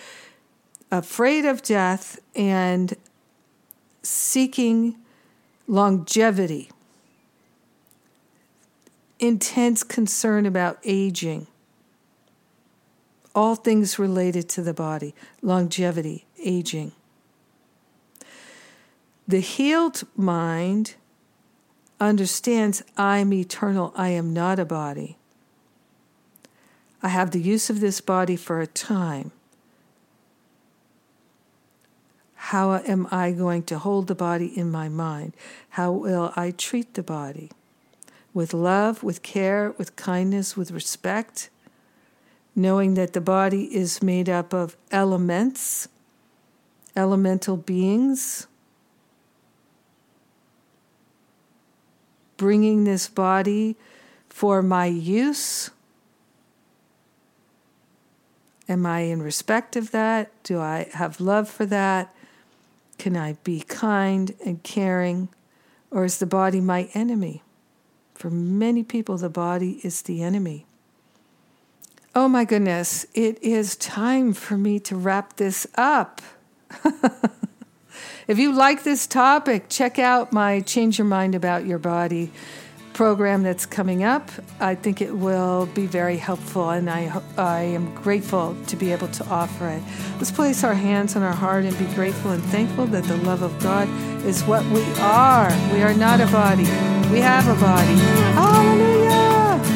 afraid 0.90 1.44
of 1.44 1.62
death 1.62 2.18
and 2.34 2.94
seeking 4.02 4.96
longevity, 5.66 6.70
intense 9.18 9.82
concern 9.82 10.46
about 10.46 10.78
aging 10.84 11.46
all 13.34 13.54
things 13.54 13.98
related 13.98 14.48
to 14.50 14.62
the 14.62 14.74
body, 14.74 15.14
longevity, 15.42 16.26
aging. 16.42 16.92
The 19.26 19.40
healed 19.40 20.04
mind 20.16 20.94
understands 22.00 22.82
I'm 22.96 23.32
eternal, 23.32 23.92
I 23.96 24.10
am 24.10 24.32
not 24.32 24.58
a 24.58 24.64
body. 24.64 25.16
I 27.02 27.08
have 27.08 27.32
the 27.32 27.40
use 27.40 27.68
of 27.68 27.80
this 27.80 28.00
body 28.00 28.36
for 28.36 28.60
a 28.60 28.66
time. 28.66 29.32
How 32.48 32.76
am 32.76 33.08
I 33.10 33.32
going 33.32 33.62
to 33.64 33.78
hold 33.78 34.06
the 34.06 34.14
body 34.14 34.46
in 34.46 34.70
my 34.70 34.88
mind? 34.88 35.34
How 35.70 35.90
will 35.90 36.32
I 36.36 36.50
treat 36.50 36.94
the 36.94 37.02
body? 37.02 37.50
With 38.34 38.52
love, 38.52 39.02
with 39.02 39.22
care, 39.22 39.72
with 39.78 39.96
kindness, 39.96 40.56
with 40.56 40.70
respect 40.70 41.48
knowing 42.56 42.94
that 42.94 43.12
the 43.12 43.20
body 43.20 43.64
is 43.74 44.02
made 44.02 44.28
up 44.28 44.52
of 44.52 44.76
elements, 44.90 45.88
elemental 46.96 47.56
beings, 47.56 48.46
bringing 52.36 52.84
this 52.84 53.08
body 53.08 53.76
for 54.28 54.62
my 54.62 54.86
use. 54.86 55.70
Am 58.68 58.86
I 58.86 59.00
in 59.00 59.22
respect 59.22 59.76
of 59.76 59.90
that? 59.90 60.30
Do 60.42 60.60
I 60.60 60.88
have 60.94 61.20
love 61.20 61.48
for 61.48 61.66
that? 61.66 62.14
Can 62.98 63.16
I 63.16 63.34
be 63.44 63.60
kind 63.60 64.34
and 64.44 64.62
caring? 64.62 65.28
Or 65.90 66.04
is 66.04 66.18
the 66.18 66.26
body 66.26 66.60
my 66.60 66.88
enemy? 66.94 67.42
For 68.14 68.30
many 68.30 68.82
people, 68.82 69.18
the 69.18 69.28
body 69.28 69.80
is 69.82 70.02
the 70.02 70.22
enemy. 70.22 70.66
Oh 72.16 72.28
my 72.28 72.44
goodness, 72.44 73.04
it 73.12 73.42
is 73.42 73.74
time 73.74 74.34
for 74.34 74.56
me 74.56 74.78
to 74.80 74.94
wrap 74.94 75.34
this 75.34 75.66
up. 75.74 76.22
if 78.28 78.38
you 78.38 78.52
like 78.52 78.84
this 78.84 79.08
topic, 79.08 79.64
check 79.68 79.98
out 79.98 80.32
my 80.32 80.60
Change 80.60 80.96
Your 80.96 81.08
Mind 81.08 81.34
About 81.34 81.66
Your 81.66 81.80
Body 81.80 82.30
program 82.92 83.42
that's 83.42 83.66
coming 83.66 84.04
up. 84.04 84.30
I 84.60 84.76
think 84.76 85.02
it 85.02 85.16
will 85.16 85.66
be 85.66 85.86
very 85.86 86.16
helpful, 86.16 86.70
and 86.70 86.88
I, 86.88 87.20
I 87.36 87.62
am 87.62 87.92
grateful 87.96 88.56
to 88.68 88.76
be 88.76 88.92
able 88.92 89.08
to 89.08 89.26
offer 89.26 89.68
it. 89.70 89.82
Let's 90.18 90.30
place 90.30 90.62
our 90.62 90.74
hands 90.74 91.16
on 91.16 91.24
our 91.24 91.34
heart 91.34 91.64
and 91.64 91.76
be 91.76 91.92
grateful 91.96 92.30
and 92.30 92.44
thankful 92.44 92.86
that 92.86 93.02
the 93.04 93.16
love 93.16 93.42
of 93.42 93.60
God 93.60 93.88
is 94.24 94.44
what 94.44 94.64
we 94.66 94.84
are. 95.00 95.50
We 95.72 95.82
are 95.82 95.94
not 95.94 96.20
a 96.20 96.26
body, 96.26 96.62
we 97.10 97.18
have 97.18 97.48
a 97.48 97.60
body. 97.60 97.96
Hallelujah. 98.34 99.73